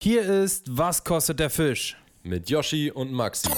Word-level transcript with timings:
Hier 0.00 0.22
ist 0.22 0.78
Was 0.78 1.02
kostet 1.02 1.40
der 1.40 1.50
Fisch? 1.50 1.96
Mit 2.22 2.48
Yoshi 2.48 2.92
und 2.92 3.10
Maxi. 3.12 3.48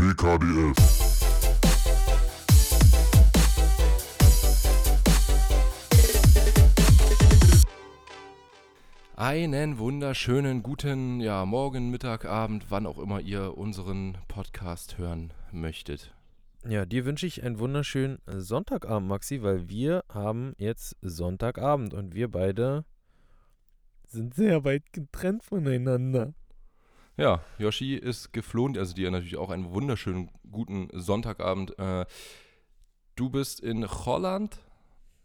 WKDF. 0.00 0.74
Einen 9.14 9.78
wunderschönen 9.78 10.64
guten 10.64 11.20
ja, 11.20 11.44
Morgen, 11.44 11.90
Mittag, 11.90 12.24
Abend, 12.24 12.64
wann 12.70 12.88
auch 12.88 12.98
immer 12.98 13.20
ihr 13.20 13.56
unseren 13.56 14.18
Podcast 14.26 14.98
hören 14.98 15.32
möchtet. 15.52 16.12
Ja, 16.68 16.84
dir 16.84 17.04
wünsche 17.04 17.28
ich 17.28 17.44
einen 17.44 17.60
wunderschönen 17.60 18.18
Sonntagabend, 18.26 19.06
Maxi, 19.06 19.40
weil 19.40 19.68
wir 19.68 20.02
haben 20.08 20.54
jetzt 20.58 20.96
Sonntagabend 21.00 21.94
und 21.94 22.16
wir 22.16 22.28
beide 22.28 22.84
sind 24.14 24.34
sehr 24.34 24.64
weit 24.64 24.92
getrennt 24.92 25.44
voneinander. 25.44 26.34
Ja, 27.16 27.42
Yoshi 27.58 27.94
ist 27.94 28.32
geflohen, 28.32 28.76
also 28.76 28.94
dir 28.94 29.10
natürlich 29.10 29.36
auch 29.36 29.50
einen 29.50 29.72
wunderschönen 29.72 30.30
guten 30.50 30.88
Sonntagabend. 30.92 31.78
Äh, 31.78 32.06
du 33.14 33.30
bist 33.30 33.60
in 33.60 33.86
Holland. 33.86 34.58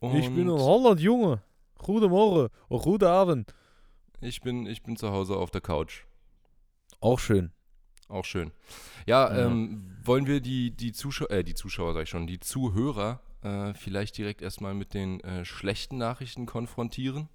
ich 0.02 0.30
bin 0.30 0.42
in 0.42 0.52
Holland, 0.52 1.00
Junge. 1.00 1.42
Guten 1.78 2.10
Morgen 2.10 2.50
und 2.68 2.82
guten 2.84 3.06
Abend. 3.06 3.56
Ich 4.22 4.42
bin, 4.42 4.66
ich 4.66 4.84
bin 4.84 4.98
zu 4.98 5.12
Hause 5.12 5.38
auf 5.38 5.50
der 5.50 5.62
Couch. 5.62 6.04
Auch 7.00 7.20
schön. 7.20 7.52
Auch 8.10 8.26
schön. 8.26 8.52
Ja, 9.06 9.30
Ja. 9.36 9.46
Ähm, 9.46 9.98
wollen 10.04 10.28
wir 10.28 10.42
die, 10.42 10.72
die 10.72 10.92
Zuschauer, 10.92 11.32
äh, 11.32 11.44
die 11.44 11.54
Zuschauer 11.56 11.94
sag 11.94 12.04
ich 12.04 12.10
schon, 12.10 12.28
die 12.28 12.40
Zuhörer 12.40 13.22
äh, 13.42 13.74
vielleicht 13.74 14.18
direkt 14.18 14.42
erstmal 14.42 14.74
mit 14.74 14.94
den 14.94 15.22
äh, 15.22 15.46
schlechten 15.46 15.98
Nachrichten 15.98 16.46
konfrontieren, 16.46 17.30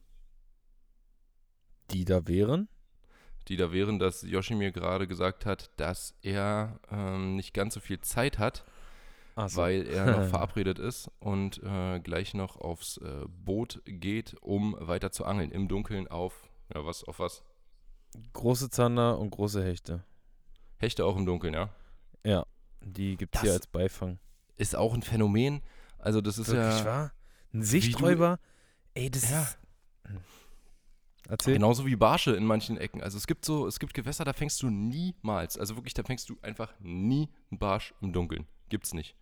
Die 1.91 2.05
da 2.05 2.27
wären? 2.27 2.69
die 3.49 3.57
da 3.59 3.73
wären, 3.73 3.99
dass 3.99 4.23
Yoshi 4.23 4.55
mir 4.55 4.73
gerade 4.73 5.07
gesagt 5.07 5.45
hat, 5.45 5.71
dass 5.77 6.15
er 6.23 6.81
ähm, 6.91 7.37
nicht 7.37 7.53
ganz 7.53 7.75
so 7.75 7.81
viel 7.81 8.01
Zeit 8.01 8.39
hat, 8.39 8.65
Achso. 9.37 9.59
weil 9.61 9.87
er 9.87 10.07
noch 10.07 10.29
verabredet 10.31 10.79
ist 10.79 11.11
und 11.21 11.63
äh, 11.63 12.01
gleich 12.01 12.33
noch 12.33 12.57
aufs 12.57 12.97
äh, 12.97 13.27
Boot 13.29 13.83
geht, 13.85 14.35
um 14.41 14.75
weiter 14.81 15.13
zu 15.13 15.27
angeln 15.27 15.51
im 15.51 15.69
Dunkeln 15.69 16.09
auf, 16.09 16.49
ja 16.75 16.87
was, 16.87 17.05
auf 17.05 17.19
was? 17.19 17.43
Große 18.33 18.71
Zander 18.71 19.19
und 19.19 19.29
große 19.29 19.63
Hechte. 19.63 20.03
Hechte 20.79 21.05
auch 21.05 21.17
im 21.19 21.27
Dunkeln, 21.27 21.53
ja. 21.53 21.69
Ja, 22.25 22.47
die 22.81 23.19
gibt 23.19 23.37
es 23.37 23.43
hier 23.43 23.53
als 23.53 23.67
Beifang. 23.67 24.19
Ist 24.57 24.75
auch 24.75 24.95
ein 24.95 25.03
Phänomen. 25.03 25.61
Also 25.99 26.23
das 26.23 26.39
ist 26.39 26.51
ja 26.51 26.83
wahr? 26.87 27.13
Ein 27.53 27.61
du- 27.61 27.67
Sichträuber? 27.67 28.39
Ey, 28.95 29.11
das 29.11 29.31
Ja. 29.31 29.43
ist... 29.43 29.59
Erzähl. 31.29 31.55
Genauso 31.55 31.87
wie 31.87 31.97
Barsche 31.97 32.33
in 32.37 32.45
manchen 32.45 32.77
Ecken. 32.77 33.03
Also 33.03 33.17
es 33.17 33.27
gibt 33.27 33.45
so, 33.45 33.67
es 33.67 33.79
gibt 33.79 33.95
Gewässer, 33.95 34.25
da 34.25 34.33
fängst 34.35 34.63
du 34.63 34.69
niemals, 34.69 35.59
also 35.59 35.77
wirklich, 35.77 35.95
da 35.95 36.03
fängst 36.03 36.29
du 36.29 36.37
einfach 36.43 36.73
nie 36.81 37.29
einen 37.51 37.59
Barsch 37.59 37.95
im 38.03 38.13
Dunkeln. 38.13 38.47
Gibt's 38.69 38.93
nicht. 38.93 39.17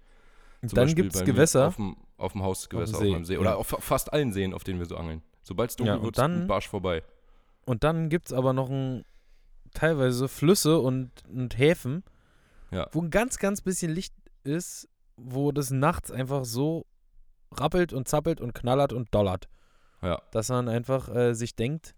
Zum 0.66 0.70
Dann 0.76 0.94
gibt 0.94 1.14
es 1.14 1.24
Gewässer. 1.24 1.68
Auf 1.68 1.76
dem, 1.76 1.96
auf 2.16 2.32
dem 2.32 2.42
Hausgewässer, 2.42 2.96
Auf 2.96 3.02
auf, 3.02 3.06
dem 3.08 3.24
See, 3.24 3.34
See. 3.34 3.38
Oder 3.38 3.50
ja. 3.50 3.56
auf 3.56 3.66
fast 3.80 4.12
allen 4.12 4.32
Seen, 4.32 4.52
auf 4.54 4.64
denen 4.64 4.78
wir 4.78 4.86
so 4.86 4.96
angeln. 4.96 5.22
Sobald 5.42 5.70
es 5.70 5.76
dunkel 5.76 5.96
Ja, 5.96 6.02
wird, 6.02 6.18
dann- 6.18 6.34
ist 6.34 6.40
ein 6.42 6.46
Barsch 6.48 6.68
vorbei. 6.68 7.02
Und 7.64 7.84
dann 7.84 8.08
gibt 8.08 8.26
es 8.26 8.32
aber 8.32 8.52
noch 8.52 8.68
ein, 8.70 9.04
teilweise 9.74 10.28
Flüsse 10.28 10.78
und, 10.80 11.10
und 11.28 11.56
Häfen, 11.58 12.02
Ja. 12.72 12.88
wo 12.92 13.00
ein 13.02 13.10
ganz, 13.10 13.38
ganz 13.38 13.60
bisschen 13.60 13.92
Licht 13.92 14.14
ist, 14.44 14.88
wo 15.16 15.52
das 15.52 15.70
nachts 15.70 16.10
einfach 16.10 16.44
so 16.44 16.86
rappelt 17.52 17.92
und 17.92 18.08
zappelt 18.08 18.40
und 18.40 18.54
knallert 18.54 18.92
und 18.92 19.14
dollert. 19.14 19.48
Ja. 20.02 20.20
Dass 20.30 20.48
man 20.48 20.68
einfach 20.68 21.08
äh, 21.14 21.34
sich 21.34 21.54
denkt, 21.56 21.94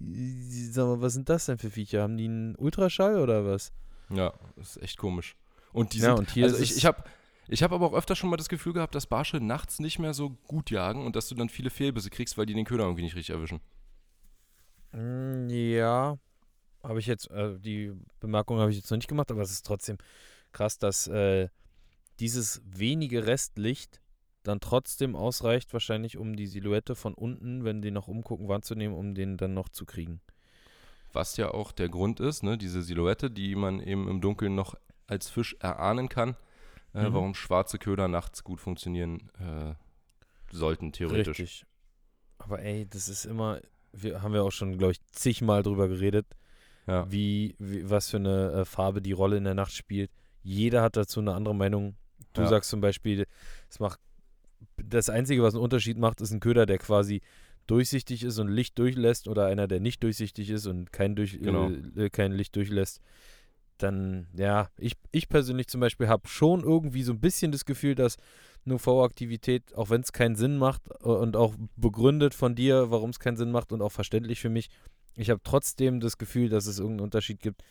sag 0.00 0.86
mal, 0.86 1.00
was 1.00 1.12
sind 1.14 1.28
das 1.28 1.46
denn 1.46 1.58
für 1.58 1.70
Viecher? 1.70 2.02
Haben 2.02 2.16
die 2.16 2.24
einen 2.26 2.56
Ultraschall 2.56 3.18
oder 3.18 3.44
was? 3.44 3.72
Ja, 4.10 4.32
das 4.56 4.76
ist 4.76 4.82
echt 4.82 4.98
komisch. 4.98 5.36
Und 5.72 5.92
die 5.92 5.98
Ja, 5.98 6.14
sind, 6.14 6.18
und 6.18 6.30
hier 6.30 6.44
also 6.44 6.58
ich, 6.58 6.76
ich 6.76 6.84
habe 6.86 7.04
ich 7.48 7.62
hab 7.62 7.72
aber 7.72 7.86
auch 7.86 7.94
öfter 7.94 8.16
schon 8.16 8.30
mal 8.30 8.36
das 8.36 8.48
Gefühl 8.48 8.72
gehabt, 8.72 8.94
dass 8.94 9.06
Barsche 9.06 9.38
nachts 9.38 9.78
nicht 9.78 9.98
mehr 9.98 10.14
so 10.14 10.30
gut 10.46 10.70
jagen 10.70 11.04
und 11.04 11.16
dass 11.16 11.28
du 11.28 11.34
dann 11.34 11.48
viele 11.48 11.70
Fehlbisse 11.70 12.10
kriegst, 12.10 12.38
weil 12.38 12.46
die 12.46 12.54
den 12.54 12.64
Köder 12.64 12.84
irgendwie 12.84 13.02
nicht 13.02 13.16
richtig 13.16 13.34
erwischen. 13.34 13.60
Mm, 14.92 15.48
Ja, 15.50 16.18
habe 16.82 17.00
ich 17.00 17.06
jetzt, 17.06 17.30
äh, 17.30 17.58
die 17.58 17.92
Bemerkung 18.20 18.58
habe 18.60 18.70
ich 18.70 18.76
jetzt 18.76 18.90
noch 18.90 18.98
nicht 18.98 19.08
gemacht, 19.08 19.30
aber 19.30 19.42
es 19.42 19.50
ist 19.52 19.66
trotzdem 19.66 19.98
krass, 20.52 20.78
dass 20.78 21.06
äh, 21.08 21.48
dieses 22.20 22.62
wenige 22.64 23.26
Restlicht 23.26 24.00
dann 24.44 24.60
trotzdem 24.60 25.16
ausreicht, 25.16 25.72
wahrscheinlich, 25.72 26.16
um 26.16 26.36
die 26.36 26.46
Silhouette 26.46 26.94
von 26.94 27.14
unten, 27.14 27.64
wenn 27.64 27.82
die 27.82 27.90
noch 27.90 28.06
umgucken, 28.08 28.46
wahrzunehmen, 28.48 28.96
um 28.96 29.14
den 29.14 29.36
dann 29.36 29.54
noch 29.54 29.68
zu 29.68 29.84
kriegen. 29.84 30.20
Was 31.12 31.36
ja 31.36 31.50
auch 31.52 31.72
der 31.72 31.88
Grund 31.88 32.20
ist, 32.20 32.42
ne, 32.42 32.56
diese 32.58 32.82
Silhouette, 32.82 33.30
die 33.30 33.54
man 33.54 33.80
eben 33.80 34.08
im 34.08 34.20
Dunkeln 34.20 34.54
noch 34.54 34.74
als 35.06 35.28
Fisch 35.30 35.56
erahnen 35.60 36.08
kann, 36.08 36.36
äh, 36.94 37.08
Mhm. 37.08 37.14
warum 37.14 37.34
schwarze 37.34 37.78
Köder 37.78 38.08
nachts 38.08 38.44
gut 38.44 38.60
funktionieren 38.60 39.30
äh, 39.40 39.74
sollten, 40.54 40.92
theoretisch. 40.92 41.38
Richtig. 41.40 41.64
Aber 42.38 42.60
ey, 42.60 42.86
das 42.88 43.08
ist 43.08 43.24
immer, 43.24 43.60
wir 43.92 44.22
haben 44.22 44.34
ja 44.34 44.42
auch 44.42 44.50
schon, 44.52 44.76
glaube 44.76 44.92
ich, 44.92 45.00
zigmal 45.12 45.62
drüber 45.62 45.88
geredet, 45.88 46.26
Ja. 46.86 47.10
wie, 47.10 47.54
wie, 47.58 47.88
was 47.88 48.10
für 48.10 48.18
eine 48.18 48.52
äh, 48.52 48.64
Farbe 48.64 49.00
die 49.00 49.12
Rolle 49.12 49.36
in 49.38 49.44
der 49.44 49.54
Nacht 49.54 49.72
spielt. 49.72 50.10
Jeder 50.42 50.82
hat 50.82 50.96
dazu 50.96 51.20
eine 51.20 51.32
andere 51.34 51.54
Meinung. 51.54 51.96
Du 52.34 52.42
Ja. 52.42 52.48
sagst 52.48 52.70
zum 52.70 52.80
Beispiel, 52.80 53.24
es 53.70 53.78
macht 53.80 54.00
das 54.76 55.08
Einzige, 55.08 55.42
was 55.42 55.54
einen 55.54 55.62
Unterschied 55.62 55.98
macht, 55.98 56.20
ist 56.20 56.32
ein 56.32 56.40
Köder, 56.40 56.66
der 56.66 56.78
quasi 56.78 57.20
durchsichtig 57.66 58.22
ist 58.24 58.38
und 58.38 58.48
Licht 58.48 58.78
durchlässt 58.78 59.26
oder 59.28 59.46
einer, 59.46 59.66
der 59.66 59.80
nicht 59.80 60.02
durchsichtig 60.02 60.50
ist 60.50 60.66
und 60.66 60.92
kein, 60.92 61.16
durch, 61.16 61.38
Genau. 61.40 61.70
äh, 61.96 62.10
kein 62.10 62.32
Licht 62.32 62.54
durchlässt. 62.56 63.00
Dann, 63.78 64.28
ja, 64.36 64.68
ich, 64.78 64.94
ich 65.10 65.28
persönlich 65.28 65.66
zum 65.66 65.80
Beispiel 65.80 66.06
habe 66.08 66.28
schon 66.28 66.62
irgendwie 66.62 67.02
so 67.02 67.12
ein 67.12 67.20
bisschen 67.20 67.50
das 67.50 67.64
Gefühl, 67.64 67.94
dass 67.96 68.16
eine 68.64 68.74
UV-Aktivität, 68.76 69.74
auch 69.74 69.90
wenn 69.90 70.00
es 70.02 70.12
keinen 70.12 70.36
Sinn 70.36 70.58
macht 70.58 70.82
äh, 71.00 71.08
und 71.08 71.36
auch 71.36 71.54
begründet 71.76 72.34
von 72.34 72.54
dir, 72.54 72.90
warum 72.90 73.10
es 73.10 73.18
keinen 73.18 73.36
Sinn 73.36 73.50
macht 73.50 73.72
und 73.72 73.82
auch 73.82 73.92
verständlich 73.92 74.40
für 74.40 74.48
mich, 74.50 74.68
ich 75.16 75.30
habe 75.30 75.40
trotzdem 75.42 76.00
das 76.00 76.18
Gefühl, 76.18 76.48
dass 76.48 76.66
es 76.66 76.78
irgendeinen 76.78 77.04
Unterschied 77.04 77.40
gibt. 77.40 77.62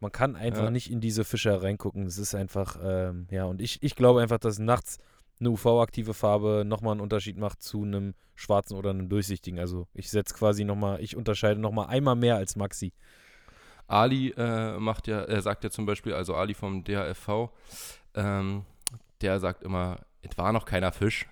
Man 0.00 0.12
kann 0.12 0.36
einfach 0.36 0.64
Ja. 0.64 0.70
nicht 0.70 0.90
in 0.90 1.00
diese 1.00 1.24
Fische 1.24 1.62
reingucken. 1.62 2.06
Es 2.06 2.18
ist 2.18 2.34
einfach, 2.34 2.76
ähm, 2.82 3.26
ja, 3.30 3.44
und 3.44 3.60
ich, 3.62 3.82
ich 3.82 3.94
glaube 3.94 4.20
einfach, 4.20 4.38
dass 4.38 4.58
nachts 4.58 4.98
eine 5.42 5.50
UV-aktive 5.50 6.14
Farbe 6.14 6.64
nochmal 6.64 6.92
einen 6.92 7.00
Unterschied 7.00 7.36
macht 7.36 7.62
zu 7.62 7.82
einem 7.82 8.14
schwarzen 8.34 8.76
oder 8.76 8.90
einem 8.90 9.08
durchsichtigen. 9.08 9.58
Also 9.58 9.86
ich 9.92 10.10
setze 10.10 10.34
quasi 10.34 10.64
nochmal, 10.64 11.00
ich 11.02 11.16
unterscheide 11.16 11.60
nochmal 11.60 11.88
einmal 11.88 12.16
mehr 12.16 12.36
als 12.36 12.56
Maxi. 12.56 12.92
Ali 13.88 14.30
äh, 14.30 14.78
macht 14.78 15.08
ja, 15.08 15.22
er 15.22 15.42
sagt 15.42 15.64
ja 15.64 15.70
zum 15.70 15.84
Beispiel, 15.84 16.14
also 16.14 16.34
Ali 16.34 16.54
vom 16.54 16.84
DHFV, 16.84 17.50
ähm, 18.14 18.64
der 19.20 19.40
sagt 19.40 19.62
immer, 19.62 19.98
es 20.22 20.38
war 20.38 20.52
noch 20.52 20.64
keiner 20.64 20.92
Fisch. 20.92 21.28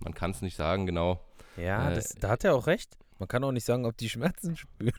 Man 0.00 0.14
kann 0.14 0.30
es 0.30 0.42
nicht 0.42 0.56
sagen, 0.56 0.86
genau. 0.86 1.20
Ja, 1.56 1.90
Äh, 1.90 1.94
das, 1.94 2.14
da 2.14 2.28
hat 2.28 2.44
er 2.44 2.54
auch 2.54 2.66
recht. 2.66 2.96
Man 3.18 3.28
kann 3.28 3.42
auch 3.42 3.52
nicht 3.52 3.64
sagen, 3.64 3.86
ob 3.86 3.96
die 3.96 4.10
Schmerzen 4.10 4.56
spüren. 4.56 4.92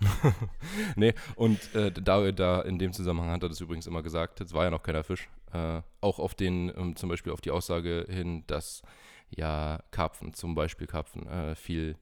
nee, 0.96 1.14
und 1.36 1.74
äh, 1.74 1.92
da, 1.92 2.32
da 2.32 2.62
in 2.62 2.78
dem 2.78 2.92
Zusammenhang 2.92 3.30
hat 3.30 3.42
er 3.42 3.50
das 3.50 3.60
übrigens 3.60 3.86
immer 3.86 4.02
gesagt, 4.02 4.40
es 4.40 4.52
war 4.52 4.64
ja 4.64 4.70
noch 4.70 4.82
keiner 4.82 5.04
Fisch. 5.04 5.28
Äh, 5.52 5.82
auch 6.00 6.18
auf 6.18 6.34
den, 6.34 6.72
ähm, 6.76 6.96
zum 6.96 7.08
Beispiel 7.08 7.32
auf 7.32 7.40
die 7.40 7.50
Aussage 7.50 8.06
hin, 8.08 8.44
dass 8.46 8.82
ja 9.30 9.80
Karpfen, 9.90 10.32
zum 10.34 10.54
Beispiel 10.54 10.86
Karpfen, 10.86 11.26
äh, 11.26 11.54
viel 11.54 11.96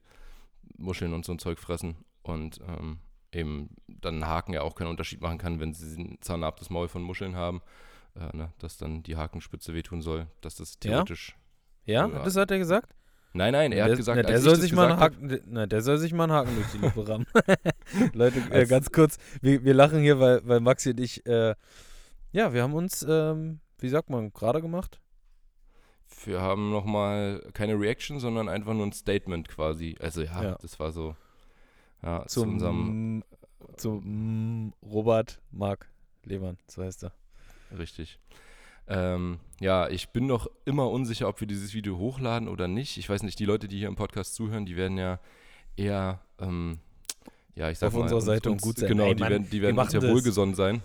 Muscheln 0.77 1.12
und 1.15 1.25
so 1.25 1.33
ein 1.33 1.38
Zeug 1.38 1.59
fressen 1.59 1.97
und 2.22 2.60
ähm, 2.66 2.99
eben 3.33 3.71
dann 3.89 4.19
ein 4.22 4.27
Haken 4.28 4.53
ja 4.53 4.62
auch 4.62 4.75
keinen 4.75 4.89
Unterschied 4.89 5.21
machen 5.21 5.39
kann, 5.39 5.60
wenn 5.60 5.72
sie 5.75 6.00
ein 6.00 6.19
zahnabtes 6.21 6.71
Maul 6.71 6.89
von 6.89 7.03
Muscheln 7.03 7.34
haben, 7.37 7.60
äh, 8.16 8.37
ne, 8.37 8.53
dass 8.59 8.77
dann 8.78 9.03
die 9.03 9.16
Hakenspitze 9.16 9.75
wehtun 9.75 10.00
soll, 10.03 10.27
dass 10.41 10.56
das 10.56 10.78
theoretisch. 10.78 11.37
Ja, 11.84 12.06
Ja. 12.06 12.22
das 12.25 12.37
hat 12.37 12.50
er 12.50 12.59
gesagt? 12.59 12.94
Nein, 13.33 13.53
nein, 13.53 13.71
er 13.72 13.84
der, 13.84 13.93
hat 13.93 13.97
gesagt, 13.97 14.16
na, 14.16 14.22
der 14.28 14.41
soll 14.41 14.56
sich 14.56 14.72
mal 14.72 14.91
einen 14.91 15.00
hab- 15.00 15.12
Haken, 15.15 15.28
der- 15.28 15.41
na, 15.47 15.66
der 15.66 15.83
soll 15.83 15.99
sich 15.99 16.12
mal 16.12 16.25
einen 16.25 16.33
Haken 16.33 16.55
durch 16.56 16.66
die 16.72 16.78
Lippe 16.78 17.09
rammen. 17.09 17.27
Leute, 18.12 18.41
äh, 18.50 18.66
ganz 18.66 18.91
kurz, 18.91 19.19
wir, 19.41 19.63
wir 19.65 19.74
lachen 19.74 20.01
hier, 20.01 20.19
weil, 20.19 20.41
weil 20.47 20.60
Maxi 20.60 20.91
und 20.91 21.01
ich, 21.01 21.24
äh, 21.27 21.54
ja, 22.32 22.53
wir 22.53 22.62
haben 22.62 22.74
uns, 22.74 23.04
ähm, 23.09 23.60
wie 23.78 23.88
sagt 23.88 24.10
man, 24.10 24.32
gerade 24.32 24.60
gemacht. 24.60 25.00
Wir 26.24 26.41
haben 26.41 26.71
nochmal 26.71 27.41
keine 27.54 27.78
Reaction, 27.78 28.18
sondern 28.21 28.48
einfach 28.48 28.74
nur 28.74 28.86
ein 28.86 28.92
Statement 28.92 29.48
quasi. 29.48 29.97
Also 30.00 30.22
ja, 30.22 30.42
Ja. 30.42 30.59
das 30.60 30.78
war 30.80 30.92
so. 30.92 31.16
Ja, 32.03 32.27
zu 32.27 32.41
Zum, 32.41 32.53
unserem, 32.54 33.24
zum 33.77 34.72
Robert 34.82 35.41
Mark 35.50 35.88
Lehmann, 36.24 36.56
so 36.66 36.82
heißt 36.82 37.04
er. 37.04 37.12
richtig. 37.78 38.18
Ähm, 38.88 39.38
ja, 39.60 39.88
ich 39.88 40.09
bin 40.09 40.26
noch 40.26 40.48
immer 40.65 40.91
unsicher, 40.91 41.28
ob 41.28 41.41
wir 41.41 41.47
dieses 41.47 41.74
Video 41.74 41.97
hochladen 41.98 42.48
oder 42.48 42.66
nicht. 42.68 42.97
Ich 42.97 43.09
weiß 43.09 43.22
nicht, 43.22 43.38
die 43.38 43.44
Leute, 43.44 43.68
die 43.68 43.78
hier 43.78 43.86
im 43.88 43.94
Podcast 43.97 44.34
zuhören, 44.34 44.66
die 44.66 44.76
werden 44.76 44.98
ja 44.98 45.21
eher, 45.76 46.21
ähm, 46.41 46.78
ja, 47.54 47.71
ich 47.71 47.78
sag 47.78 47.88
Auf 47.88 47.94
mal, 47.94 48.00
unserer 48.03 48.16
uns- 48.16 48.24
Seite 48.26 48.48
und 48.48 48.54
uns, 48.54 48.62
gut 48.62 48.78
sein. 48.78 48.88
Genau, 48.88 49.04
Ey, 49.04 49.15
die 49.15 49.21
Mann, 49.21 49.30
werden, 49.30 49.50
die 49.50 49.62
werden 49.62 49.78
uns 49.78 49.92
ja 49.92 50.00
das. 50.00 50.10
wohlgesonnen 50.10 50.54
sein. 50.56 50.83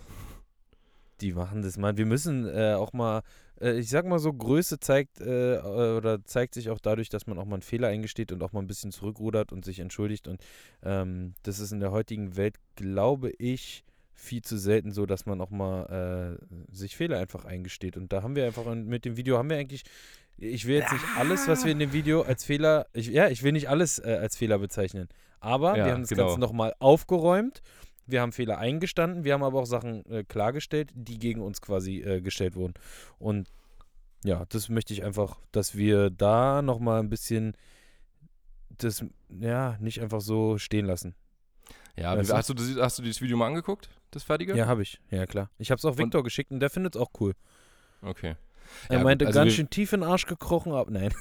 Die 1.20 1.32
machen 1.32 1.62
das 1.62 1.76
mal. 1.78 1.96
Wir 1.96 2.06
müssen 2.06 2.46
äh, 2.46 2.74
auch 2.74 2.92
mal, 2.92 3.22
äh, 3.60 3.78
ich 3.78 3.88
sag 3.88 4.06
mal 4.06 4.18
so, 4.18 4.32
Größe 4.32 4.78
zeigt 4.80 5.20
äh, 5.20 5.58
oder 5.58 6.24
zeigt 6.24 6.54
sich 6.54 6.70
auch 6.70 6.78
dadurch, 6.78 7.08
dass 7.08 7.26
man 7.26 7.38
auch 7.38 7.44
mal 7.44 7.56
einen 7.56 7.62
Fehler 7.62 7.88
eingesteht 7.88 8.32
und 8.32 8.42
auch 8.42 8.52
mal 8.52 8.60
ein 8.60 8.66
bisschen 8.66 8.92
zurückrudert 8.92 9.52
und 9.52 9.64
sich 9.64 9.80
entschuldigt. 9.80 10.28
Und 10.28 10.42
ähm, 10.82 11.34
das 11.42 11.58
ist 11.58 11.72
in 11.72 11.80
der 11.80 11.90
heutigen 11.90 12.36
Welt, 12.36 12.56
glaube 12.74 13.30
ich, 13.38 13.84
viel 14.12 14.42
zu 14.42 14.56
selten 14.56 14.92
so, 14.92 15.06
dass 15.06 15.26
man 15.26 15.40
auch 15.40 15.50
mal 15.50 16.38
äh, 16.40 16.74
sich 16.74 16.96
Fehler 16.96 17.18
einfach 17.18 17.44
eingesteht. 17.44 17.96
Und 17.96 18.12
da 18.12 18.22
haben 18.22 18.36
wir 18.36 18.46
einfach 18.46 18.74
mit 18.74 19.04
dem 19.04 19.16
Video 19.16 19.38
haben 19.38 19.50
wir 19.50 19.58
eigentlich 19.58 19.84
ich 20.38 20.66
will 20.66 20.76
jetzt 20.76 20.92
nicht 20.92 21.04
alles, 21.16 21.48
was 21.48 21.64
wir 21.64 21.72
in 21.72 21.78
dem 21.78 21.92
Video 21.92 22.22
als 22.22 22.44
Fehler, 22.44 22.86
ich, 22.92 23.06
ja, 23.06 23.28
ich 23.28 23.42
will 23.42 23.52
nicht 23.52 23.68
alles 23.68 23.98
äh, 23.98 24.18
als 24.20 24.36
Fehler 24.36 24.58
bezeichnen. 24.58 25.08
Aber 25.40 25.76
Ja, 25.76 25.86
wir 25.86 25.92
haben 25.92 26.02
das 26.02 26.10
genau. 26.10 26.26
Ganze 26.26 26.40
nochmal 26.40 26.74
aufgeräumt. 26.78 27.62
Wir 28.06 28.20
haben 28.20 28.32
Fehler 28.32 28.58
eingestanden. 28.58 29.24
Wir 29.24 29.32
haben 29.34 29.42
aber 29.42 29.60
auch 29.60 29.66
Sachen 29.66 30.04
äh, 30.10 30.24
klargestellt, 30.24 30.90
die 30.94 31.18
gegen 31.18 31.40
uns 31.42 31.60
quasi 31.60 32.00
äh, 32.02 32.20
gestellt 32.20 32.54
wurden. 32.54 32.74
Und 33.18 33.48
ja, 34.24 34.44
das 34.48 34.68
möchte 34.68 34.92
ich 34.92 35.04
einfach, 35.04 35.38
dass 35.52 35.76
wir 35.76 36.10
da 36.10 36.62
nochmal 36.62 37.00
ein 37.00 37.08
bisschen 37.10 37.56
das, 38.78 39.04
ja, 39.28 39.76
nicht 39.80 40.00
einfach 40.02 40.20
so 40.20 40.58
stehen 40.58 40.86
lassen. 40.86 41.14
Ja, 41.96 42.16
Weißt 42.16 42.30
du? 42.30 42.34
hast, 42.34 42.48
du 42.50 42.54
das, 42.54 42.76
hast 42.76 42.98
du 42.98 43.02
dieses 43.02 43.22
Video 43.22 43.36
mal 43.36 43.46
angeguckt? 43.46 43.88
Das 44.10 44.22
fertige? 44.22 44.54
Ja, 44.56 44.66
habe 44.66 44.82
ich. 44.82 45.00
Ja, 45.10 45.26
klar. 45.26 45.50
Ich 45.58 45.70
habe 45.70 45.78
es 45.78 45.84
auch 45.84 45.96
Victor 45.96 46.22
geschickt 46.22 46.50
und 46.50 46.60
der 46.60 46.70
findet 46.70 46.94
es 46.94 47.00
auch 47.00 47.10
cool. 47.20 47.34
Okay. 48.02 48.36
Er 48.88 48.98
Ja, 48.98 49.04
meinte, 49.04 49.26
also 49.26 49.38
ganz 49.40 49.52
schön 49.54 49.70
tief 49.70 49.92
in 49.92 50.00
den 50.00 50.08
Arsch 50.10 50.26
gekrochen, 50.26 50.72
aber 50.72 50.90
nein. 50.90 51.14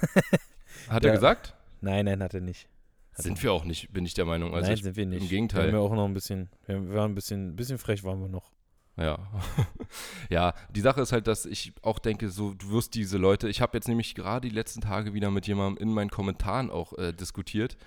Hat 0.89 1.03
Ja. 1.03 1.09
er 1.11 1.15
gesagt? 1.15 1.55
Nein, 1.81 2.05
nein, 2.05 2.21
hat 2.21 2.33
er 2.33 2.41
nicht. 2.41 2.67
Sind 3.17 3.41
wir 3.41 3.53
auch 3.53 3.63
nicht, 3.63 3.91
bin 3.93 4.05
ich 4.05 4.13
der 4.13 4.25
Meinung. 4.25 4.53
Also 4.53 4.67
Nein, 4.67 4.75
ich, 4.75 4.83
sind 4.83 4.95
wir 4.95 5.05
nicht. 5.05 5.17
im 5.17 5.23
Wir 5.23 5.29
Gegenteil. 5.29 5.67
haben 5.67 5.73
ja 5.73 5.79
auch 5.79 5.93
noch 5.93 6.05
ein 6.05 6.13
bisschen, 6.13 6.49
wir 6.67 6.93
waren 6.93 7.11
ein 7.11 7.15
bisschen, 7.15 7.49
ein 7.49 7.55
bisschen 7.55 7.77
frech 7.77 8.03
waren 8.03 8.19
wir 8.19 8.27
noch. 8.27 8.51
Ja. 8.97 9.19
ja, 10.29 10.53
die 10.69 10.81
Sache 10.81 11.01
ist 11.01 11.11
halt, 11.11 11.27
dass 11.27 11.45
ich 11.45 11.73
auch 11.81 11.99
denke, 11.99 12.29
so, 12.29 12.53
du 12.53 12.71
wirst 12.71 12.95
diese 12.95 13.17
Leute, 13.17 13.49
ich 13.49 13.61
habe 13.61 13.77
jetzt 13.77 13.87
nämlich 13.87 14.15
gerade 14.15 14.47
die 14.47 14.55
letzten 14.55 14.81
Tage 14.81 15.13
wieder 15.13 15.31
mit 15.31 15.47
jemandem 15.47 15.81
in 15.85 15.93
meinen 15.93 16.09
Kommentaren 16.09 16.69
auch 16.69 16.97
äh, 16.97 17.11
diskutiert, 17.11 17.77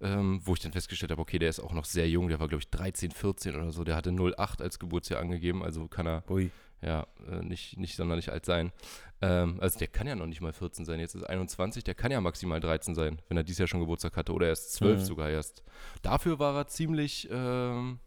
ähm, 0.00 0.40
wo 0.44 0.54
ich 0.54 0.60
dann 0.60 0.72
festgestellt 0.72 1.12
habe, 1.12 1.22
okay, 1.22 1.38
der 1.38 1.50
ist 1.50 1.60
auch 1.60 1.72
noch 1.72 1.84
sehr 1.84 2.08
jung, 2.08 2.28
der 2.28 2.40
war, 2.40 2.48
glaube 2.48 2.62
ich, 2.62 2.70
13, 2.70 3.12
14 3.12 3.54
oder 3.56 3.70
so, 3.70 3.84
der 3.84 3.96
hatte 3.96 4.12
08 4.12 4.62
als 4.62 4.78
Geburtsjahr 4.78 5.20
angegeben, 5.20 5.62
also 5.62 5.86
kann 5.86 6.06
er 6.06 6.24
Ui. 6.28 6.50
ja 6.82 7.06
äh, 7.28 7.42
nicht, 7.44 7.78
nicht 7.78 7.96
sonderlich 7.96 8.32
alt 8.32 8.44
sein. 8.44 8.72
Ähm, 9.20 9.58
also 9.60 9.78
der 9.78 9.88
kann 9.88 10.06
ja 10.06 10.14
noch 10.14 10.26
nicht 10.26 10.40
mal 10.40 10.52
14 10.52 10.84
sein, 10.84 11.00
jetzt 11.00 11.14
ist 11.14 11.24
21, 11.24 11.82
der 11.84 11.94
kann 11.94 12.10
ja 12.12 12.20
maximal 12.20 12.60
13 12.60 12.94
sein, 12.94 13.20
wenn 13.28 13.36
er 13.36 13.42
dieses 13.42 13.58
Jahr 13.58 13.66
schon 13.68 13.80
Geburtstag 13.80 14.16
hatte 14.16 14.32
oder 14.32 14.46
erst 14.46 14.74
12 14.74 15.00
Mhm. 15.00 15.04
sogar 15.04 15.28
erst. 15.30 15.62
Dafür 16.02 16.38
war 16.38 16.54
er 16.56 16.66
ziemlich, 16.68 17.28
ähm, 17.30 17.98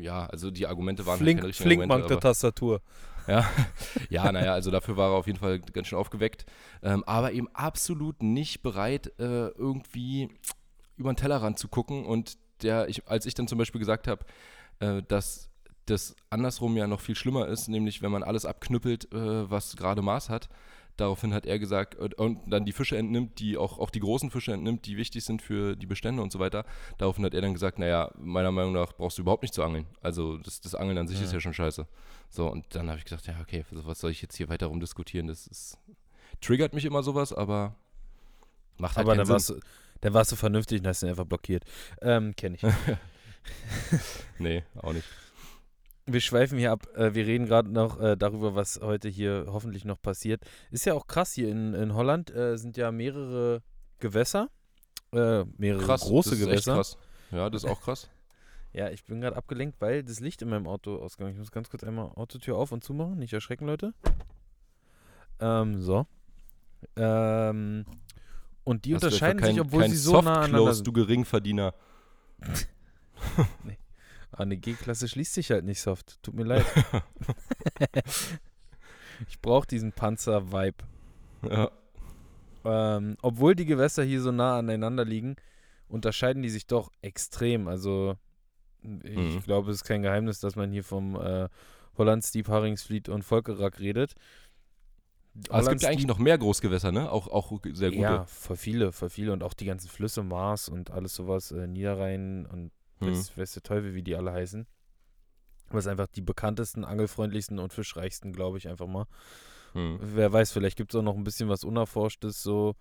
ja, 0.00 0.26
also 0.26 0.50
die 0.50 0.66
Argumente 0.66 1.04
waren 1.06 1.18
halt 1.18 1.22
Flink, 1.22 1.44
richtigen 1.44 1.66
Flinkmank 1.68 1.90
Argumente, 1.90 2.08
der 2.08 2.16
aber- 2.16 2.22
Tastatur. 2.22 2.80
ja, 3.28 3.46
ja, 4.08 4.32
naja, 4.32 4.54
also 4.54 4.70
dafür 4.70 4.96
war 4.96 5.10
er 5.10 5.16
auf 5.18 5.26
jeden 5.26 5.38
Fall 5.38 5.58
ganz 5.60 5.86
schön 5.88 5.98
aufgeweckt. 5.98 6.46
Ähm, 6.82 7.04
aber 7.04 7.32
eben 7.32 7.48
absolut 7.54 8.22
nicht 8.22 8.62
bereit, 8.62 9.12
äh, 9.18 9.48
irgendwie 9.48 10.30
über 10.96 11.12
den 11.12 11.16
Tellerrand 11.18 11.58
zu 11.58 11.68
gucken. 11.68 12.06
Und 12.06 12.38
der, 12.62 12.88
ich, 12.88 13.06
als 13.06 13.26
ich 13.26 13.34
dann 13.34 13.46
zum 13.46 13.58
Beispiel 13.58 13.80
gesagt 13.80 14.08
habe, 14.08 14.24
äh, 14.80 15.02
dass 15.08 15.47
das 15.90 16.14
andersrum 16.30 16.76
ja 16.76 16.86
noch 16.86 17.00
viel 17.00 17.14
schlimmer 17.16 17.46
ist, 17.48 17.68
nämlich 17.68 18.02
wenn 18.02 18.10
man 18.10 18.22
alles 18.22 18.44
abknüppelt, 18.44 19.12
äh, 19.12 19.50
was 19.50 19.76
gerade 19.76 20.02
Maß 20.02 20.28
hat. 20.28 20.48
Daraufhin 20.96 21.32
hat 21.32 21.46
er 21.46 21.60
gesagt, 21.60 21.94
und, 21.94 22.40
dann 22.52 22.64
die 22.64 22.72
Fische 22.72 22.96
entnimmt, 22.98 23.38
die 23.38 23.56
auch, 23.56 23.78
auch 23.78 23.90
die 23.90 24.00
großen 24.00 24.32
Fische 24.32 24.52
entnimmt, 24.52 24.84
die 24.84 24.96
wichtig 24.96 25.24
sind 25.24 25.40
für 25.42 25.76
die 25.76 25.86
Bestände 25.86 26.20
und 26.22 26.32
so 26.32 26.40
weiter. 26.40 26.64
Daraufhin 26.98 27.24
hat 27.24 27.34
er 27.34 27.40
dann 27.40 27.52
gesagt, 27.52 27.78
naja, 27.78 28.10
meiner 28.18 28.50
Meinung 28.50 28.72
nach 28.72 28.92
brauchst 28.94 29.16
du 29.16 29.22
überhaupt 29.22 29.42
nicht 29.42 29.54
zu 29.54 29.62
angeln. 29.62 29.86
Also 30.00 30.38
das, 30.38 30.60
das 30.60 30.74
Angeln 30.74 30.98
an 30.98 31.06
sich 31.06 31.18
Ja. 31.18 31.24
ist 31.24 31.32
ja 31.32 31.38
schon 31.40 31.54
scheiße. 31.54 31.86
So, 32.30 32.48
und 32.50 32.66
dann 32.74 32.88
habe 32.88 32.98
ich 32.98 33.04
gedacht, 33.04 33.24
ja, 33.28 33.36
okay, 33.40 33.64
was 33.70 34.00
soll 34.00 34.10
ich 34.10 34.20
jetzt 34.22 34.36
hier 34.36 34.48
weiter 34.48 34.66
rumdiskutieren? 34.66 35.28
Das 35.28 35.46
ist, 35.46 35.78
triggert 36.40 36.74
mich 36.74 36.84
immer 36.84 37.04
sowas, 37.04 37.32
aber 37.32 37.76
macht 38.78 38.96
halt 38.96 39.06
Aber 39.06 39.14
keinen 39.14 39.24
dann 39.24 39.34
warst, 39.34 39.50
du, 39.50 39.60
dann 40.00 40.14
warst 40.14 40.32
du 40.32 40.36
vernünftig 40.36 40.80
und 40.80 40.86
hast 40.88 41.04
ihn 41.04 41.10
einfach 41.10 41.26
blockiert. 41.26 41.64
Ähm, 42.02 42.34
kenn 42.36 42.54
ich. 42.54 42.62
Nee, 44.38 44.62
auch 44.76 44.92
nicht. 44.92 45.06
Wir 46.10 46.20
schweifen 46.22 46.58
hier 46.58 46.72
ab. 46.72 46.86
Äh, 46.96 47.14
wir 47.14 47.26
reden 47.26 47.44
gerade 47.46 47.70
noch 47.70 48.00
äh, 48.00 48.16
darüber, 48.16 48.54
was 48.54 48.80
heute 48.82 49.08
hier 49.08 49.46
hoffentlich 49.48 49.84
noch 49.84 50.00
passiert. 50.00 50.42
Ist 50.70 50.86
ja 50.86 50.94
auch 50.94 51.06
krass 51.06 51.34
hier 51.34 51.50
in, 51.50 51.74
in 51.74 51.94
Holland 51.94 52.34
äh, 52.34 52.56
sind 52.56 52.78
ja 52.78 52.90
mehrere 52.90 53.62
Gewässer. 53.98 54.48
Äh, 55.12 55.44
mehrere 55.58 55.84
Krass, 55.84 56.02
große 56.02 56.30
das 56.30 56.38
ist 56.38 56.44
Gewässer. 56.46 56.74
krass. 56.76 56.96
Ja, 57.30 57.50
das 57.50 57.64
ist 57.64 57.70
auch 57.70 57.80
krass. 57.80 58.08
Ja, 58.74 58.90
ich 58.90 59.02
bin 59.02 59.22
gerade 59.22 59.34
abgelenkt, 59.34 59.80
weil 59.80 60.04
das 60.04 60.20
Licht 60.20 60.42
in 60.42 60.50
meinem 60.50 60.66
Auto 60.68 60.96
ausgegangen 60.96 61.30
ist. 61.30 61.36
Ich 61.36 61.40
muss 61.40 61.50
ganz 61.52 61.70
kurz 61.70 61.82
einmal 61.84 62.10
Autotür 62.14 62.58
auf 62.58 62.70
und 62.70 62.84
zumachen. 62.84 63.18
Nicht 63.18 63.32
erschrecken, 63.32 63.66
Leute. 63.66 63.94
Ähm, 65.40 65.80
so. 65.80 66.06
Ähm, 66.94 67.86
und 68.64 68.84
die 68.84 68.94
Hast 68.94 69.02
unterscheiden 69.02 69.40
kein, 69.40 69.54
sich, 69.54 69.60
obwohl 69.62 69.88
sie 69.88 69.96
so 69.96 70.12
Soft 70.12 70.26
nah 70.26 70.42
aneinander 70.42 70.74
sind. 70.74 70.86
du 70.86 70.92
Geringverdiener. 70.92 71.74
Ah, 74.38 74.42
eine 74.42 74.56
G-Klasse 74.56 75.08
schließt 75.08 75.34
sich 75.34 75.50
halt 75.50 75.64
nicht 75.64 75.80
soft. 75.80 76.22
Tut 76.22 76.34
mir 76.34 76.44
leid. 76.44 76.64
ich 79.28 79.40
brauche 79.40 79.66
diesen 79.66 79.92
Panzer-Vibe. 79.92 80.84
Ja. 81.50 81.70
Ähm, 82.64 83.16
obwohl 83.20 83.56
die 83.56 83.64
Gewässer 83.64 84.04
hier 84.04 84.20
so 84.20 84.30
nah 84.30 84.58
aneinander 84.58 85.04
liegen, 85.04 85.34
unterscheiden 85.88 86.42
die 86.42 86.50
sich 86.50 86.68
doch 86.68 86.92
extrem. 87.02 87.66
Also, 87.66 88.16
ich 89.02 89.16
Mhm. 89.16 89.40
glaube, 89.40 89.72
es 89.72 89.78
ist 89.78 89.84
kein 89.84 90.02
Geheimnis, 90.02 90.38
dass 90.38 90.54
man 90.54 90.70
hier 90.70 90.84
vom 90.84 91.16
äh, 91.16 91.48
Hollandstiep, 91.96 92.46
Haringsvliet 92.46 93.08
und 93.08 93.24
Volkerack 93.24 93.80
redet. 93.80 94.14
Aber 95.48 95.62
es 95.62 95.68
gibt 95.68 95.82
ja 95.82 95.88
eigentlich 95.88 96.06
noch 96.06 96.18
mehr 96.18 96.38
Großgewässer, 96.38 96.92
ne? 96.92 97.10
Auch, 97.10 97.26
auch 97.26 97.50
sehr 97.72 97.90
gute. 97.90 98.00
Ja, 98.00 98.24
voll 98.26 98.56
viele, 98.56 98.92
voll 98.92 99.10
viele. 99.10 99.32
Und 99.32 99.42
auch 99.42 99.54
die 99.54 99.66
ganzen 99.66 99.88
Flüsse, 99.88 100.22
Mars 100.22 100.68
und 100.68 100.92
alles 100.92 101.14
sowas, 101.14 101.50
äh, 101.50 101.66
Niederrhein 101.66 102.46
und 102.46 102.70
Hm. 103.00 103.10
weiß, 103.10 103.36
weiß 103.36 103.52
der 103.54 103.62
Teufel, 103.62 103.94
wie 103.94 104.02
die 104.02 104.16
alle 104.16 104.32
heißen. 104.32 104.66
Aber 105.68 105.78
es 105.78 105.84
sind 105.84 105.92
einfach 105.92 106.06
die 106.08 106.22
bekanntesten, 106.22 106.84
angelfreundlichsten 106.84 107.58
und 107.58 107.72
fischreichsten, 107.72 108.32
glaube 108.32 108.58
ich, 108.58 108.68
einfach 108.68 108.86
mal. 108.86 109.06
Hm. 109.72 109.98
Wer 110.00 110.32
weiß, 110.32 110.52
vielleicht 110.52 110.76
gibt 110.76 110.94
es 110.94 110.98
auch 110.98 111.04
noch 111.04 111.16
ein 111.16 111.24
bisschen 111.24 111.48
was 111.48 111.64
Unerforschtes 111.64 112.42
so, 112.42 112.74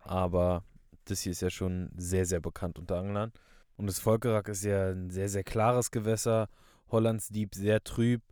aber 0.00 0.62
das 1.06 1.20
hier 1.20 1.32
ist 1.32 1.40
ja 1.40 1.50
schon 1.50 1.90
sehr, 1.96 2.26
sehr 2.26 2.40
bekannt 2.40 2.78
unter 2.78 2.98
Anglern. 2.98 3.32
Und 3.76 3.86
das 3.86 3.98
Volkerack 3.98 4.48
ist 4.48 4.64
ja 4.64 4.90
ein 4.90 5.10
sehr, 5.10 5.28
sehr 5.28 5.44
klares 5.44 5.90
Gewässer. 5.90 6.48
Hollandsdieb 6.90 7.54
sehr 7.54 7.82
trüb. 7.82 8.22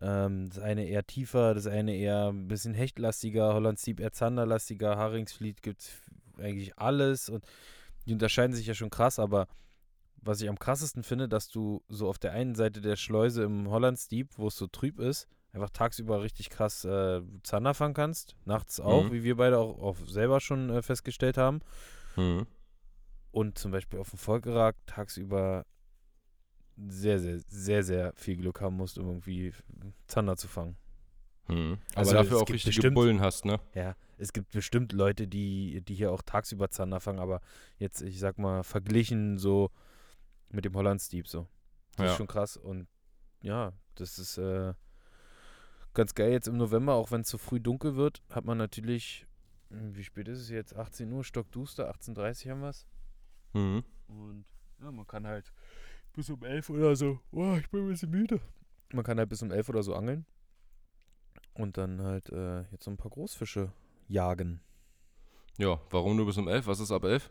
Ähm, 0.00 0.48
das 0.48 0.58
eine 0.58 0.86
eher 0.86 1.06
tiefer, 1.06 1.54
das 1.54 1.66
eine 1.66 1.94
eher 1.94 2.28
ein 2.28 2.48
bisschen 2.48 2.74
hechtlastiger, 2.74 3.54
Hollandsdieb 3.54 4.00
eher 4.00 4.12
zanderlastiger, 4.12 4.96
Haringsfliet 4.96 5.62
gibt 5.62 5.80
es 5.80 5.92
eigentlich 6.38 6.78
alles 6.78 7.30
und 7.30 7.44
die 8.06 8.12
unterscheiden 8.12 8.54
sich 8.54 8.66
ja 8.66 8.74
schon 8.74 8.90
krass, 8.90 9.18
aber 9.18 9.48
was 10.26 10.40
ich 10.40 10.48
am 10.48 10.58
krassesten 10.58 11.02
finde, 11.02 11.28
dass 11.28 11.48
du 11.48 11.82
so 11.88 12.08
auf 12.08 12.18
der 12.18 12.32
einen 12.32 12.54
Seite 12.54 12.80
der 12.80 12.96
Schleuse 12.96 13.42
im 13.44 13.68
Hollandsdieb, 13.70 14.30
wo 14.36 14.48
es 14.48 14.56
so 14.56 14.66
trüb 14.66 14.98
ist, 14.98 15.28
einfach 15.52 15.70
tagsüber 15.70 16.22
richtig 16.22 16.50
krass 16.50 16.84
äh, 16.84 17.22
Zander 17.42 17.74
fangen 17.74 17.94
kannst. 17.94 18.36
Nachts 18.44 18.78
auch, 18.80 19.04
Mhm. 19.04 19.12
wie 19.12 19.22
wir 19.24 19.36
beide 19.36 19.58
auch, 19.58 19.78
auch 19.80 19.96
selber 20.06 20.40
schon 20.40 20.68
äh, 20.70 20.82
festgestellt 20.82 21.38
haben. 21.38 21.60
Hm. 22.16 22.46
Und 23.30 23.58
zum 23.58 23.70
Beispiel 23.70 23.98
auf 24.00 24.10
dem 24.10 24.18
Volkerack 24.18 24.76
tagsüber 24.86 25.64
sehr, 26.88 27.18
sehr, 27.18 27.40
sehr, 27.48 27.82
sehr 27.82 28.12
viel 28.16 28.36
Glück 28.36 28.60
haben 28.60 28.76
musst, 28.76 28.98
um 28.98 29.06
irgendwie 29.08 29.52
Zander 30.08 30.36
zu 30.36 30.46
fangen. 30.48 30.76
Hm. 31.46 31.78
Also 31.94 32.10
Aber 32.12 32.22
dafür 32.24 32.36
auch 32.38 32.40
gibt 32.44 32.54
richtige 32.56 32.74
bestimmt- 32.76 32.94
Bullen 32.94 33.20
hast, 33.20 33.44
ne? 33.44 33.60
Ja, 33.74 33.94
es 34.18 34.32
gibt 34.32 34.50
bestimmt 34.50 34.92
Leute, 34.92 35.26
die, 35.28 35.80
die 35.82 35.94
hier 35.94 36.10
auch 36.12 36.22
tagsüber 36.22 36.70
Zander 36.70 37.00
fangen, 37.00 37.18
aber 37.20 37.40
jetzt, 37.78 38.02
ich 38.02 38.18
sag 38.18 38.38
mal, 38.38 38.62
verglichen 38.62 39.38
so 39.38 39.70
mit 40.50 40.64
dem 40.64 40.74
Hollandsdieb 40.74 41.28
so. 41.28 41.46
Das 41.96 42.04
Ja. 42.06 42.10
ist 42.12 42.16
schon 42.18 42.26
krass 42.26 42.56
und 42.56 42.88
ja, 43.42 43.72
das 43.94 44.18
ist 44.18 44.38
äh, 44.38 44.74
ganz 45.94 46.14
geil 46.14 46.32
jetzt 46.32 46.48
im 46.48 46.56
November, 46.56 46.94
auch 46.94 47.10
wenn 47.10 47.22
es 47.22 47.28
so 47.30 47.38
früh 47.38 47.60
dunkel 47.60 47.96
wird, 47.96 48.22
hat 48.30 48.44
man 48.44 48.58
natürlich, 48.58 49.26
hm, 49.70 49.94
wie 49.96 50.04
spät 50.04 50.28
ist 50.28 50.40
es 50.40 50.48
jetzt? 50.50 50.74
18 50.76 51.10
Uhr, 51.12 51.24
stockduster, 51.24 51.90
18.30 51.90 52.50
haben 52.50 52.60
wir 52.60 52.68
es. 52.70 52.86
Hm. 53.52 53.84
Und 54.08 54.44
ja, 54.80 54.90
man 54.92 55.06
kann 55.06 55.26
halt 55.26 55.52
bis 56.12 56.28
um 56.30 56.42
11 56.44 56.70
oder 56.70 56.96
so, 56.96 57.20
oh, 57.32 57.56
ich 57.58 57.68
bin 57.70 57.80
ein 57.84 57.88
bisschen 57.88 58.10
müde. 58.10 58.40
Man 58.92 59.04
kann 59.04 59.18
halt 59.18 59.28
bis 59.28 59.42
um 59.42 59.50
11 59.50 59.68
oder 59.70 59.82
so 59.82 59.94
angeln 59.94 60.26
und 61.54 61.76
dann 61.78 62.00
halt 62.02 62.28
äh, 62.30 62.62
jetzt 62.70 62.84
so 62.84 62.90
ein 62.90 62.96
paar 62.96 63.10
Großfische 63.10 63.72
jagen. 64.08 64.60
Ja, 65.58 65.80
warum 65.90 66.16
nur 66.16 66.26
bis 66.26 66.36
um 66.36 66.48
11? 66.48 66.66
Was 66.66 66.80
ist 66.80 66.90
ab 66.92 67.04
11? 67.04 67.30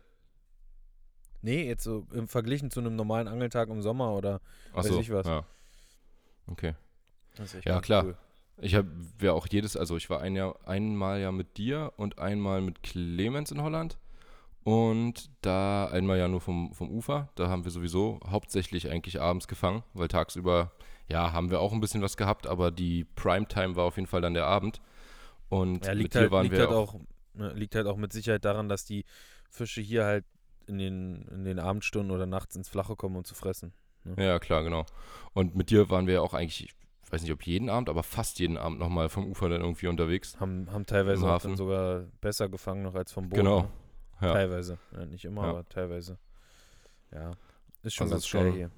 Nee, 1.45 1.67
jetzt 1.67 1.83
so 1.83 2.07
im 2.11 2.27
Verglichen 2.27 2.71
zu 2.71 2.79
einem 2.79 2.95
normalen 2.95 3.27
Angeltag 3.27 3.69
im 3.69 3.81
Sommer 3.83 4.13
oder 4.15 4.41
Weiß 4.73 4.87
Achso, 4.87 4.99
ich 4.99 5.11
was. 5.11 5.27
ja. 5.27 5.45
Okay. 6.47 6.73
das 7.35 7.47
ist 7.49 7.55
echt 7.55 7.65
Ja, 7.67 7.81
klar. 7.81 8.03
cool. 8.05 8.17
Ich 8.61 8.73
habe 8.73 8.87
ja 9.21 9.33
auch 9.33 9.47
jedes, 9.47 9.77
also 9.77 9.95
ich 9.97 10.09
war 10.09 10.21
ein 10.21 10.35
Jahr, 10.35 10.55
einmal 10.67 11.19
ja 11.21 11.31
mit 11.31 11.57
dir 11.57 11.93
und 11.97 12.19
einmal 12.19 12.61
mit 12.61 12.81
Clemens 12.83 13.51
in 13.51 13.61
Holland. 13.61 13.97
Und 14.63 15.29
da 15.41 15.85
einmal 15.87 16.17
ja 16.17 16.27
nur 16.27 16.41
vom, 16.41 16.73
vom 16.73 16.89
Ufer. 16.89 17.29
Da 17.35 17.49
haben 17.49 17.63
wir 17.65 17.71
sowieso 17.71 18.19
hauptsächlich 18.27 18.89
eigentlich 18.89 19.21
abends 19.21 19.47
gefangen, 19.47 19.83
weil 19.93 20.07
tagsüber, 20.07 20.71
ja, 21.07 21.31
haben 21.31 21.51
wir 21.51 21.59
auch 21.59 21.73
ein 21.73 21.79
bisschen 21.81 22.01
was 22.01 22.17
gehabt, 22.17 22.47
aber 22.47 22.71
die 22.71 23.03
Primetime 23.03 23.75
war 23.75 23.83
auf 23.85 23.97
jeden 23.97 24.07
Fall 24.07 24.21
dann 24.21 24.33
der 24.33 24.47
Abend. 24.47 24.81
Und 25.49 25.85
Ja, 25.85 25.93
mit 25.93 26.13
dir 26.15 26.21
halt, 26.21 26.31
waren 26.31 26.43
liegt 26.43 26.57
wir 26.57 26.61
halt 26.61 26.71
auch, 26.71 26.95
auch, 26.95 26.99
ne, 27.33 27.53
liegt 27.53 27.75
halt 27.75 27.87
auch 27.87 27.97
mit 27.97 28.13
Sicherheit 28.13 28.45
daran, 28.45 28.69
dass 28.69 28.85
die 28.85 29.05
Fische 29.51 29.81
hier 29.81 30.05
halt 30.05 30.25
in 30.67 30.77
den, 30.77 31.27
in 31.29 31.43
den 31.43 31.59
Abendstunden 31.59 32.11
oder 32.11 32.25
nachts 32.25 32.55
ins 32.55 32.69
Flache 32.69 32.95
kommen, 32.95 33.15
um 33.15 33.23
zu 33.23 33.35
fressen. 33.35 33.73
Ja, 34.17 34.39
klar, 34.39 34.63
genau. 34.63 34.85
Und 35.33 35.55
mit 35.55 35.69
dir 35.71 35.89
waren 35.89 36.05
wir 36.07 36.15
ja 36.15 36.21
auch 36.21 36.33
eigentlich, 36.33 36.73
ich 37.03 37.11
weiß 37.11 37.21
nicht, 37.23 37.31
ob 37.31 37.43
jeden 37.43 37.69
Abend, 37.69 37.89
aber 37.89 38.03
fast 38.03 38.39
jeden 38.39 38.57
Abend 38.57 38.79
nochmal 38.79 39.09
vom 39.09 39.25
Ufer 39.27 39.49
dann 39.49 39.61
irgendwie 39.61 39.87
unterwegs. 39.87 40.39
Haben, 40.39 40.71
haben 40.71 40.85
teilweise 40.85 41.25
auch 41.25 41.29
Hafen. 41.29 41.49
dann 41.51 41.57
sogar 41.57 42.01
besser 42.21 42.47
gefangen 42.49 42.83
noch 42.83 42.93
als 42.95 43.11
vom 43.11 43.29
Boot. 43.29 43.37
Genau. 43.39 43.61
Ne? 43.61 43.69
Ja. 44.21 44.33
Teilweise. 44.33 44.77
Ja, 44.93 45.05
nicht 45.05 45.25
immer, 45.25 45.43
aber 45.43 45.67
teilweise. 45.67 46.17
Ja. 47.11 47.31
Ist 47.83 47.95
schon 47.95 48.05
Also 48.05 48.15
ganz 48.15 48.27
schon- 48.27 48.53
hier. 48.53 48.71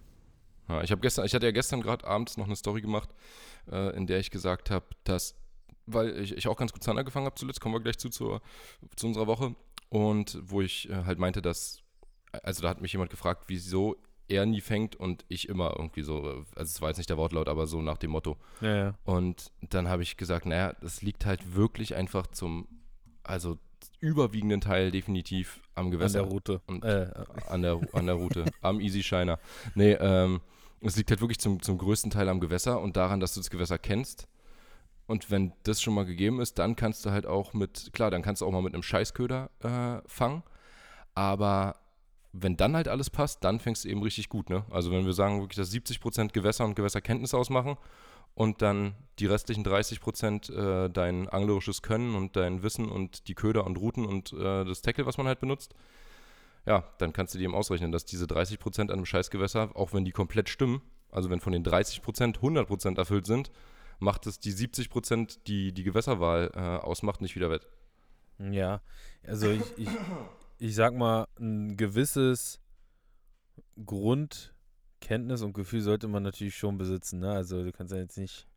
Ja, 0.70 0.82
ich 0.82 0.92
habe 0.92 1.00
gestern, 1.02 1.26
ich 1.26 1.34
hatte 1.34 1.46
ja 1.46 1.52
gestern 1.52 1.82
gerade 1.82 2.06
abends 2.06 2.36
noch 2.38 2.46
eine 2.46 2.56
Story 2.56 2.82
gemacht, 2.82 3.10
äh, 3.72 3.96
in 3.96 4.06
der 4.08 4.20
ich 4.20 4.32
gesagt 4.32 4.70
habe, 4.70 4.86
dass, 5.06 5.36
weil 5.86 6.20
ich, 6.20 6.36
ich 6.36 6.48
auch 6.50 6.58
ganz 6.58 6.74
gut 6.74 6.84
Zander 6.84 7.06
gefangen 7.06 7.26
habe 7.26 7.36
zuletzt, 7.36 7.62
kommen 7.62 7.74
wir 7.76 7.80
gleich 7.80 7.98
zu, 7.98 8.10
zur, 8.10 8.42
zu 8.98 9.08
unserer 9.08 9.28
Woche, 9.28 9.56
und 9.90 10.38
wo 10.42 10.62
ich 10.62 10.90
äh, 10.90 11.04
halt 11.06 11.20
meinte, 11.20 11.42
dass, 11.42 11.82
also 12.44 12.62
da 12.64 12.70
hat 12.70 12.82
mich 12.82 12.92
jemand 12.94 13.10
gefragt, 13.12 13.46
wieso 13.48 13.96
er 14.30 14.46
nie 14.46 14.60
fängt 14.62 14.96
und 14.98 15.24
ich 15.30 15.48
immer 15.48 15.76
irgendwie 15.78 16.02
so, 16.04 16.20
äh, 16.30 16.44
also 16.56 16.70
es 16.70 16.82
war 16.82 16.90
jetzt 16.90 16.98
nicht 16.98 17.10
der 17.10 17.18
Wortlaut, 17.18 17.48
aber 17.48 17.66
so 17.68 17.82
nach 17.82 17.98
dem 17.98 18.12
Motto. 18.12 18.38
Ja, 18.62 18.76
ja. 18.76 18.94
Und 19.06 19.52
dann 19.70 19.88
habe 19.88 20.04
ich 20.04 20.18
gesagt, 20.18 20.46
naja, 20.46 20.74
das 20.82 21.02
liegt 21.02 21.26
halt 21.26 21.56
wirklich 21.56 21.96
einfach 21.96 22.28
zum, 22.28 22.68
also 23.24 23.58
überwiegenden 24.00 24.60
Teil 24.62 24.92
definitiv 24.92 25.62
am 25.76 25.86
An 25.86 25.92
Gewässer 25.92 26.22
der 26.24 26.30
Route. 26.32 26.62
Und- 26.68 26.84
äh, 26.84 27.10
an 27.48 27.62
der, 27.62 27.80
an 27.94 28.06
der 28.06 28.16
Route, 28.16 28.46
am 28.62 28.80
Easy 28.82 29.02
Shiner. 29.04 29.40
Nee, 29.76 29.94
ähm, 29.94 30.42
es 30.82 30.96
liegt 30.98 31.10
halt 31.10 31.22
wirklich 31.22 31.40
zum, 31.40 31.62
zum 31.62 31.78
größten 31.78 32.12
Teil 32.12 32.28
am 32.30 32.40
Gewässer 32.40 32.82
und 32.82 32.98
daran, 32.98 33.20
dass 33.20 33.34
du 33.34 33.40
das 33.40 33.50
Gewässer 33.50 33.78
kennst. 33.80 34.28
Und 35.08 35.32
wenn 35.32 35.54
das 35.64 35.82
schon 35.82 35.94
mal 35.94 36.06
gegeben 36.06 36.42
ist, 36.42 36.60
dann 36.60 36.76
kannst 36.76 37.06
du 37.06 37.12
halt 37.12 37.26
auch 37.26 37.54
mit, 37.54 37.92
klar, 37.94 38.12
dann 38.12 38.22
kannst 38.22 38.42
du 38.42 38.46
auch 38.46 38.52
mal 38.52 38.62
mit 38.62 38.74
einem 38.74 38.84
Scheißköder 38.84 39.50
äh, 39.64 40.08
fangen. 40.08 40.44
Aber 41.16 41.78
wenn 42.34 42.58
dann 42.58 42.76
halt 42.76 42.88
alles 42.88 43.10
passt, 43.10 43.44
dann 43.44 43.60
fängst 43.60 43.86
du 43.86 43.90
eben 43.90 44.04
richtig 44.04 44.30
gut, 44.30 44.50
ne? 44.50 44.66
Also 44.70 44.92
wenn 44.92 45.06
wir 45.06 45.14
sagen 45.14 45.40
wirklich, 45.40 45.58
dass 45.58 45.74
70% 45.74 46.34
Gewässer 46.34 46.66
und 46.66 46.76
Gewässerkenntnis 46.76 47.34
ausmachen 47.34 47.78
und 48.36 48.62
dann 48.62 48.94
die 49.18 49.26
restlichen 49.26 49.66
30% 49.66 50.54
äh, 50.54 50.90
dein 50.90 51.28
anglerisches 51.30 51.82
Können 51.82 52.14
und 52.14 52.36
dein 52.36 52.62
Wissen 52.62 52.90
und 52.90 53.28
die 53.28 53.34
Köder 53.34 53.66
und 53.66 53.78
Routen 53.78 54.06
und 54.06 54.34
äh, 54.34 54.66
das 54.66 54.82
Tackle, 54.82 55.06
was 55.06 55.18
man 55.18 55.26
halt 55.26 55.40
benutzt, 55.40 55.74
ja, 56.66 56.84
dann 56.98 57.14
kannst 57.14 57.34
du 57.34 57.40
dir 57.40 57.46
eben 57.46 57.56
ausrechnen, 57.56 57.92
dass 57.92 58.06
diese 58.06 58.26
30% 58.26 58.82
an 58.82 58.92
einem 58.92 59.06
Scheißgewässer, 59.06 59.72
auch 59.74 59.94
wenn 59.94 60.06
die 60.06 60.12
komplett 60.12 60.50
stimmen, 60.50 60.82
also 61.10 61.30
wenn 61.30 61.40
von 61.40 61.54
den 61.54 61.64
30% 61.64 62.40
100% 62.40 62.98
erfüllt 62.98 63.26
sind, 63.26 63.52
macht 64.00 64.28
es 64.28 64.40
die 64.40 64.54
70%, 64.54 65.40
die 65.48 65.72
die 65.74 65.84
Gewässerwahl 65.84 66.52
äh, 66.54 66.60
ausmacht, 66.60 67.22
nicht 67.22 67.36
wieder 67.36 67.50
wett. 67.50 67.68
Ja, 68.40 68.82
also 69.26 69.50
ich, 69.50 69.64
ich, 69.78 69.90
ich 70.60 70.76
sag 70.76 70.94
mal, 70.96 71.28
ein 71.40 71.76
gewisses 71.78 72.60
Grundkenntnis 73.86 75.42
und 75.42 75.54
Gefühl 75.54 75.82
sollte 75.82 76.08
man 76.08 76.24
natürlich 76.24 76.56
schon 76.56 76.78
besitzen. 76.78 77.20
Ne? 77.20 77.32
Also 77.32 77.64
du 77.64 77.72
kannst 77.72 77.94
ja 77.94 78.00
jetzt 78.00 78.18
nicht 78.18 78.48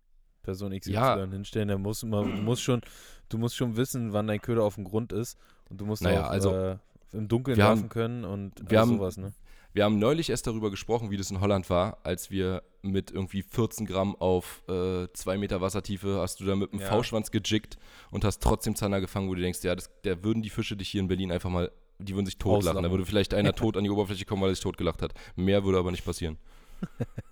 Person 0.42 0.72
XY 0.78 0.92
Ja. 0.92 1.26
hinstellen, 1.26 1.68
der 1.68 1.78
muss 1.78 2.02
immer, 2.02 2.22
du 2.22 2.28
musst 2.42 2.62
schon, 2.62 2.80
du 3.28 3.38
musst 3.38 3.56
schon 3.56 3.76
wissen, 3.76 4.12
wann 4.12 4.26
dein 4.26 4.40
Köder 4.40 4.64
auf 4.64 4.74
dem 4.76 4.84
Grund 4.84 5.12
ist 5.12 5.38
und 5.68 5.80
du 5.80 5.86
musst 5.86 6.02
Naja, 6.02 6.26
auch 6.26 6.30
also, 6.30 6.54
äh, 6.54 6.76
im 7.12 7.28
Dunkeln 7.28 7.62
haben- 7.62 7.88
können 7.88 8.24
und 8.24 8.52
wir 8.70 8.80
haben- 8.80 8.96
sowas, 8.96 9.16
ne? 9.16 9.32
Wir 9.72 9.84
haben 9.84 9.98
neulich 9.98 10.30
erst 10.30 10.46
darüber 10.46 10.70
gesprochen, 10.70 11.10
wie 11.10 11.16
das 11.16 11.30
in 11.30 11.40
Holland 11.40 11.70
war, 11.70 11.98
als 12.02 12.30
wir 12.30 12.62
mit 12.82 13.10
irgendwie 13.10 13.42
14 13.42 13.86
Gramm 13.86 14.16
auf 14.16 14.62
2 14.66 15.38
Meter 15.38 15.60
Wassertiefe 15.60 16.18
hast 16.20 16.40
du 16.40 16.44
da 16.44 16.56
mit 16.56 16.72
dem 16.72 16.80
Ja. 16.80 16.86
V-Schwanz 16.86 17.30
gejiggt 17.30 17.78
und 18.10 18.24
hast 18.24 18.42
trotzdem 18.42 18.74
Zander 18.74 19.00
gefangen, 19.00 19.28
wo 19.28 19.34
du 19.34 19.40
denkst, 19.42 19.62
ja, 19.62 19.74
das, 19.74 19.90
der 20.02 20.24
würden 20.24 20.42
die 20.42 20.50
Fische 20.50 20.76
dich 20.76 20.88
hier 20.88 21.00
in 21.00 21.08
Berlin 21.08 21.30
einfach 21.30 21.50
mal, 21.50 21.70
die 21.98 22.14
würden 22.14 22.26
sich 22.26 22.38
totlachen. 22.38 22.82
Da 22.82 22.90
würde 22.90 23.04
vielleicht 23.06 23.32
einer 23.34 23.54
tot 23.54 23.76
an 23.76 23.84
die 23.84 23.90
Oberfläche 23.90 24.24
kommen, 24.24 24.42
weil 24.42 24.50
er 24.50 24.54
sich 24.54 24.62
totgelacht 24.62 25.02
hat. 25.02 25.12
Mehr 25.36 25.64
würde 25.64 25.78
aber 25.78 25.90
nicht 25.90 26.04
passieren. 26.04 26.36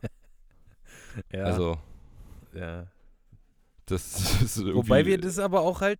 Ja, 1.32 1.44
Also, 1.44 1.78
ja. 2.54 2.86
das 3.86 4.40
ist 4.42 4.58
irgendwie, 4.58 4.76
Wobei 4.76 5.04
wir 5.04 5.18
das 5.18 5.38
aber 5.40 5.62
auch 5.62 5.80
halt, 5.80 5.98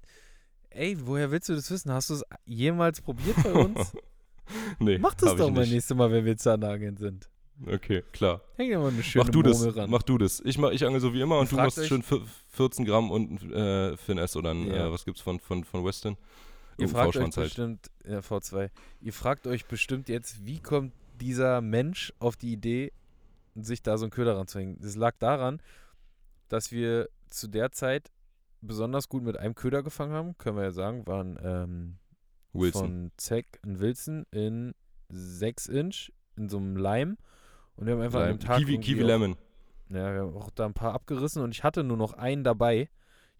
ey, 0.71 0.97
woher 1.05 1.31
willst 1.33 1.49
du 1.49 1.55
das 1.55 1.69
wissen? 1.73 1.91
Hast 1.93 2.11
du 2.11 2.15
es 2.15 2.23
jemals 2.45 3.01
probiert 3.01 3.43
bei 3.43 3.53
uns? 3.53 3.97
nee, 4.79 4.99
Mach 4.99 5.15
das 5.15 5.37
doch 5.37 5.51
mal 5.51 5.61
nicht. 5.63 5.73
nächste 5.73 5.95
Mal, 5.95 6.11
wenn 6.11 6.25
wir 6.25 6.37
Zahnnageln 6.37 6.97
sind. 6.97 7.29
Okay, 7.67 8.05
klar. 8.13 8.41
Häng 8.55 8.69
dir 8.69 8.79
mal 8.79 8.89
eine 8.93 9.03
schöne 9.03 9.25
Mach 9.25 9.31
du 9.31 9.43
das, 9.43 9.77
ran. 9.77 9.91
mach 9.91 10.03
du 10.03 10.17
das. 10.17 10.41
Ich, 10.45 10.59
mach, 10.59 10.71
ich 10.71 10.87
angel 10.87 11.01
so 11.01 11.13
wie 11.13 11.21
immer 11.21 11.39
und 11.41 11.51
du 11.51 11.57
Fragt 11.57 11.77
machst 11.77 11.89
schön 11.89 12.03
vier- 12.03 12.23
14 12.53 12.85
Gramm 12.85 13.11
und 13.11 13.43
ein 13.43 13.53
äh, 13.53 13.97
Finesse 13.97 14.39
oder 14.39 14.51
ein, 14.53 14.67
Ja. 14.69 14.87
äh, 14.87 14.93
was 14.93 15.05
gibt's 15.05 15.21
von, 15.21 15.41
von, 15.41 15.65
von 15.65 15.85
Weston? 15.85 16.13
Ihr 16.77 16.85
Irgendein 16.87 17.13
fragt 17.13 17.17
euch 17.17 17.35
bestimmt, 17.35 17.91
ja, 18.09 18.21
V2, 18.21 18.71
ihr 19.01 19.13
fragt 19.13 19.47
euch 19.49 19.67
bestimmt 19.67 20.09
jetzt, 20.09 20.47
wie 20.47 20.61
kommt 20.61 20.93
dieser 21.21 21.61
Mensch 21.61 22.13
auf 22.21 22.37
die 22.37 22.53
Idee, 22.53 22.93
sich 23.57 23.83
da 23.83 23.99
so 23.99 24.05
einen 24.05 24.13
Köder 24.13 24.37
ranzuhängen? 24.37 24.79
Das 24.81 24.95
lag 24.95 25.17
daran, 25.19 25.61
dass 26.49 26.71
wir 26.71 27.09
zu 27.27 27.49
der 27.49 27.73
Zeit 27.73 28.13
besonders 28.61 29.09
gut 29.09 29.25
mit 29.25 29.37
einem 29.37 29.57
Köder 29.57 29.83
gefangen 29.83 30.13
haben, 30.13 30.39
können 30.39 30.57
wir 30.57 30.63
ja 30.65 30.71
sagen, 30.71 31.05
waren 31.09 31.37
ähm, 31.43 31.97
Wilson. 32.53 32.83
von 32.87 33.11
Zeck 33.17 33.59
und 33.65 33.81
Wilson 33.81 34.27
in 34.31 34.75
6 35.11 35.67
Inch 35.69 36.13
in 36.37 36.49
so 36.49 36.59
einem 36.59 36.77
Leim. 36.77 37.17
Und 37.77 37.87
wir 37.87 37.95
haben 37.95 38.01
einfach 38.03 38.21
an 38.21 38.27
Lime. 38.29 38.39
dem 38.39 38.47
Tag 38.47 38.59
Kiwi, 38.59 38.79
Kiwi 38.79 39.03
auch- 39.03 39.07
Lemon. 39.07 39.37
ja, 39.91 40.13
wir 40.13 40.21
haben 40.23 40.37
auch 40.37 40.51
da 40.51 40.67
ein 40.67 40.75
paar 40.75 40.95
abgerissen 40.95 41.43
und 41.43 41.53
ich 41.55 41.63
hatte 41.65 41.85
nur 41.85 41.97
noch 41.97 42.13
einen 42.15 42.45
dabei. 42.45 42.89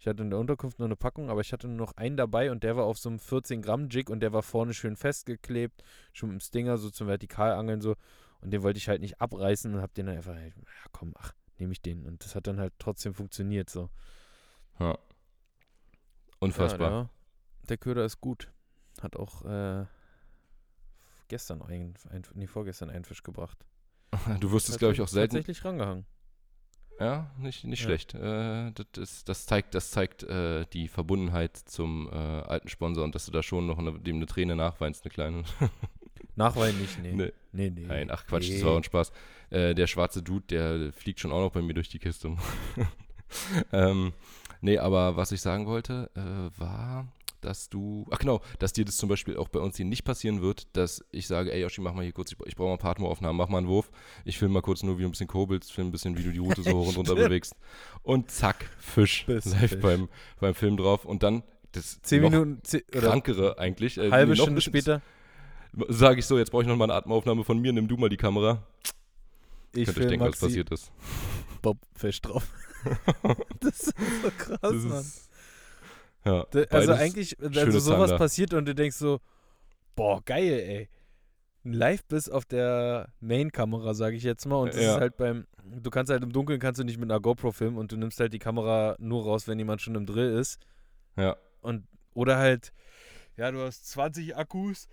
Ich 0.01 0.07
hatte 0.07 0.23
in 0.23 0.29
der 0.29 0.39
Unterkunft 0.39 0.79
nur 0.79 0.87
eine 0.87 0.95
Packung, 0.95 1.29
aber 1.29 1.41
ich 1.41 1.51
hatte 1.51 1.67
nur 1.67 1.75
noch 1.75 1.97
einen 1.97 2.15
dabei 2.15 2.51
und 2.51 2.63
der 2.63 2.77
war 2.77 2.85
auf 2.85 2.97
so 2.97 3.09
einem 3.09 3.19
14 3.19 3.61
Gramm 3.61 3.89
Jig 3.89 4.09
und 4.09 4.21
der 4.21 4.31
war 4.31 4.43
vorne 4.43 4.73
schön 4.73 4.95
festgeklebt, 4.95 5.83
schon 6.13 6.29
mit 6.29 6.39
dem 6.39 6.41
Stinger 6.41 6.77
so 6.77 6.89
zum 6.89 7.07
Vertikalangeln 7.07 7.81
so. 7.81 7.95
Und 8.39 8.51
den 8.51 8.63
wollte 8.63 8.77
ich 8.77 8.87
halt 8.87 9.01
nicht 9.01 9.19
abreißen 9.19 9.73
und 9.75 9.81
hab 9.81 9.93
den 9.93 10.05
dann 10.05 10.15
einfach, 10.15 10.35
ja 10.35 10.51
komm, 10.93 11.13
ach, 11.19 11.33
nehme 11.57 11.73
ich 11.73 11.81
den. 11.81 12.05
Und 12.05 12.23
das 12.23 12.33
hat 12.35 12.47
dann 12.47 12.59
halt 12.61 12.71
trotzdem 12.79 13.13
funktioniert 13.13 13.69
so. 13.69 13.89
Ja. 14.79 14.97
Unfassbar. 16.39 16.91
Ja, 16.91 17.01
der, 17.01 17.09
der 17.67 17.77
Köder 17.77 18.05
ist 18.05 18.21
gut. 18.21 18.49
Hat 19.01 19.15
auch 19.15 19.45
äh, 19.45 19.85
gestern 21.27 21.61
ein, 21.61 21.93
ein, 22.09 22.23
nee, 22.33 22.47
vorgestern 22.47 22.89
einen 22.89 23.05
Fisch 23.05 23.23
gebracht. 23.23 23.65
Du 24.39 24.51
wirst 24.51 24.69
es, 24.69 24.77
glaube 24.77 24.93
ich, 24.93 25.01
auch 25.01 25.07
selten. 25.07 25.35
Tatsächlich 25.35 25.63
rangehangen. 25.63 26.05
Ja, 26.99 27.31
nicht, 27.37 27.63
nicht 27.63 27.79
Ja. 27.79 27.85
schlecht. 27.85 28.13
Äh, 28.13 28.71
das, 28.73 28.85
ist, 28.97 29.29
das 29.29 29.45
zeigt, 29.45 29.73
das 29.73 29.91
zeigt 29.91 30.23
äh, 30.23 30.65
die 30.73 30.89
Verbundenheit 30.89 31.55
zum 31.55 32.09
äh, 32.11 32.15
alten 32.15 32.67
Sponsor 32.67 33.05
und 33.05 33.15
dass 33.15 33.25
du 33.25 33.31
da 33.31 33.41
schon 33.41 33.67
noch 33.67 33.77
eine, 33.77 33.97
dem 33.99 34.17
eine 34.17 34.25
Träne 34.25 34.55
nachweinst, 34.55 35.05
eine 35.05 35.11
kleine. 35.11 35.43
Nachwein 36.35 36.77
nicht, 36.77 36.99
nee. 36.99 37.13
Nee. 37.13 37.31
Nee, 37.51 37.69
nee. 37.69 37.85
Nein, 37.85 38.11
ach 38.11 38.25
Quatsch, 38.25 38.49
nee. 38.49 38.55
das 38.55 38.65
war 38.65 38.75
ein 38.75 38.83
Spaß. 38.83 39.11
Äh, 39.49 39.75
der 39.75 39.87
schwarze 39.87 40.21
Dude, 40.21 40.45
der 40.47 40.91
fliegt 40.93 41.19
schon 41.19 41.31
auch 41.31 41.39
noch 41.41 41.51
bei 41.51 41.61
mir 41.61 41.73
durch 41.73 41.89
die 41.89 41.99
Kiste. 41.99 42.35
ähm, 43.71 44.13
nee, 44.61 44.77
aber 44.77 45.15
was 45.15 45.31
ich 45.31 45.41
sagen 45.41 45.67
wollte, 45.67 46.09
äh, 46.15 46.59
war, 46.59 47.07
dass 47.41 47.69
du, 47.69 48.05
ach 48.11 48.19
genau, 48.19 48.41
dass 48.59 48.73
dir 48.73 48.85
das 48.85 48.97
zum 48.97 49.09
Beispiel 49.09 49.37
auch 49.37 49.47
bei 49.47 49.59
uns 49.59 49.77
hier 49.77 49.85
nicht 49.85 50.03
passieren 50.03 50.41
wird, 50.41 50.67
dass 50.75 51.03
ich 51.11 51.27
sage, 51.27 51.51
ey 51.53 51.61
Yoshi, 51.61 51.81
mach 51.81 51.93
mal 51.93 52.03
hier 52.03 52.11
kurz, 52.13 52.31
ich, 52.31 52.37
ich 52.45 52.55
brauche 52.55 52.69
mal 52.69 52.77
Partneraufnahmen, 52.77 53.37
mach 53.37 53.49
mal 53.49 53.59
einen 53.59 53.67
Wurf. 53.67 53.91
Ich 54.25 54.37
filme 54.37 54.53
mal 54.55 54.61
kurz 54.61 54.83
nur, 54.83 54.97
wie 54.97 55.03
du 55.03 55.07
ein 55.09 55.11
bisschen 55.11 55.27
kurbelst, 55.27 55.71
film 55.71 55.87
ein 55.87 55.91
bisschen, 55.91 56.17
wie 56.17 56.23
du 56.23 56.31
die 56.31 56.39
Route 56.39 56.61
so 56.63 56.71
hoch 56.71 56.87
und 56.89 56.97
runter 56.97 57.15
bewegst. 57.15 57.55
Und 58.03 58.29
zack, 58.31 58.69
Fisch, 58.79 59.25
Bist 59.25 59.47
live 59.47 59.69
Fisch. 59.71 59.81
Beim, 59.81 60.09
beim 60.39 60.53
Film 60.55 60.77
drauf. 60.77 61.05
Und 61.05 61.23
dann, 61.23 61.43
das 61.71 62.01
Zehn 62.01 62.21
Minuten, 62.21 62.59
zehn, 62.63 62.81
krankere 62.91 63.57
eigentlich. 63.59 63.97
äh, 63.97 64.09
halbe 64.11 64.33
ein 64.33 64.35
Stunde 64.35 64.55
bisschen- 64.55 64.71
später, 64.73 65.01
Sage 65.87 66.19
ich 66.19 66.25
so, 66.25 66.37
jetzt 66.39 66.49
brauche 66.49 66.63
ich 66.63 66.67
noch 66.67 66.75
mal 66.75 66.85
eine 66.85 66.95
Atemaufnahme 66.95 67.43
von 67.43 67.59
mir, 67.59 67.71
nimm 67.71 67.87
du 67.87 67.95
mal 67.95 68.09
die 68.09 68.17
Kamera. 68.17 68.63
ich 69.75 69.85
Könnt 69.85 69.99
euch 69.99 70.07
denken, 70.07 70.21
was 70.25 70.29
Maxi 70.31 70.45
passiert 70.47 70.71
ist. 70.71 70.91
Bob 71.61 71.77
Fisch 71.95 72.19
drauf. 72.21 72.47
das 73.59 73.79
ist 73.81 73.93
so 74.23 74.31
krass, 74.35 74.59
Das 74.61 74.73
Mann. 74.83 74.99
ist, 75.01 75.28
ja, 76.25 76.45
also 76.69 76.93
eigentlich, 76.93 77.35
also 77.41 77.79
sowas 77.79 78.09
Zander. 78.09 78.17
passiert 78.17 78.53
und 78.53 78.65
du 78.65 78.75
denkst 78.75 78.97
so, 78.97 79.19
boah, 79.95 80.21
geil, 80.23 80.59
ey. 80.59 80.89
Ein 81.65 81.73
Live-Biss 81.73 82.29
auf 82.29 82.45
der 82.45 83.09
Main-Kamera, 83.19 83.93
sage 83.93 84.15
ich 84.15 84.23
jetzt 84.23 84.45
mal. 84.45 84.57
Und 84.57 84.73
das 84.73 84.81
Ja. 84.81 84.95
ist 84.95 85.01
halt 85.01 85.17
beim, 85.17 85.45
du 85.65 85.89
kannst 85.89 86.09
halt 86.11 86.23
im 86.23 86.31
Dunkeln, 86.31 86.59
kannst 86.59 86.79
du 86.79 86.83
nicht 86.85 86.97
mit 86.99 87.11
einer 87.11 87.19
GoPro 87.19 87.51
filmen 87.51 87.77
und 87.77 87.91
du 87.91 87.97
nimmst 87.97 88.19
halt 88.19 88.31
die 88.33 88.39
Kamera 88.39 88.95
nur 88.99 89.23
raus, 89.23 89.47
wenn 89.47 89.59
jemand 89.59 89.81
schon 89.81 89.95
im 89.95 90.05
Drill 90.05 90.37
ist. 90.37 90.59
Ja, 91.17 91.35
Und, 91.61 91.85
oder 92.13 92.37
halt, 92.37 92.71
ja, 93.35 93.51
du 93.51 93.59
hast 93.59 93.89
20 93.89 94.37
Akkus, 94.37 94.87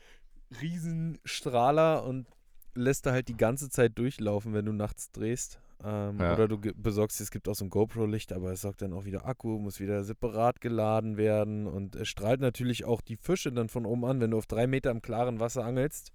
riesen 0.61 1.19
Strahler 1.25 2.05
und 2.05 2.27
lässt 2.75 3.07
da 3.07 3.13
halt 3.13 3.29
die 3.29 3.37
ganze 3.37 3.71
Zeit 3.71 3.97
durchlaufen, 3.97 4.53
wenn 4.53 4.67
du 4.67 4.73
nachts 4.73 5.11
drehst. 5.13 5.61
Ähm, 5.85 6.19
Ja. 6.21 6.33
Oder 6.35 6.49
du 6.49 6.59
besorgst, 6.59 7.21
es 7.21 7.31
gibt 7.31 7.49
auch 7.49 7.55
so 7.55 7.65
ein 7.65 7.71
GoPro-Licht, 7.71 8.33
aber 8.33 8.53
es 8.53 8.63
sorgt 8.63 8.81
dann 8.83 8.93
auch 8.93 9.05
wieder 9.05 9.27
Akku, 9.27 9.59
muss 9.59 9.79
wieder 9.81 10.05
separat 10.05 10.61
geladen 10.61 11.17
werden 11.17 11.67
und 11.67 11.97
es 11.97 12.09
strahlt 12.09 12.41
natürlich 12.41 12.85
auch 12.85 13.01
die 13.03 13.17
Fische 13.17 13.53
dann 13.53 13.69
von 13.69 13.85
oben 13.87 14.05
an, 14.07 14.21
wenn 14.21 14.31
du 14.31 14.39
auf 14.39 14.47
drei 14.47 14.67
Meter 14.67 14.91
im 14.91 15.03
klaren 15.03 15.39
Wasser 15.41 15.65
angelst. 15.65 16.13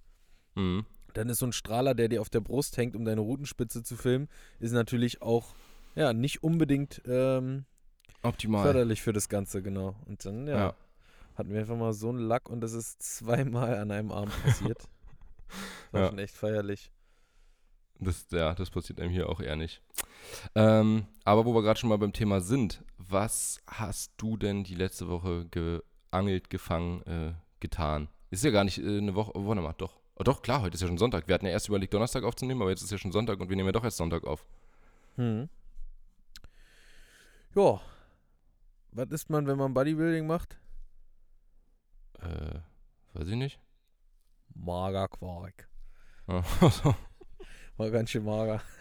mhm. 0.54 0.84
Dann 1.14 1.28
ist 1.28 1.40
so 1.40 1.46
ein 1.46 1.52
Strahler, 1.52 1.94
der 1.94 2.08
dir 2.08 2.22
auf 2.22 2.30
der 2.30 2.40
Brust 2.40 2.78
hängt, 2.78 2.96
um 2.96 3.04
deine 3.04 3.20
Rutenspitze 3.20 3.82
zu 3.82 3.96
filmen, 3.96 4.28
ist 4.60 4.72
natürlich 4.72 5.20
auch 5.20 5.54
ja, 5.94 6.14
nicht 6.14 6.42
unbedingt 6.42 7.02
ähm, 7.06 7.66
Optimal. 8.22 8.62
förderlich 8.64 9.02
für 9.02 9.12
das 9.12 9.28
Ganze, 9.28 9.62
genau. 9.62 9.94
Und 10.06 10.24
dann, 10.24 10.46
ja, 10.46 10.56
Ja. 10.58 10.74
hatten 11.34 11.50
wir 11.52 11.60
einfach 11.60 11.76
mal 11.76 11.92
so 11.92 12.08
einen 12.08 12.18
Lack 12.18 12.48
und 12.48 12.62
das 12.62 12.72
ist 12.72 13.02
zweimal 13.02 13.76
an 13.78 13.90
einem 13.90 14.10
Abend 14.10 14.32
passiert. 14.42 14.88
War 15.92 16.00
Ja. 16.00 16.08
schon 16.08 16.18
echt 16.18 16.34
feierlich. 16.34 16.90
Das, 17.98 18.26
ja, 18.30 18.54
das 18.54 18.70
passiert 18.70 19.00
einem 19.00 19.10
hier 19.10 19.28
auch 19.28 19.40
eher 19.40 19.56
nicht. 19.56 19.82
Ähm, 20.54 21.06
aber 21.24 21.44
wo 21.44 21.54
wir 21.54 21.62
gerade 21.62 21.78
schon 21.78 21.88
mal 21.88 21.98
beim 21.98 22.12
Thema 22.12 22.40
sind, 22.40 22.82
was 22.98 23.60
hast 23.66 24.12
du 24.16 24.36
denn 24.36 24.64
die 24.64 24.74
letzte 24.74 25.08
Woche 25.08 25.46
geangelt, 25.50 26.50
gefangen, 26.50 27.02
äh, 27.02 27.34
getan? 27.60 28.08
Ist 28.30 28.44
ja 28.44 28.50
gar 28.50 28.64
nicht 28.64 28.78
äh, 28.78 28.98
eine 28.98 29.14
Woche, 29.14 29.32
oh, 29.34 29.46
warte 29.46 29.62
mal, 29.62 29.74
doch. 29.74 30.00
Oh, 30.16 30.24
doch, 30.24 30.42
klar, 30.42 30.62
heute 30.62 30.74
ist 30.74 30.80
ja 30.80 30.88
schon 30.88 30.98
Sonntag. 30.98 31.28
Wir 31.28 31.34
hatten 31.34 31.46
ja 31.46 31.52
erst 31.52 31.68
überlegt, 31.68 31.94
Donnerstag 31.94 32.24
aufzunehmen, 32.24 32.60
aber 32.62 32.70
jetzt 32.70 32.82
ist 32.82 32.90
ja 32.90 32.98
schon 32.98 33.12
Sonntag 33.12 33.40
und 33.40 33.48
wir 33.48 33.56
nehmen 33.56 33.68
ja 33.68 33.72
doch 33.72 33.84
erst 33.84 33.96
Sonntag 33.96 34.24
auf. 34.24 34.44
Hm. 35.16 35.48
Ja. 37.54 37.80
Was 38.92 39.10
isst 39.10 39.30
man, 39.30 39.46
wenn 39.46 39.58
man 39.58 39.74
Bodybuilding 39.74 40.26
macht? 40.26 40.58
Äh, 42.20 42.60
weiß 43.14 43.28
ich 43.28 43.36
nicht. 43.36 43.60
Magerquark. 44.54 45.68
Ja. 46.28 46.42
War 47.76 47.90
ganz 47.90 48.10
schön 48.10 48.24
mager. 48.24 48.62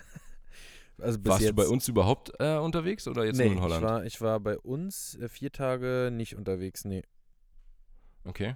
Also 0.98 1.18
Warst 1.26 1.42
jetzt. 1.42 1.50
du 1.50 1.56
bei 1.56 1.68
uns 1.68 1.88
überhaupt 1.88 2.32
äh, 2.38 2.58
unterwegs 2.58 3.08
oder 3.08 3.26
jetzt 3.26 3.38
nee, 3.38 3.46
nur 3.46 3.54
in 3.54 3.62
Holland? 3.62 3.82
Ich 3.82 3.90
war, 3.90 4.06
ich 4.06 4.22
war 4.22 4.40
bei 4.40 4.60
uns 4.60 5.16
äh, 5.16 5.30
vier 5.30 5.52
Tage 5.52 6.12
nicht 6.14 6.36
unterwegs, 6.36 6.86
nee. 6.86 7.02
okay. 8.24 8.56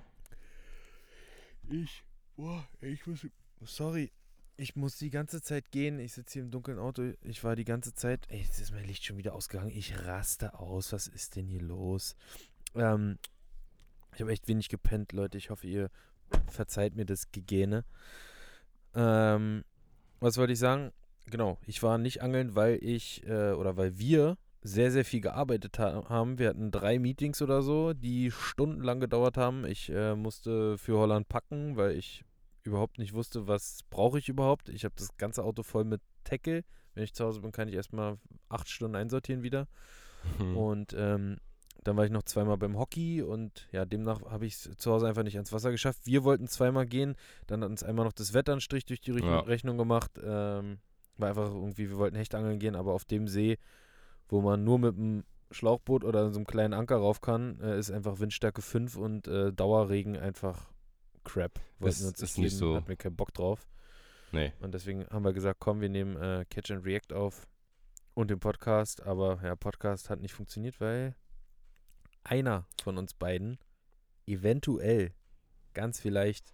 Ich, 1.67 2.03
boah, 2.35 2.63
ich 2.81 3.07
muss, 3.07 3.25
sorry, 3.61 4.11
ich 4.57 4.75
muss 4.75 4.97
die 4.97 5.09
ganze 5.09 5.41
Zeit 5.41 5.71
gehen. 5.71 5.99
Ich 5.99 6.13
sitze 6.13 6.33
hier 6.33 6.43
im 6.43 6.51
dunklen 6.51 6.79
Auto. 6.79 7.13
Ich 7.21 7.43
war 7.43 7.55
die 7.55 7.65
ganze 7.65 7.93
Zeit, 7.93 8.25
ey, 8.29 8.41
jetzt 8.41 8.59
ist 8.59 8.71
mein 8.71 8.85
Licht 8.85 9.03
schon 9.03 9.17
wieder 9.17 9.33
ausgegangen. 9.33 9.71
Ich 9.71 10.05
raste 10.05 10.57
aus. 10.59 10.93
Was 10.93 11.07
ist 11.07 11.35
denn 11.35 11.47
hier 11.47 11.61
los? 11.61 12.15
Ähm, 12.75 13.17
ich 14.13 14.21
habe 14.21 14.31
echt 14.31 14.47
wenig 14.47 14.69
gepennt, 14.69 15.11
Leute. 15.11 15.37
Ich 15.37 15.49
hoffe, 15.49 15.67
ihr 15.67 15.89
verzeiht 16.47 16.95
mir 16.95 17.05
das 17.05 17.31
Gegähne. 17.31 17.83
Ähm, 18.93 19.63
was 20.25 20.37
wollte 20.39 20.53
ich 20.53 20.59
sagen? 20.59 20.91
Genau, 21.27 21.59
ich 21.67 21.81
war 21.83 21.99
nicht 21.99 22.23
angeln, 22.23 22.55
weil 22.55 22.79
ich, 22.81 23.23
äh, 23.27 23.51
oder 23.51 23.77
weil 23.77 23.99
wir 23.99 24.37
sehr, 24.63 24.91
sehr 24.91 25.05
viel 25.05 25.21
gearbeitet 25.21 25.77
ha 25.77 26.09
haben. 26.09 26.39
Wir 26.39 26.49
hatten 26.49 26.71
drei 26.71 26.97
Meetings 26.97 27.43
oder 27.43 27.61
so, 27.61 27.93
die 27.93 28.31
stundenlang 28.31 28.99
gedauert 28.99 29.37
haben. 29.37 29.65
Ich 29.65 29.91
äh, 29.91 30.15
musste 30.15 30.79
für 30.79 30.97
Holland 30.97 31.29
packen, 31.29 31.77
weil 31.77 31.91
ich 31.91 32.25
überhaupt 32.63 32.97
nicht 32.97 33.13
wusste, 33.13 33.47
was 33.47 33.81
brauche 33.91 34.17
ich 34.17 34.27
überhaupt. 34.27 34.69
Ich 34.69 34.83
habe 34.83 34.95
das 34.97 35.15
ganze 35.17 35.43
Auto 35.43 35.61
voll 35.61 35.83
mit 35.83 36.01
Tackle. 36.23 36.63
Wenn 36.95 37.03
ich 37.03 37.13
zu 37.13 37.23
Hause 37.23 37.41
bin, 37.41 37.51
kann 37.51 37.67
ich 37.67 37.75
erstmal 37.75 38.17
acht 38.49 38.67
Stunden 38.67 38.95
einsortieren 38.95 39.43
wieder. 39.43 39.67
Hm. 40.39 40.57
Und 40.57 40.95
ähm, 40.97 41.37
dann 41.83 41.97
war 41.97 42.05
ich 42.05 42.11
noch 42.11 42.23
zweimal 42.23 42.57
beim 42.57 42.77
Hockey 42.77 43.21
und 43.21 43.67
ja, 43.71 43.85
demnach 43.85 44.21
habe 44.23 44.45
ich 44.45 44.53
es 44.55 44.77
zu 44.77 44.91
Hause 44.91 45.07
einfach 45.07 45.23
nicht 45.23 45.35
ans 45.35 45.51
Wasser 45.53 45.71
geschafft. 45.71 45.99
Wir 46.05 46.23
wollten 46.23 46.47
zweimal 46.47 46.85
gehen, 46.87 47.15
dann 47.47 47.61
hat 47.63 47.69
uns 47.69 47.83
einmal 47.83 48.05
noch 48.05 48.13
das 48.13 48.33
Wetter 48.33 48.53
einen 48.53 48.61
Strich 48.61 48.85
durch 48.85 49.01
die 49.01 49.11
Rech 49.11 49.23
Ja. 49.23 49.39
Rechnung 49.41 49.77
gemacht. 49.77 50.11
Ähm, 50.23 50.79
war 51.17 51.29
einfach 51.29 51.47
irgendwie, 51.49 51.89
wir 51.89 51.97
wollten 51.97 52.15
Hechtangeln 52.17 52.59
gehen, 52.59 52.75
aber 52.75 52.93
auf 52.93 53.05
dem 53.05 53.27
See, 53.27 53.57
wo 54.27 54.41
man 54.41 54.63
nur 54.63 54.79
mit 54.79 54.97
einem 54.97 55.23
Schlauchboot 55.51 56.03
oder 56.03 56.31
so 56.31 56.37
einem 56.39 56.47
kleinen 56.47 56.73
Anker 56.73 56.97
rauf 56.97 57.21
kann, 57.21 57.59
äh, 57.61 57.77
ist 57.77 57.91
einfach 57.91 58.19
Windstärke 58.19 58.61
5 58.61 58.97
und 58.97 59.27
äh, 59.27 59.53
Dauerregen 59.53 60.17
einfach 60.17 60.71
crap. 61.23 61.59
Wollten 61.79 61.85
Das 61.85 62.01
uns 62.03 62.21
ist 62.21 62.37
nicht 62.37 62.57
so- 62.57 62.75
hatten 62.75 62.87
wir 62.87 62.95
keinen 62.97 63.15
Bock 63.15 63.33
drauf. 63.33 63.67
nee. 64.31 64.51
Und 64.59 64.73
deswegen 64.73 65.05
haben 65.07 65.23
wir 65.23 65.33
gesagt, 65.33 65.59
komm, 65.59 65.81
wir 65.81 65.89
nehmen 65.89 66.17
äh, 66.17 66.45
Catch 66.49 66.71
and 66.71 66.83
React 66.85 67.13
auf 67.13 67.47
und 68.15 68.29
den 68.31 68.39
Podcast. 68.39 69.03
Aber 69.05 69.39
ja, 69.43 69.55
Podcast 69.55 70.09
hat 70.09 70.19
nicht 70.19 70.33
funktioniert, 70.33 70.81
weil 70.81 71.15
einer 72.25 72.65
von 72.81 72.97
uns 72.97 73.13
beiden 73.13 73.57
eventuell 74.27 75.13
ganz 75.73 75.99
vielleicht 75.99 76.53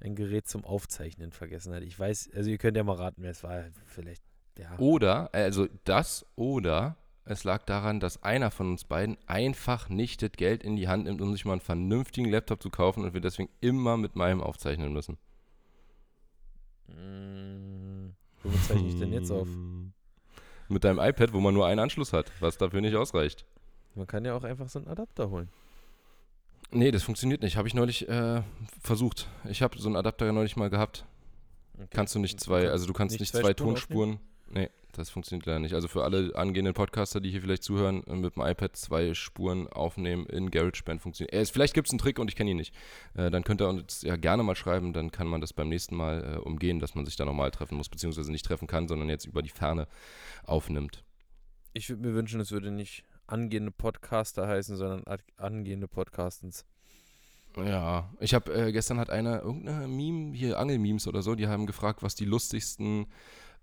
ein 0.00 0.14
Gerät 0.14 0.46
zum 0.48 0.64
Aufzeichnen 0.64 1.32
vergessen 1.32 1.72
hat. 1.72 1.82
Ich 1.82 1.98
weiß, 1.98 2.30
also 2.34 2.50
ihr 2.50 2.58
könnt 2.58 2.76
ja 2.76 2.84
mal 2.84 2.96
raten, 2.96 3.22
wer 3.22 3.30
es 3.30 3.42
war. 3.42 3.64
Vielleicht, 3.86 4.22
ja. 4.58 4.76
Oder, 4.78 5.32
also 5.32 5.68
das 5.84 6.26
oder 6.36 6.96
es 7.24 7.44
lag 7.44 7.62
daran, 7.64 8.00
dass 8.00 8.22
einer 8.22 8.50
von 8.50 8.70
uns 8.70 8.84
beiden 8.84 9.16
einfach 9.26 9.88
nicht 9.88 10.20
das 10.22 10.32
Geld 10.32 10.62
in 10.62 10.76
die 10.76 10.88
Hand 10.88 11.04
nimmt, 11.04 11.22
um 11.22 11.32
sich 11.32 11.44
mal 11.44 11.52
einen 11.52 11.60
vernünftigen 11.60 12.28
Laptop 12.28 12.62
zu 12.62 12.68
kaufen 12.68 13.02
und 13.02 13.14
wir 13.14 13.20
deswegen 13.20 13.48
immer 13.60 13.96
mit 13.96 14.14
meinem 14.14 14.42
aufzeichnen 14.42 14.92
müssen. 14.92 15.16
Mm, 16.88 18.10
womit 18.42 18.64
zeichne 18.64 18.88
ich 18.88 18.98
denn 18.98 19.12
jetzt 19.12 19.30
auf? 19.30 19.48
Mit 20.68 20.84
deinem 20.84 20.98
iPad, 20.98 21.32
wo 21.32 21.40
man 21.40 21.54
nur 21.54 21.66
einen 21.66 21.80
Anschluss 21.80 22.12
hat, 22.12 22.30
was 22.40 22.58
dafür 22.58 22.82
nicht 22.82 22.94
ausreicht. 22.94 23.46
Man 23.94 24.06
kann 24.06 24.24
ja 24.24 24.34
auch 24.34 24.44
einfach 24.44 24.68
so 24.68 24.78
einen 24.78 24.88
Adapter 24.88 25.30
holen. 25.30 25.48
Nee, 26.70 26.90
das 26.90 27.02
funktioniert 27.04 27.42
nicht. 27.42 27.56
Habe 27.56 27.68
ich 27.68 27.74
neulich 27.74 28.08
äh, 28.08 28.42
versucht. 28.80 29.28
Ich 29.48 29.62
habe 29.62 29.78
so 29.78 29.88
einen 29.88 29.96
Adapter 29.96 30.30
neulich 30.32 30.56
mal 30.56 30.70
gehabt. 30.70 31.04
Okay. 31.74 31.86
Kannst 31.90 32.14
du 32.14 32.18
nicht 32.18 32.40
zwei, 32.40 32.68
also 32.68 32.86
du 32.86 32.92
kannst 32.92 33.12
nicht 33.12 33.20
nicht, 33.20 33.32
zwei 33.32 33.40
zwei, 33.40 33.52
Spuren 33.52 33.74
Tonspuren. 33.74 34.20
Nee, 34.50 34.70
das 34.92 35.10
funktioniert 35.10 35.46
leider 35.46 35.58
nicht. 35.58 35.74
Also 35.74 35.88
für 35.88 36.04
alle 36.04 36.34
angehenden 36.36 36.74
Podcaster, 36.74 37.20
die 37.20 37.30
hier 37.30 37.40
vielleicht 37.40 37.62
zuhören, 37.62 38.04
äh, 38.06 38.14
mit 38.14 38.36
dem 38.36 38.42
iPad 38.42 38.76
zwei 38.76 39.14
Spuren 39.14 39.68
aufnehmen 39.68 40.26
in 40.26 40.50
GarageBand 40.50 41.00
funktioniert. 41.00 41.32
Äh, 41.32 41.44
vielleicht 41.44 41.74
gibt 41.74 41.88
es 41.88 41.92
einen 41.92 41.98
Trick 41.98 42.18
und 42.18 42.28
ich 42.28 42.36
kenne 42.36 42.50
ihn 42.50 42.56
nicht. 42.56 42.74
Äh, 43.14 43.30
dann 43.30 43.44
könnt 43.44 43.60
ihr 43.60 43.68
uns 43.68 44.02
ja 44.02 44.16
gerne 44.16 44.42
mal 44.42 44.56
schreiben, 44.56 44.92
dann 44.92 45.10
kann 45.10 45.26
man 45.26 45.40
das 45.40 45.52
beim 45.52 45.68
nächsten 45.68 45.96
Mal 45.96 46.34
äh, 46.34 46.38
umgehen, 46.38 46.80
dass 46.80 46.94
man 46.94 47.04
sich 47.04 47.16
da 47.16 47.24
nochmal 47.24 47.50
treffen 47.50 47.76
muss, 47.76 47.88
beziehungsweise 47.88 48.30
nicht 48.30 48.46
treffen 48.46 48.66
kann, 48.66 48.88
sondern 48.88 49.08
jetzt 49.08 49.26
über 49.26 49.42
die 49.42 49.50
Ferne 49.50 49.86
aufnimmt. 50.44 51.04
Ich 51.72 51.88
würde 51.88 52.02
mir 52.02 52.14
wünschen, 52.14 52.40
es 52.40 52.52
würde 52.52 52.70
nicht 52.70 53.04
angehende 53.26 53.70
Podcaster 53.70 54.46
heißen, 54.46 54.76
sondern 54.76 55.04
angehende 55.36 55.88
Podcastens. 55.88 56.64
Ja, 57.56 58.10
ich 58.18 58.34
habe 58.34 58.52
äh, 58.52 58.72
gestern 58.72 58.98
hat 58.98 59.10
einer 59.10 59.42
irgendeine 59.42 59.86
Meme, 59.86 60.34
hier 60.34 60.58
Angelmemes 60.58 61.06
oder 61.06 61.22
so, 61.22 61.34
die 61.36 61.46
haben 61.46 61.66
gefragt, 61.66 62.02
was 62.02 62.16
die 62.16 62.24
lustigsten, 62.24 63.06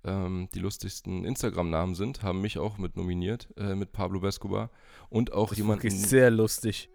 ähm, 0.05 0.47
die 0.53 0.59
lustigsten 0.59 1.25
Instagram-Namen 1.25 1.95
sind, 1.95 2.23
haben 2.23 2.39
mich 2.39 2.57
auch 2.57 2.77
mit 2.77 2.95
nominiert, 2.95 3.49
äh, 3.57 3.75
mit 3.75 3.91
Pablo 3.91 4.21
Bescobar 4.21 4.69
und 5.09 5.33
auch 5.33 5.49
Das 5.49 5.51
ist 5.53 5.57
jemanden. 5.57 5.83
wirklich 5.83 5.99
sehr 6.01 6.31
lustig. 6.31 6.89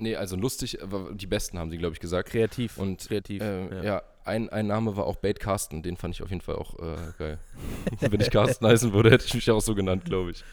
Nee, 0.00 0.16
also 0.16 0.34
lustig, 0.34 0.82
aber 0.82 1.12
die 1.12 1.26
besten 1.26 1.58
haben 1.58 1.70
sie, 1.70 1.76
glaube 1.78 1.94
ich, 1.94 2.00
gesagt. 2.00 2.30
Kreativ. 2.30 2.78
Und 2.78 3.06
kreativ. 3.06 3.42
Äh, 3.42 3.84
ja, 3.84 4.02
ein, 4.24 4.48
ein 4.48 4.66
Name 4.66 4.96
war 4.96 5.04
auch 5.06 5.16
Bait 5.16 5.38
Carsten, 5.38 5.82
den 5.82 5.96
fand 5.96 6.14
ich 6.14 6.22
auf 6.22 6.30
jeden 6.30 6.40
Fall 6.40 6.56
auch 6.56 6.78
äh, 6.78 6.96
geil. 7.18 7.38
Wenn 8.00 8.20
ich 8.20 8.30
Carsten 8.30 8.66
heißen 8.66 8.92
würde, 8.92 9.10
hätte 9.10 9.26
ich 9.26 9.34
mich 9.34 9.50
auch 9.50 9.60
so 9.60 9.74
genannt, 9.74 10.06
glaube 10.06 10.30
ich. 10.30 10.44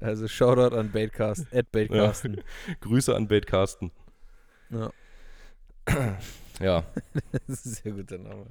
Also 0.00 0.26
Shoutout 0.28 0.74
an 0.74 0.90
Baitcast, 0.90 1.46
at 1.52 1.70
Baitcasten. 1.70 2.42
Grüße 2.80 3.14
an 3.14 3.28
Bait 3.28 3.46
Carsten. 3.46 3.90
Ja. 4.70 4.90
Ja, 6.58 6.84
Das 7.46 7.66
ist 7.66 7.66
ein 7.66 7.72
sehr 7.72 7.92
guter 7.92 8.16
Name. 8.16 8.46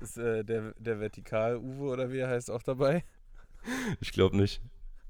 ist 0.00 0.16
äh, 0.16 0.42
der, 0.42 0.72
der 0.78 0.98
Vertikal-Uwe 0.98 1.84
oder 1.84 2.10
wie 2.10 2.20
er 2.20 2.28
heißt 2.28 2.50
auch 2.50 2.62
dabei? 2.62 3.04
ich 4.00 4.12
glaube 4.12 4.38
nicht. 4.38 4.62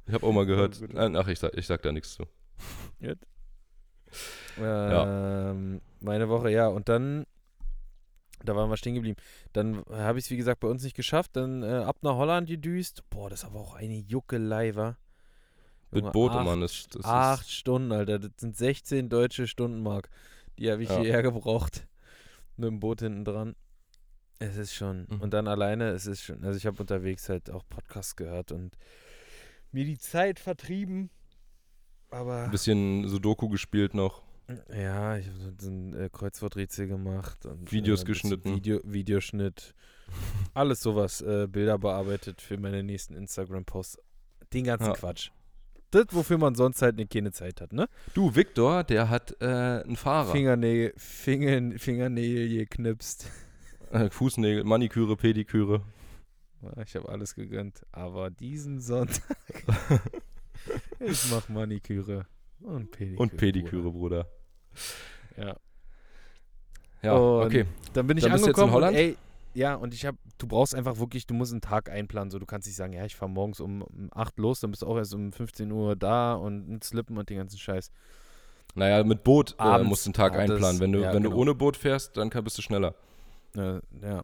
Ich 0.09 0.15
habe 0.15 0.27
auch 0.27 0.33
mal 0.33 0.47
gehört. 0.47 0.81
gut. 0.81 0.97
Ach, 0.97 1.29
ich 1.29 1.39
sag, 1.39 1.57
ich 1.57 1.69
sag 1.69 1.83
da 1.83 1.93
nichts 1.93 2.15
zu. 2.15 2.25
Ähm, 4.59 5.81
Meine 6.01 6.29
Woche, 6.29 6.51
ja. 6.51 6.67
Und 6.69 6.89
dann, 6.89 7.27
da 8.45 8.57
waren 8.57 8.71
wir 8.71 8.77
stehen 8.77 8.95
geblieben. 8.95 9.17
Dann 9.53 9.85
habe 9.91 10.19
ich 10.19 10.27
es, 10.27 10.31
wie 10.31 10.37
gesagt, 10.37 10.61
bei 10.61 10.69
uns 10.69 10.83
nicht 10.83 10.97
geschafft. 10.97 11.37
Dann 11.37 11.63
äh, 11.63 11.67
ab 11.85 11.99
nach 12.03 12.17
Holland 12.17 12.49
gedüst. 12.49 13.03
Boah, 13.11 13.31
das 13.31 13.41
ist 13.41 13.47
aber 13.47 13.61
auch 13.61 13.75
eine 13.75 13.97
Juckelei, 13.99 14.75
war. 14.75 14.97
Mit 15.91 16.13
Boote, 16.13 16.37
acht, 16.37 16.45
Mann. 16.45 16.61
Das, 16.61 16.87
das 16.91 17.05
acht 17.05 17.43
ist, 17.43 17.53
Stunden, 17.53 17.93
Alter. 17.93 18.19
Das 18.21 18.31
sind 18.37 18.57
16 18.57 19.09
deutsche 19.09 19.47
Stundenmark. 19.47 20.09
Die 20.59 20.71
habe 20.71 20.83
ich 20.83 20.89
Ja. 20.89 21.01
hierher 21.01 21.23
gebraucht. 21.23 21.87
Mit 22.57 22.69
dem 22.69 22.81
Boot 22.81 23.01
hinten 23.01 23.25
dran. 23.25 23.57
Es 24.39 24.57
ist 24.57 24.73
schon. 24.75 25.07
Mhm. 25.11 25.21
Und 25.21 25.35
dann 25.35 25.49
alleine, 25.49 25.89
es 25.91 26.07
ist 26.07 26.23
schon. 26.23 26.45
Also 26.45 26.57
ich 26.57 26.67
habe 26.67 26.81
unterwegs 26.81 27.29
halt 27.29 27.51
auch 27.51 27.63
Podcasts 27.69 28.17
gehört 28.17 28.53
und 28.53 28.77
mir 29.73 29.85
die 29.85 29.99
Zeit 29.99 30.39
vertrieben. 30.39 31.11
Aber. 32.11 32.45
ein 32.45 32.51
bisschen 32.51 33.09
Sudoku 33.09 33.49
gespielt 33.49 33.95
noch. 33.95 34.23
Ja, 34.77 35.17
ich 35.17 35.27
habe 35.29 35.55
so 35.59 35.71
ein 35.71 35.95
äh, 35.95 36.09
Kreuzworträtsel 36.13 36.89
gemacht 36.89 37.47
und 37.47 37.71
Videos 37.71 38.03
äh, 38.03 38.07
geschnitten. 38.07 38.57
Video, 38.57 38.81
Videoschnitt. 38.85 39.75
Alles 40.55 40.81
sowas, 40.81 41.21
äh, 41.21 41.47
Bilder 41.47 41.79
bearbeitet 41.79 42.41
für 42.43 42.59
meine 42.59 42.83
nächsten 42.83 43.15
Instagram-Posts. 43.15 43.99
Den 44.53 44.65
ganzen 44.65 44.87
Ja. 44.89 44.93
Quatsch. 44.95 45.31
Das, 45.93 46.07
wofür 46.11 46.39
man 46.39 46.55
sonst 46.55 46.83
halt 46.83 46.97
ne, 46.97 47.07
keine 47.07 47.33
Zeit 47.33 47.61
hat, 47.61 47.73
ne? 47.73 47.89
Du, 48.15 48.35
Victor, 48.35 48.85
der 48.85 49.09
hat 49.09 49.37
äh, 49.41 49.47
einen 49.47 49.97
Fahrer. 49.97 50.31
Fingernägel, 50.31 50.95
Fingern, 50.97 51.79
Fingernägel 51.79 52.49
geknipst. 52.49 53.29
Äh, 53.91 54.09
Fußnägel, 54.11 54.63
Maniküre, 54.65 55.17
Pediküre. 55.17 55.83
Ich 56.85 56.95
habe 56.95 57.09
alles 57.09 57.35
gegönnt. 57.35 57.85
Aber 57.91 58.31
diesen 58.31 58.81
Sonntag. 58.81 59.37
ich 61.01 61.31
mach 61.31 61.49
Maniküre 61.49 62.27
und 62.61 62.91
Pediküre. 62.91 63.23
Und 63.23 63.37
Pediküre, 63.37 63.91
Bruder. 63.91 64.27
Ja. 65.37 65.57
Ja, 67.03 67.13
Und 67.15 67.47
okay. 67.47 67.67
Dann 67.95 68.07
bin 68.07 68.19
ich 68.19 68.25
Dann 68.25 68.33
bist 68.33 68.45
du 68.45 68.49
jetzt 68.49 68.59
in 68.59 68.65
angekommen. 68.65 68.73
Holland? 68.73 68.97
Und, 68.97 69.03
ey, 69.03 69.17
ja, 69.55 69.75
und 69.75 69.95
ich 69.95 70.05
habe, 70.05 70.19
du 70.39 70.47
brauchst 70.47 70.75
einfach 70.75 70.99
wirklich, 70.99 71.27
du 71.27 71.35
musst 71.35 71.53
einen 71.53 71.61
Tag 71.61 71.91
einplanen. 71.91 72.31
So, 72.31 72.39
du 72.39 72.47
kannst 72.47 72.67
nicht 72.69 72.77
sagen, 72.77 72.93
ja, 72.93 73.05
ich 73.05 73.17
fahre 73.17 73.31
morgens 73.31 73.61
um, 73.61 73.83
um 73.83 74.11
8 74.13 74.39
los, 74.39 74.61
dann 74.61 74.71
bist 74.71 74.83
du 74.83 74.87
auch 74.87 74.97
erst 74.97 75.15
um 75.15 75.33
15 75.33 75.71
Uhr 75.73 75.97
da 75.97 76.35
und 76.35 76.69
mit 76.69 76.85
Slippen 76.85 77.17
und 77.17 77.29
den 77.31 77.39
ganzen 77.39 77.59
Scheiß. 77.59 77.91
Naja, 78.75 79.03
mit 79.03 79.25
Boot 79.25 79.53
äh, 79.59 79.63
Abends, 79.63 79.89
musst 79.89 80.07
du 80.07 80.09
einen 80.09 80.15
Tag 80.15 80.35
das- 80.35 80.43
einplanen. 80.43 80.81
Wenn 80.81 80.93
du, 80.93 81.01
ja, 81.01 81.13
wenn 81.13 81.23
genau. 81.23 81.35
du 81.35 81.41
ohne 81.41 81.55
Boot 81.55 81.77
fährst, 81.77 82.17
dann 82.17 82.31
bist 82.31 82.59
du 82.59 82.63
schneller. 82.63 82.95
Äh, 83.57 83.81
ja. 84.03 84.23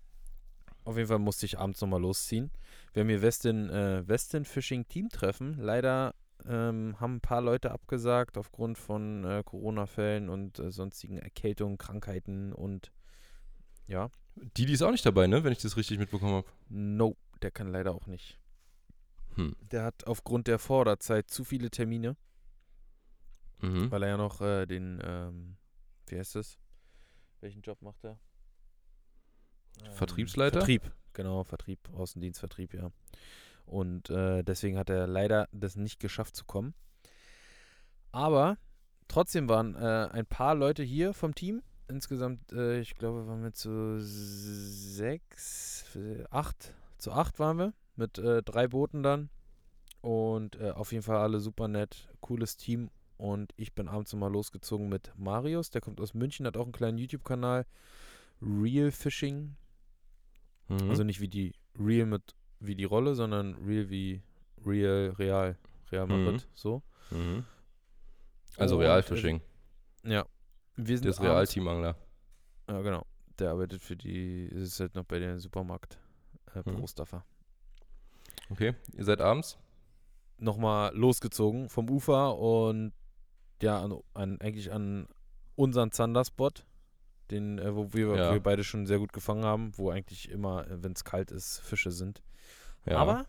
Auf 0.84 0.96
jeden 0.96 1.08
Fall 1.08 1.18
musste 1.18 1.46
ich 1.46 1.58
abends 1.58 1.80
nochmal 1.80 2.00
losziehen. 2.00 2.52
Wir 2.92 3.00
haben 3.00 3.08
hier 3.08 3.22
Westin, 3.22 3.68
äh, 3.70 4.06
Westin 4.06 4.44
Fishing 4.44 4.86
Team 4.86 5.08
Treffen. 5.08 5.56
Leider 5.58 6.14
ähm, 6.44 6.96
haben 7.00 7.16
ein 7.16 7.20
paar 7.20 7.40
Leute 7.40 7.70
abgesagt 7.70 8.36
aufgrund 8.38 8.78
von 8.78 9.24
äh, 9.24 9.42
Corona-Fällen 9.44 10.28
und 10.28 10.58
äh, 10.58 10.70
sonstigen 10.70 11.18
Erkältungen, 11.18 11.78
Krankheiten 11.78 12.52
und 12.52 12.92
ja, 13.86 14.10
Die, 14.56 14.66
die 14.66 14.72
ist 14.72 14.82
auch 14.82 14.90
nicht 14.90 15.06
dabei, 15.06 15.26
ne? 15.26 15.44
Wenn 15.44 15.52
ich 15.52 15.62
das 15.62 15.76
richtig 15.76 15.98
mitbekommen 15.98 16.34
habe. 16.34 16.48
no, 16.68 17.16
der 17.42 17.50
kann 17.50 17.68
leider 17.68 17.94
auch 17.94 18.06
nicht. 18.06 18.38
Hm. 19.36 19.54
Der 19.60 19.84
hat 19.84 20.06
aufgrund 20.06 20.46
der 20.48 20.58
Vorderzeit 20.58 21.30
zu 21.30 21.44
viele 21.44 21.70
Termine, 21.70 22.16
Mhm. 23.62 23.90
weil 23.90 24.02
er 24.02 24.08
ja 24.10 24.16
noch 24.18 24.40
äh, 24.42 24.66
den, 24.66 25.00
ähm, 25.02 25.56
wie 26.08 26.18
heißt 26.18 26.34
das? 26.34 26.58
Welchen 27.40 27.62
Job 27.62 27.80
macht 27.80 28.04
er? 28.04 28.18
Ähm, 29.82 29.92
Vertriebsleiter? 29.92 30.58
Vertrieb, 30.60 30.92
genau, 31.12 31.42
Vertrieb, 31.44 31.78
Außendienst, 31.94 32.40
Vertrieb, 32.40 32.74
ja. 32.74 32.90
Und 33.66 34.10
äh, 34.10 34.42
deswegen 34.42 34.78
hat 34.78 34.90
er 34.90 35.06
leider 35.06 35.48
das 35.52 35.76
nicht 35.76 36.00
geschafft 36.00 36.36
zu 36.36 36.44
kommen. 36.44 36.74
Aber 38.12 38.56
trotzdem 39.08 39.48
waren 39.48 39.74
äh, 39.74 40.08
ein 40.12 40.26
paar 40.26 40.54
Leute 40.54 40.82
hier 40.82 41.12
vom 41.12 41.34
Team. 41.34 41.62
Insgesamt, 41.88 42.52
äh, 42.52 42.80
ich 42.80 42.94
glaube, 42.94 43.26
waren 43.26 43.42
wir 43.42 43.52
zu 43.52 44.00
sechs, 44.00 45.84
äh, 45.96 46.24
acht, 46.30 46.74
zu 46.98 47.12
acht 47.12 47.38
waren 47.38 47.58
wir 47.58 47.74
mit 47.96 48.18
äh, 48.18 48.42
drei 48.42 48.68
Booten 48.68 49.02
dann. 49.02 49.30
Und 50.00 50.56
äh, 50.60 50.70
auf 50.70 50.92
jeden 50.92 51.02
Fall 51.02 51.18
alle 51.18 51.40
super 51.40 51.68
nett, 51.68 52.08
cooles 52.20 52.56
Team. 52.56 52.90
Und 53.16 53.52
ich 53.56 53.74
bin 53.74 53.88
abends 53.88 54.12
nochmal 54.12 54.32
losgezogen 54.32 54.88
mit 54.88 55.12
Marius, 55.16 55.70
der 55.70 55.80
kommt 55.80 56.00
aus 56.00 56.14
München, 56.14 56.46
hat 56.46 56.56
auch 56.56 56.64
einen 56.64 56.72
kleinen 56.72 56.98
YouTube-Kanal. 56.98 57.66
Real 58.40 58.90
Fishing. 58.90 59.56
Mhm. 60.68 60.90
Also 60.90 61.02
nicht 61.02 61.20
wie 61.20 61.28
die 61.28 61.54
Real 61.78 62.06
mit 62.06 62.34
wie 62.66 62.74
die 62.74 62.84
Rolle, 62.84 63.14
sondern 63.14 63.54
Real 63.56 63.88
wie 63.90 64.22
Real, 64.64 65.10
Real, 65.18 65.56
Real 65.92 66.06
Mhm. 66.06 66.24
Madrid. 66.24 66.48
So. 66.54 66.82
mhm. 67.10 67.44
Also 68.56 68.78
Realfishing. 68.78 69.40
Ja. 70.04 70.24
Wir 70.76 70.98
sind 70.98 71.06
abends- 71.08 71.20
Realteamangler. 71.22 71.96
Ja, 72.68 72.80
genau. 72.82 73.04
Der 73.38 73.50
arbeitet 73.50 73.82
für 73.82 73.96
die, 73.96 74.46
ist 74.46 74.80
halt 74.80 74.94
noch 74.94 75.04
bei 75.04 75.18
dem 75.18 75.38
Supermarkt. 75.38 75.98
Äh, 76.54 76.58
Mhm. 76.68 76.76
Prostaffer. 76.78 77.24
Okay. 78.50 78.74
Ihr 78.96 79.04
seid 79.04 79.20
abends? 79.20 79.58
Nochmal 80.38 80.94
losgezogen 80.96 81.68
vom 81.68 81.88
Ufer 81.90 82.36
und 82.38 82.92
ja, 83.62 83.82
an, 83.82 83.98
an, 84.14 84.40
eigentlich 84.40 84.70
an 84.72 85.08
unseren 85.54 85.90
Zanderspot, 85.92 86.66
den, 87.30 87.58
äh, 87.58 87.74
wo 87.74 87.92
wir, 87.92 88.14
Ja. 88.16 88.32
wir 88.32 88.40
beide 88.40 88.64
schon 88.64 88.86
sehr 88.86 88.98
gut 88.98 89.12
gefangen 89.12 89.44
haben, 89.44 89.72
wo 89.76 89.90
eigentlich 89.90 90.30
immer, 90.30 90.66
wenn 90.68 90.92
es 90.92 91.04
kalt 91.04 91.30
ist, 91.30 91.58
Fische 91.60 91.90
sind. 91.90 92.22
Ja. 92.84 92.98
Aber 92.98 93.26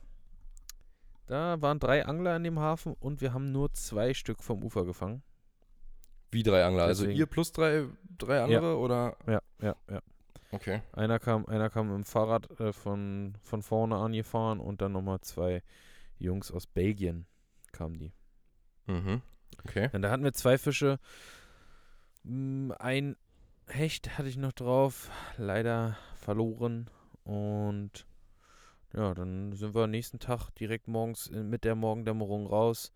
da 1.25 1.62
waren 1.62 1.79
drei 1.79 2.05
Angler 2.05 2.36
in 2.36 2.43
dem 2.43 2.60
Hafen 2.60 2.93
und 2.99 3.21
wir 3.21 3.33
haben 3.33 3.51
nur 3.51 3.73
zwei 3.73 4.13
Stück 4.13 4.43
vom 4.43 4.63
Ufer 4.63 4.86
gefangen. 4.86 5.23
Wie 6.31 6.43
drei 6.43 6.63
Angler? 6.65 6.83
Also 6.83 7.03
Deswegen- 7.03 7.19
ihr 7.19 7.25
plus 7.25 7.51
drei, 7.51 7.86
drei 8.17 8.41
andere 8.43 8.77
oder? 8.77 9.17
Ja, 9.27 9.41
ja, 9.62 9.75
ja. 9.89 10.01
Okay. 10.51 10.81
Einer 10.93 11.19
kam, 11.19 11.45
einer 11.47 11.69
kam 11.69 11.93
im 11.93 12.05
Fahrrad 12.05 12.57
äh, 12.60 12.71
von, 12.71 13.33
von 13.41 13.62
vorne 13.62 13.97
angefahren 13.97 14.60
und 14.60 14.81
dann 14.81 14.93
nochmal 14.93 15.19
zwei 15.21 15.62
Jungs 16.19 16.51
aus 16.51 16.65
Belgien 16.67 17.25
kamen 17.73 17.97
die. 17.99 18.13
Mhm. 18.86 19.21
Okay. 19.65 19.89
Und 19.91 20.01
da 20.03 20.10
hatten 20.10 20.23
wir 20.23 20.31
zwei 20.33 20.57
Fische. 20.57 20.99
Mm, 22.23 22.71
Ein 22.79 23.15
Hecht 23.67 24.17
hatte 24.17 24.30
ich 24.30 24.38
noch 24.38 24.53
drauf, 24.53 25.10
leider 25.38 25.97
verloren. 26.15 26.89
Und 27.23 28.06
ja, 28.93 29.13
dann 29.13 29.51
sind 29.53 29.75
wir 29.75 29.84
am 29.84 29.91
nächsten 29.91 30.19
Tag 30.19 30.49
direkt 30.51 30.88
morgens 30.88 31.27
in- 31.27 31.49
mit 31.49 31.63
der 31.63 31.75
Morgendämmerung 31.75 32.47
raus. 32.47 32.91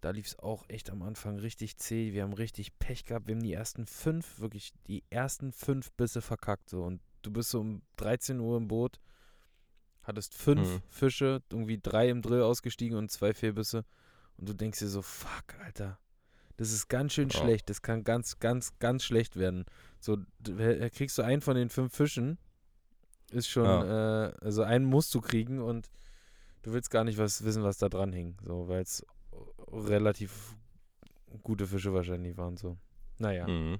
Da 0.00 0.10
lief 0.10 0.26
es 0.26 0.38
auch 0.38 0.64
echt 0.68 0.88
am 0.90 1.02
Anfang 1.02 1.38
richtig 1.38 1.76
zäh. 1.76 2.14
Wir 2.14 2.22
haben 2.22 2.32
richtig 2.32 2.78
Pech 2.78 3.04
gehabt. 3.04 3.26
Wir 3.28 3.34
haben 3.34 3.42
die 3.42 3.52
ersten 3.52 3.84
fünf, 3.86 4.40
wirklich 4.40 4.72
die 4.86 5.04
ersten 5.10 5.52
fünf 5.52 5.92
Bisse 5.92 6.22
verkackt. 6.22 6.70
So. 6.70 6.82
Und 6.84 7.02
du 7.20 7.30
bist 7.30 7.50
so 7.50 7.60
um 7.60 7.82
13 7.96 8.40
Uhr 8.40 8.56
im 8.56 8.66
Boot, 8.68 8.98
hattest 10.02 10.32
fünf 10.34 10.66
Mhm. 10.76 10.82
Fische, 10.88 11.42
irgendwie 11.50 11.78
drei 11.78 12.08
im 12.08 12.22
Drill 12.22 12.42
ausgestiegen 12.42 12.96
und 12.96 13.10
zwei 13.10 13.34
Fehlbisse. 13.34 13.84
Und 14.38 14.48
du 14.48 14.54
denkst 14.54 14.78
dir 14.78 14.88
so, 14.88 15.02
fuck, 15.02 15.54
Alter. 15.62 15.98
Das 16.60 16.72
ist 16.72 16.88
ganz 16.88 17.14
schön 17.14 17.30
Ja. 17.30 17.40
schlecht. 17.40 17.70
Das 17.70 17.80
kann 17.80 18.04
ganz, 18.04 18.38
ganz, 18.38 18.78
ganz 18.80 19.02
schlecht 19.02 19.36
werden. 19.36 19.64
So, 19.98 20.18
äh, 20.46 20.90
kriegst 20.90 21.16
du 21.16 21.22
einen 21.22 21.40
von 21.40 21.56
den 21.56 21.70
fünf 21.70 21.94
Fischen, 21.94 22.36
ist 23.30 23.48
schon, 23.48 23.64
äh, 23.64 24.32
also 24.42 24.62
einen 24.62 24.84
musst 24.84 25.14
du 25.14 25.22
kriegen 25.22 25.62
und 25.62 25.90
du 26.60 26.74
willst 26.74 26.90
gar 26.90 27.04
nicht 27.04 27.16
was 27.16 27.44
wissen, 27.44 27.62
was 27.62 27.78
da 27.78 27.88
dran 27.88 28.12
hing. 28.12 28.36
So, 28.44 28.68
weil 28.68 28.82
es 28.82 29.02
relativ 29.72 30.54
gute 31.42 31.66
Fische 31.66 31.94
wahrscheinlich 31.94 32.36
waren. 32.36 32.58
So. 32.58 32.76
Naja. 33.16 33.46
Mhm. 33.48 33.78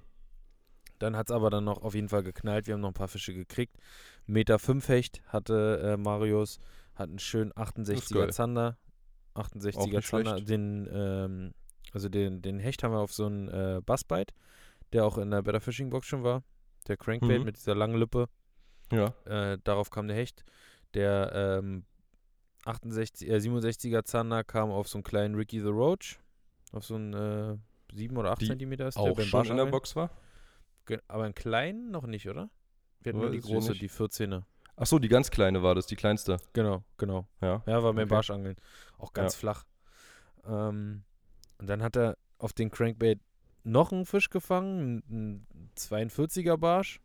Dann 1.01 1.17
hat 1.17 1.29
es 1.29 1.37
aber 1.37 1.51
dann 1.51 1.65
noch 1.65 1.83
auf 1.83 1.95
jeden 1.95 2.09
Fall 2.09 2.23
geknallt. 2.23 2.67
Wir 2.67 2.73
haben 2.73 2.81
noch 2.81 2.91
ein 2.93 2.95
paar 2.95 3.09
Fische 3.09 3.35
gekriegt. 3.35 3.77
Meter 4.25 4.59
5 4.59 4.89
Hecht 4.89 5.21
hatte 5.27 5.81
äh, 5.85 5.97
Marius, 5.99 6.61
hat 6.95 7.11
einen 7.11 7.19
schönen 7.19 7.53
68er 7.53 8.15
geil. 8.15 8.33
Zander. 8.33 8.79
Auch 9.35 9.49
68er 9.49 9.97
nicht 9.97 10.09
Zander. 10.09 10.41
Den, 10.41 10.89
ähm, 10.91 11.53
also 11.93 12.09
den, 12.09 12.43
den 12.43 12.59
Hecht 12.59 12.83
haben 12.83 12.93
wir 12.93 13.01
auf 13.01 13.13
so 13.13 13.27
einen 13.27 13.49
äh, 13.49 13.81
Bassbite, 13.85 14.35
der 14.93 15.05
auch 15.05 15.19
in 15.19 15.31
der 15.31 15.43
Better 15.43 15.61
Fishing 15.61 15.91
Box 15.91 16.07
schon 16.07 16.23
war. 16.23 16.43
Der 16.89 16.97
Crankbait 16.97 17.41
Mhm. 17.41 17.45
mit 17.45 17.57
dieser 17.57 17.75
langen 17.75 17.97
Lippe. 17.99 18.29
Ja. 18.93 19.15
Äh, 19.25 19.59
darauf 19.65 19.91
kam 19.91 20.09
der 20.09 20.17
Hecht. 20.17 20.45
Der 20.95 21.31
ähm, 21.63 21.85
68, 22.65 23.29
äh, 23.29 23.37
67er 23.41 24.05
Zander 24.05 24.45
kam 24.45 24.71
auf 24.71 24.89
so 24.89 24.99
einen 24.99 25.05
kleinen 25.05 25.35
Ricky 25.35 25.61
the 25.61 25.69
Roach. 25.69 26.19
Auf 26.73 26.85
so 26.85 26.95
einen 26.97 27.15
äh, 27.15 27.57
7 27.95 28.17
oder 28.17 28.33
8 28.33 28.41
Die 28.43 28.47
Zentimeter 28.47 28.89
ist 28.89 28.95
der 28.97 29.03
Auch 29.05 29.17
beim 29.17 29.25
schon 29.27 29.47
in 29.47 29.57
der. 29.57 29.67
Box 29.67 29.95
war? 29.97 30.11
Aber 31.09 31.25
einen 31.25 31.35
kleinen 31.35 31.91
noch 31.91 32.07
nicht, 32.07 32.29
oder? 32.29 32.51
Wir 33.01 33.11
hatten 33.13 33.21
nur 33.21 33.31
die 33.31 33.41
große, 33.41 33.73
die 33.75 33.89
14er. 33.89 34.43
Ach 34.77 34.87
so, 34.87 34.99
die 34.99 35.09
ganz 35.09 35.31
kleine 35.31 35.63
war 35.63 35.75
das, 35.75 35.87
die 35.87 35.95
kleinste. 35.97 36.39
Genau, 36.53 36.83
genau. 36.97 37.27
Ja. 37.41 37.63
Ja, 37.67 37.83
war 37.83 37.93
beim 37.93 38.05
Okay. 38.05 38.07
Barschangeln. 38.07 38.57
Auch 38.99 39.13
ganz 39.13 39.35
flach. 39.35 39.65
Ähm, 40.45 41.05
und 41.61 41.69
dann 41.69 41.83
hat 41.83 41.97
er 41.97 42.17
auf 42.39 42.53
den 42.53 42.71
Crankbait 42.71 43.21
noch 43.65 43.93
einen 43.93 44.07
Fisch 44.07 44.31
gefangen, 44.31 45.03
einen 45.11 45.47
42er 45.77 46.57
Barsch. 46.57 47.01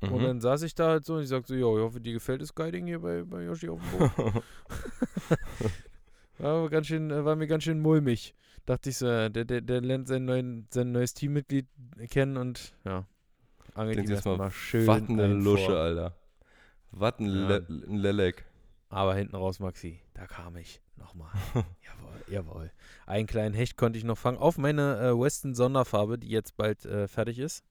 Und 0.00 0.12
Mhm. 0.18 0.22
dann 0.24 0.40
saß 0.40 0.62
ich 0.62 0.74
da 0.74 0.88
halt 0.88 1.04
so 1.04 1.16
und 1.16 1.22
ich 1.22 1.28
sagte 1.28 1.48
so, 1.48 1.54
jo, 1.54 1.76
ich 1.78 1.82
hoffe, 1.84 2.00
dir 2.00 2.14
gefällt 2.14 2.40
das 2.42 2.54
Guiding 2.54 2.86
hier 2.86 3.00
bei, 3.00 3.22
bei 3.22 3.44
Yoshi 3.44 3.68
auf 3.68 3.80
dem 3.80 3.98
Boot. 3.98 4.42
war, 6.38 6.68
ganz 6.70 6.86
schön, 6.86 7.10
äh, 7.10 7.24
war 7.24 7.36
mir 7.36 7.46
ganz 7.46 7.64
schön 7.64 7.80
mulmig. 7.80 8.34
Dachte 8.66 8.90
ich 8.90 8.96
so, 8.98 9.06
der, 9.06 9.30
der, 9.30 9.60
der 9.60 9.80
lernt 9.80 10.08
sein, 10.08 10.24
neuen, 10.24 10.66
sein 10.70 10.92
neues 10.92 11.14
Teammitglied 11.14 11.66
kennen 12.10 12.36
und 12.36 12.72
ja, 12.84 13.04
angelt 13.74 13.98
ihm 13.98 14.10
jetzt 14.10 14.24
mal, 14.24 14.32
erstmal 14.32 14.50
schön 14.50 14.86
Was 14.86 15.08
eine 15.08 15.26
Lusche, 15.34 15.66
vor. 15.66 15.76
Alter. 15.76 16.14
Was 16.92 17.18
ein, 17.18 17.26
Ja. 17.26 17.60
Lelek. 17.68 18.44
Aber 18.88 19.14
hinten 19.14 19.36
raus, 19.36 19.60
Maxi, 19.60 20.00
da 20.20 20.26
kam 20.26 20.54
ich 20.56 20.82
nochmal. 20.96 21.30
jawohl, 21.54 22.24
jawohl. 22.28 22.70
Einen 23.06 23.26
kleinen 23.26 23.54
Hecht 23.54 23.78
konnte 23.78 23.98
ich 23.98 24.04
noch 24.04 24.18
fangen. 24.18 24.36
Auf 24.36 24.58
meine 24.58 24.98
äh, 25.00 25.18
Weston 25.18 25.54
Sonderfarbe, 25.54 26.18
die 26.18 26.28
jetzt 26.28 26.58
bald 26.58 26.84
äh, 26.84 27.08
fertig 27.08 27.38
ist. 27.38 27.64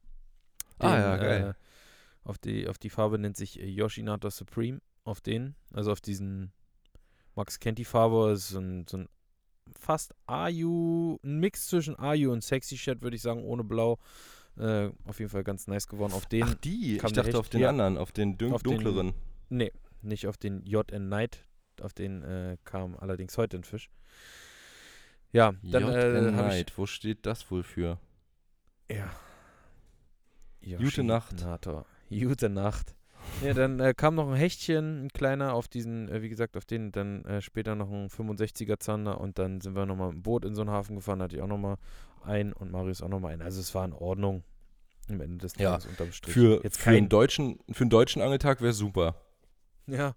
Ah, 0.79 0.97
ja, 0.97 1.17
geil. 1.17 1.55
Äh, 1.55 2.27
auf, 2.27 2.39
die, 2.39 2.67
auf 2.67 2.79
die 2.79 2.89
Farbe 2.89 3.19
nennt 3.19 3.37
sich 3.37 3.59
äh, 3.59 3.67
Yoshinato 3.67 4.31
Supreme. 4.31 4.81
Auf 5.03 5.21
den, 5.21 5.53
also 5.73 5.91
auf 5.91 6.01
diesen 6.01 6.51
Max 7.35 7.59
Kenty 7.59 7.85
Farbe, 7.85 8.31
ist 8.31 8.49
so 8.49 8.59
ein, 8.59 8.87
so 8.89 8.97
ein 8.97 9.09
fast 9.79 10.15
Ayu, 10.25 11.19
ein 11.23 11.39
Mix 11.39 11.67
zwischen 11.67 11.99
Ayu 11.99 12.31
und 12.31 12.43
Sexy 12.43 12.79
Shed, 12.79 13.03
würde 13.03 13.15
ich 13.15 13.21
sagen, 13.21 13.43
ohne 13.43 13.63
Blau. 13.63 13.99
Äh, 14.57 14.89
auf 15.05 15.19
jeden 15.19 15.29
Fall 15.29 15.43
ganz 15.43 15.67
nice 15.67 15.87
geworden. 15.87 16.13
Auf 16.13 16.25
den, 16.25 16.43
Ach, 16.45 16.55
die. 16.55 16.95
Ich 16.95 17.01
dachte 17.13 17.37
auf 17.37 17.49
den 17.49 17.63
anderen, 17.65 17.95
auf 17.99 18.11
den 18.11 18.39
dun 18.39 18.53
Auf 18.53 18.63
den- 18.63 18.71
dunkleren. 18.73 19.13
nee, 19.49 19.71
nicht 20.01 20.25
auf 20.25 20.37
den 20.37 20.65
JN 20.65 21.05
Knight. 21.05 21.45
Auf 21.81 21.93
den 21.93 22.23
äh, 22.23 22.57
kam 22.63 22.95
allerdings 22.97 23.37
heute 23.37 23.57
ein 23.57 23.63
Fisch. 23.63 23.89
Ja, 25.31 25.53
dann 25.63 25.83
äh, 25.89 26.33
habe 26.33 26.57
ich. 26.57 26.77
Wo 26.77 26.85
steht 26.85 27.25
das 27.25 27.49
wohl 27.51 27.63
für? 27.63 27.99
Ja. 28.89 29.11
Gute 30.77 31.03
Nacht. 31.03 31.33
Yoshinator. 31.33 31.85
Gute 32.09 32.49
Nacht. 32.49 32.95
Ja, 33.43 33.53
dann 33.53 33.79
äh, 33.79 33.93
kam 33.95 34.15
noch 34.15 34.29
ein 34.29 34.35
Hechtchen, 34.35 35.05
ein 35.05 35.09
kleiner, 35.09 35.53
auf 35.53 35.67
diesen, 35.67 36.09
äh, 36.09 36.21
wie 36.21 36.29
gesagt, 36.29 36.57
auf 36.57 36.65
den, 36.65 36.91
dann 36.91 37.23
äh, 37.25 37.41
später 37.41 37.75
noch 37.75 37.91
ein 37.91 38.09
65er 38.09 38.79
Zander 38.79 39.21
und 39.21 39.37
dann 39.37 39.61
sind 39.61 39.75
wir 39.75 39.85
nochmal 39.85 40.09
dem 40.11 40.23
Boot 40.23 40.45
in 40.45 40.55
so 40.55 40.61
einen 40.61 40.71
Hafen 40.71 40.95
gefahren, 40.95 41.21
hatte 41.21 41.35
ich 41.35 41.41
auch 41.41 41.47
nochmal 41.47 41.77
einen 42.23 42.53
und 42.53 42.71
Marius 42.71 43.01
auch 43.01 43.09
nochmal 43.09 43.33
einen. 43.33 43.41
Also 43.41 43.59
es 43.59 43.73
war 43.75 43.85
in 43.85 43.93
Ordnung. 43.93 44.43
Am 45.09 45.21
Ende 45.21 45.37
des 45.37 45.55
Ja, 45.57 45.71
Tages 45.71 45.87
unterm 45.87 46.11
Strich. 46.11 46.33
Für, 46.33 46.61
Jetzt 46.63 46.79
für, 46.79 46.89
einen 46.91 47.01
kein. 47.01 47.09
deutschen, 47.09 47.59
für 47.71 47.81
einen 47.81 47.89
deutschen 47.89 48.21
Angeltag 48.21 48.61
wäre 48.61 48.73
super. 48.73 49.15
Ja. 49.87 50.15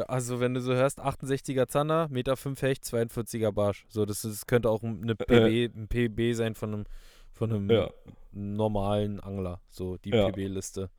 Ja, 0.00 0.06
Also, 0.06 0.40
wenn 0.40 0.54
du 0.54 0.60
so 0.60 0.72
hörst, 0.74 0.98
68er 1.00 1.66
Zander, 1.68 2.08
Meter 2.08 2.36
5 2.36 2.60
Hecht, 2.62 2.84
42er 2.84 3.52
Barsch. 3.52 3.84
So, 3.88 4.06
das, 4.06 4.24
ist, 4.24 4.46
könnte 4.46 4.70
auch 4.70 4.82
eine 4.82 5.14
PB, 5.14 5.74
ein 5.76 5.88
PB 5.88 6.34
sein 6.34 6.54
von 6.54 6.72
einem, 6.74 6.84
von 7.32 7.50
einem 7.52 7.70
Ja. 7.70 7.90
normalen 8.32 9.20
Angler. 9.20 9.60
So, 9.68 9.96
die 9.98 10.10
Ja. 10.10 10.30
PB-Liste. 10.30 10.90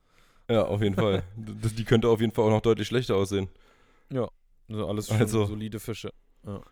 Ja, 0.48 0.64
auf 0.66 0.82
jeden 0.82 0.94
Fall. 0.96 1.22
Die 1.36 1.84
könnte 1.84 2.08
auf 2.08 2.20
jeden 2.20 2.32
Fall 2.32 2.44
auch 2.44 2.50
noch 2.50 2.60
deutlich 2.60 2.86
schlechter 2.88 3.16
aussehen. 3.16 3.48
Also, 4.68 4.86
alles 4.88 5.10
Also- 5.10 5.46
solide 5.46 5.80
Fische. 5.80 6.10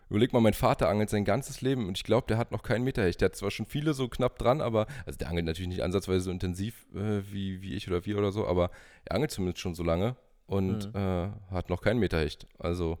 Überleg 0.09 0.33
mal, 0.33 0.41
mein 0.41 0.53
Vater 0.53 0.89
angelt 0.89 1.09
sein 1.09 1.23
ganzes 1.23 1.61
Leben 1.61 1.87
und 1.87 1.97
ich 1.97 2.03
glaube, 2.03 2.27
der 2.27 2.37
hat 2.37 2.51
noch 2.51 2.61
keinen 2.61 2.83
Meterhecht. 2.83 3.21
Der 3.21 3.27
hat 3.27 3.35
zwar 3.37 3.51
schon 3.51 3.65
viele 3.65 3.93
so 3.93 4.09
knapp 4.09 4.37
dran, 4.37 4.59
aber, 4.59 4.85
also 5.05 5.17
der 5.17 5.29
angelt 5.29 5.45
natürlich 5.45 5.69
nicht 5.69 5.81
ansatzweise 5.81 6.19
so 6.25 6.31
intensiv 6.31 6.85
äh, 6.93 7.21
wie, 7.31 7.61
wie 7.61 7.73
ich 7.73 7.87
oder 7.87 8.05
wir 8.05 8.17
oder 8.17 8.31
so, 8.33 8.45
aber 8.47 8.69
er 9.05 9.15
angelt 9.15 9.31
zumindest 9.31 9.59
schon 9.59 9.73
so 9.73 9.83
lange 9.83 10.17
und 10.51 10.93
Mhm. 10.93 10.99
äh, 10.99 11.29
hat 11.51 11.69
noch 11.69 11.81
keinen 11.81 11.99
Meterhecht. 11.99 12.45
Also, 12.59 12.97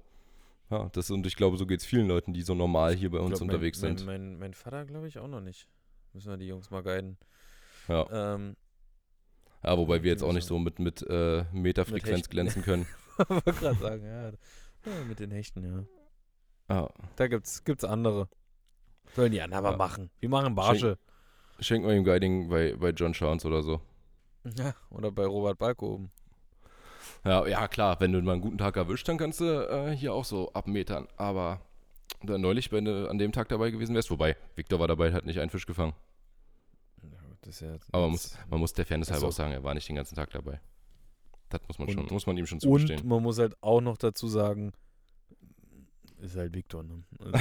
ja, 0.69 0.89
das 0.93 1.11
und 1.11 1.25
ich 1.27 1.35
glaube, 1.35 1.57
so 1.57 1.65
geht 1.65 1.81
es 1.81 1.85
vielen 1.85 2.07
Leuten, 2.07 2.33
die 2.33 2.41
so 2.43 2.55
normal 2.55 2.95
hier 2.95 3.11
bei 3.11 3.19
uns 3.19 3.39
glaub, 3.39 3.41
unterwegs 3.41 3.81
mein, 3.81 3.97
sind. 3.97 4.05
Mein, 4.07 4.29
mein, 4.31 4.39
mein 4.39 4.53
Vater, 4.53 4.85
glaube 4.85 5.07
ich, 5.07 5.19
auch 5.19 5.27
noch 5.27 5.41
nicht. 5.41 5.67
Müssen 6.13 6.29
wir 6.29 6.37
die 6.37 6.47
Jungs 6.47 6.69
mal 6.71 6.81
guiden. 6.81 7.17
Ja. 7.87 8.35
Ähm, 8.35 8.55
ja, 9.63 9.77
wobei 9.77 10.01
wir 10.01 10.11
jetzt 10.11 10.23
auch 10.23 10.33
nicht 10.33 10.47
so 10.47 10.57
mit, 10.59 10.79
mit 10.79 11.01
äh, 11.09 11.43
Meterfrequenz 11.51 12.19
Hechten. 12.19 12.31
glänzen 12.31 12.61
können. 12.63 12.85
wollte 13.27 13.51
gerade 13.53 13.75
sagen, 13.79 14.05
ja. 14.05 14.29
ja. 14.29 15.03
Mit 15.07 15.19
den 15.19 15.31
Hechten, 15.31 15.63
ja. 15.63 15.85
Ja. 16.75 16.89
Da 17.17 17.27
gibt's, 17.27 17.63
gibt's 17.63 17.83
andere. 17.83 18.27
Sollen 19.13 19.31
die 19.33 19.41
anderen 19.41 19.65
aber 19.65 19.73
Ja. 19.73 19.77
machen. 19.77 20.09
Wir 20.19 20.29
machen 20.29 20.55
Barsche. 20.55 20.97
Schenken 21.59 21.87
wir 21.87 21.95
ihm 21.95 22.03
Guiding 22.05 22.47
bei, 22.49 22.75
bei 22.75 22.89
John 22.91 23.11
Chance 23.13 23.45
oder 23.47 23.61
so. 23.61 23.81
Ja, 24.57 24.73
oder 24.89 25.11
bei 25.11 25.25
Robert 25.25 25.59
Balko 25.59 25.93
oben. 25.95 26.11
Ja, 27.23 27.45
ja, 27.47 27.67
klar, 27.67 27.99
wenn 27.99 28.11
du 28.11 28.21
mal 28.21 28.33
einen 28.33 28.41
guten 28.41 28.57
Tag 28.57 28.75
erwischt, 28.77 29.07
dann 29.07 29.17
kannst 29.17 29.39
du 29.41 29.45
äh, 29.45 29.95
hier 29.95 30.13
auch 30.13 30.25
so 30.25 30.51
abmetern. 30.53 31.07
Aber 31.17 31.61
dann 32.23 32.41
neulich, 32.41 32.71
wenn 32.71 32.85
du 32.85 33.09
an 33.09 33.17
dem 33.19 33.31
Tag 33.31 33.49
dabei 33.49 33.69
gewesen 33.71 33.93
wärst, 33.95 34.09
wobei 34.09 34.35
Victor 34.55 34.79
war 34.79 34.87
dabei, 34.87 35.13
hat 35.13 35.25
nicht 35.25 35.39
einen 35.39 35.49
Fisch 35.51 35.65
gefangen. 35.67 35.93
Ja, 37.03 37.09
das 37.41 37.55
ist 37.55 37.61
ja 37.61 37.75
Aber 37.91 38.03
man 38.03 38.11
muss, 38.11 38.37
man 38.49 38.59
muss 38.59 38.73
der 38.73 38.85
Fairness 38.85 39.11
halber 39.11 39.27
auch 39.27 39.31
sagen, 39.31 39.51
er 39.53 39.63
war 39.63 39.73
nicht 39.73 39.87
den 39.87 39.95
ganzen 39.95 40.15
Tag 40.15 40.31
dabei. 40.31 40.59
Das 41.49 41.61
muss 41.67 41.77
man 41.77 41.87
Und- 41.89 41.93
schon, 41.93 42.05
muss 42.11 42.25
man 42.25 42.37
ihm 42.37 42.45
schon 42.47 42.57
Und 42.57 42.61
zugestehen. 42.61 43.07
man 43.07 43.21
muss 43.21 43.37
halt 43.37 43.55
auch 43.61 43.81
noch 43.81 43.97
dazu 43.97 44.27
sagen, 44.27 44.71
ist 46.19 46.35
halt 46.35 46.53
Victor, 46.55 46.83
ne? 46.83 47.03
Also, 47.19 47.33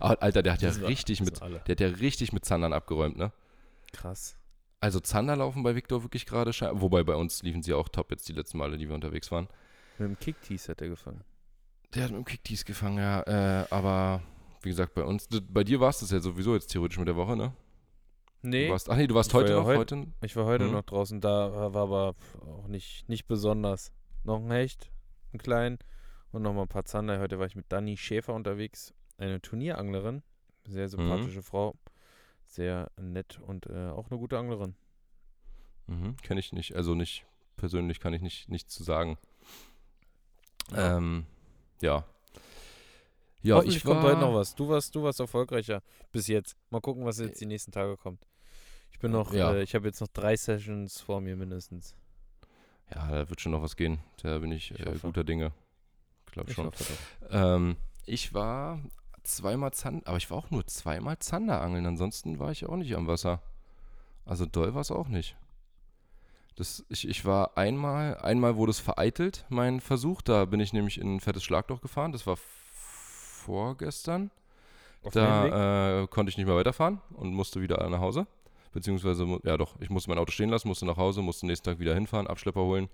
Aber 0.00 0.22
Alter, 0.22 0.42
der 0.42 0.52
hat 0.54 0.62
ja 0.62 0.70
richtig 0.70 1.20
mit, 1.20 1.40
der 1.40 1.60
hat 1.68 1.80
ja 1.80 1.88
richtig 1.88 2.32
mit 2.32 2.44
Zandern 2.44 2.72
abgeräumt, 2.72 3.16
ne? 3.16 3.32
Krass. 3.92 4.36
Also 4.80 4.98
Zander 5.00 5.36
laufen 5.36 5.62
bei 5.62 5.74
Victor 5.74 6.02
wirklich 6.02 6.24
gerade, 6.24 6.52
sche- 6.52 6.72
wobei 6.80 7.02
bei 7.04 7.14
uns 7.14 7.42
liefen 7.42 7.62
sie 7.62 7.74
auch 7.74 7.88
top 7.88 8.10
jetzt 8.10 8.28
die 8.28 8.32
letzten 8.32 8.58
Male, 8.58 8.78
die 8.78 8.88
wir 8.88 8.94
unterwegs 8.94 9.30
waren. 9.30 9.48
Mit 9.98 10.08
dem 10.08 10.18
Kicktease 10.18 10.70
hat 10.72 10.80
er 10.80 10.88
gefangen. 10.88 11.22
Der 11.94 12.04
hat 12.04 12.10
mit 12.12 12.18
dem 12.20 12.24
Kicktease 12.24 12.64
gefangen, 12.64 12.96
ja, 12.98 13.22
äh, 13.62 13.66
aber 13.70 14.22
wie 14.62 14.70
gesagt, 14.70 14.94
bei 14.94 15.04
uns, 15.04 15.28
bei 15.48 15.64
dir 15.64 15.80
war 15.80 15.90
es 15.90 16.00
das 16.00 16.10
ja 16.10 16.20
sowieso 16.20 16.54
jetzt 16.54 16.68
theoretisch 16.68 16.98
mit 16.98 17.08
der 17.08 17.16
Woche, 17.16 17.36
ne? 17.36 17.52
Nee, 18.42 18.66
Du 18.68 18.72
warst, 18.72 18.88
ach 18.88 18.96
nee, 18.96 19.06
du 19.06 19.14
warst 19.14 19.34
heute 19.34 19.52
ja 19.52 19.58
noch, 19.58 19.66
heut- 19.66 19.76
heute? 19.78 20.06
ich 20.22 20.34
war 20.34 20.46
heute 20.46 20.64
Mhm. 20.64 20.72
noch 20.72 20.82
draußen, 20.84 21.20
da 21.20 21.52
war 21.52 21.82
aber 21.82 22.14
auch 22.46 22.66
nicht, 22.68 23.06
nicht 23.06 23.26
besonders. 23.26 23.92
Noch 24.24 24.42
ein 24.42 24.50
Hecht, 24.50 24.90
ein 25.34 25.38
klein 25.38 25.78
und 26.32 26.40
noch 26.42 26.54
mal 26.54 26.62
ein 26.62 26.68
paar 26.68 26.84
Zander. 26.86 27.20
Heute 27.20 27.38
war 27.38 27.44
ich 27.46 27.54
mit 27.56 27.70
Dani 27.70 27.98
Schäfer 27.98 28.32
unterwegs, 28.32 28.94
eine 29.18 29.42
Turnieranglerin, 29.42 30.22
sehr 30.66 30.88
sympathische 30.88 31.42
Frau, 31.42 31.74
sehr 32.54 32.90
nett 33.00 33.38
und 33.46 33.66
äh, 33.66 33.88
auch 33.88 34.10
eine 34.10 34.18
gute 34.18 34.38
Anglerin. 34.38 34.74
Mhm, 35.86 36.16
kenne 36.18 36.40
ich 36.40 36.52
nicht, 36.52 36.74
also 36.76 36.94
nicht, 36.94 37.24
persönlich 37.56 38.00
kann 38.00 38.12
ich 38.14 38.22
nicht, 38.22 38.48
nichts 38.48 38.74
zu 38.74 38.82
sagen. 38.84 39.18
Ja. 40.72 40.96
Ähm, 40.98 41.26
ja. 41.80 42.04
Ja, 43.42 43.56
Hoffentlich 43.56 43.78
ich 43.78 43.84
kommt 43.84 44.02
war, 44.02 44.10
heute 44.10 44.20
noch 44.20 44.34
was. 44.34 44.54
Du 44.54 44.68
warst, 44.68 44.94
du 44.94 45.02
warst 45.02 45.18
erfolgreicher 45.18 45.82
bis 46.12 46.26
jetzt. 46.28 46.56
Mal 46.68 46.80
gucken, 46.80 47.06
was 47.06 47.18
jetzt 47.18 47.40
die 47.40 47.46
nächsten 47.46 47.72
Tage 47.72 47.96
kommt. 47.96 48.26
Ich 48.92 48.98
bin 48.98 49.12
noch, 49.12 49.32
Ja. 49.32 49.54
äh, 49.54 49.62
ich 49.62 49.74
habe 49.74 49.86
jetzt 49.86 50.00
noch 50.00 50.08
drei 50.08 50.36
Sessions 50.36 51.00
vor 51.00 51.20
mir 51.22 51.36
mindestens. 51.36 51.94
Ja, 52.94 53.08
da 53.10 53.28
wird 53.30 53.40
schon 53.40 53.52
noch 53.52 53.62
was 53.62 53.76
gehen. 53.76 54.00
Da 54.22 54.38
bin 54.38 54.52
ich, 54.52 54.72
Ich 54.72 54.80
äh, 54.80 54.98
guter 55.00 55.24
Dinge. 55.24 55.52
Ich 56.26 56.32
glaube 56.32 56.50
Ich 56.50 56.54
schon. 56.56 56.66
hoffe. 56.66 56.84
Ähm, 57.30 57.76
ich 58.04 58.34
war 58.34 58.80
zweimal 59.22 59.72
Zander, 59.72 60.06
aber 60.06 60.16
ich 60.16 60.30
war 60.30 60.38
auch 60.38 60.50
nur 60.50 60.66
zweimal 60.66 61.18
Zanderangeln. 61.18 61.86
Ansonsten 61.86 62.38
war 62.38 62.50
ich 62.50 62.66
auch 62.66 62.76
nicht 62.76 62.94
am 62.94 63.06
Wasser. 63.06 63.40
Also 64.24 64.46
doll 64.46 64.74
war 64.74 64.80
es 64.82 64.90
auch 64.90 65.08
nicht. 65.08 65.36
Das, 66.56 66.84
ich, 66.88 67.08
ich 67.08 67.24
war 67.24 67.56
einmal, 67.56 68.18
einmal 68.18 68.56
wurde 68.56 68.70
es 68.70 68.80
vereitelt, 68.80 69.46
mein 69.48 69.80
Versuch. 69.80 70.20
Da 70.22 70.44
bin 70.44 70.60
ich 70.60 70.72
nämlich 70.72 71.00
in 71.00 71.16
ein 71.16 71.20
fettes 71.20 71.42
Schlagloch 71.42 71.80
gefahren. 71.80 72.12
Das 72.12 72.26
war 72.26 72.36
vorgestern. 72.36 74.30
Auf? 75.02 75.12
Da 75.12 76.02
äh, 76.02 76.06
konnte 76.08 76.30
ich 76.30 76.36
nicht 76.36 76.46
mehr 76.46 76.56
weiterfahren 76.56 77.00
und 77.14 77.32
musste 77.32 77.62
wieder 77.62 77.88
nach 77.88 78.00
Hause. 78.00 78.26
Beziehungsweise, 78.72 79.26
ja 79.42 79.56
doch, 79.56 79.74
ich 79.80 79.90
musste 79.90 80.10
mein 80.10 80.18
Auto 80.18 80.30
stehen 80.30 80.50
lassen, 80.50 80.68
musste 80.68 80.86
nach 80.86 80.96
Hause, 80.96 81.22
musste 81.22 81.46
nächsten 81.46 81.64
Tag 81.64 81.78
wieder 81.80 81.94
hinfahren, 81.94 82.26
Abschlepper 82.26 82.60
holen, 82.60 82.88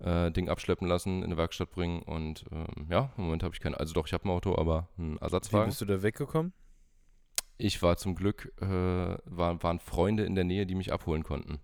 äh, 0.00 0.30
Ding 0.30 0.48
abschleppen 0.48 0.86
lassen, 0.86 1.18
in 1.18 1.24
eine 1.24 1.36
Werkstatt 1.36 1.70
bringen 1.70 2.02
und 2.02 2.44
ähm, 2.52 2.86
ja, 2.90 3.12
im 3.16 3.24
Moment 3.24 3.42
habe 3.42 3.54
ich 3.54 3.60
kein, 3.60 3.74
also 3.74 3.94
doch, 3.94 4.06
ich 4.06 4.12
habe 4.12 4.28
ein 4.28 4.30
Auto, 4.30 4.56
aber 4.56 4.88
ein 4.98 5.14
Wie 5.14 5.18
Ersatzwagen. 5.20 5.68
bist 5.68 5.80
du 5.80 5.84
da 5.86 6.02
weggekommen? 6.02 6.52
Ich 7.58 7.82
war 7.82 7.96
zum 7.96 8.14
Glück, 8.14 8.52
äh, 8.60 8.66
war, 8.66 9.62
waren 9.62 9.78
Freunde 9.80 10.24
in 10.24 10.34
der 10.34 10.44
Nähe, 10.44 10.66
die 10.66 10.74
mich 10.74 10.92
abholen 10.92 11.22
konnten. 11.22 11.60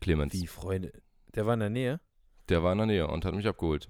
Clemens, 0.00 0.34
Wie, 0.34 0.46
Freunde? 0.46 0.92
Der 1.34 1.46
war 1.46 1.54
in 1.54 1.60
der 1.60 1.70
Nähe? 1.70 2.00
der 2.48 2.62
war 2.62 2.72
in 2.72 2.78
der 2.78 2.86
Nähe 2.86 3.06
und 3.06 3.24
hat 3.24 3.34
mich 3.34 3.46
abgeholt. 3.46 3.88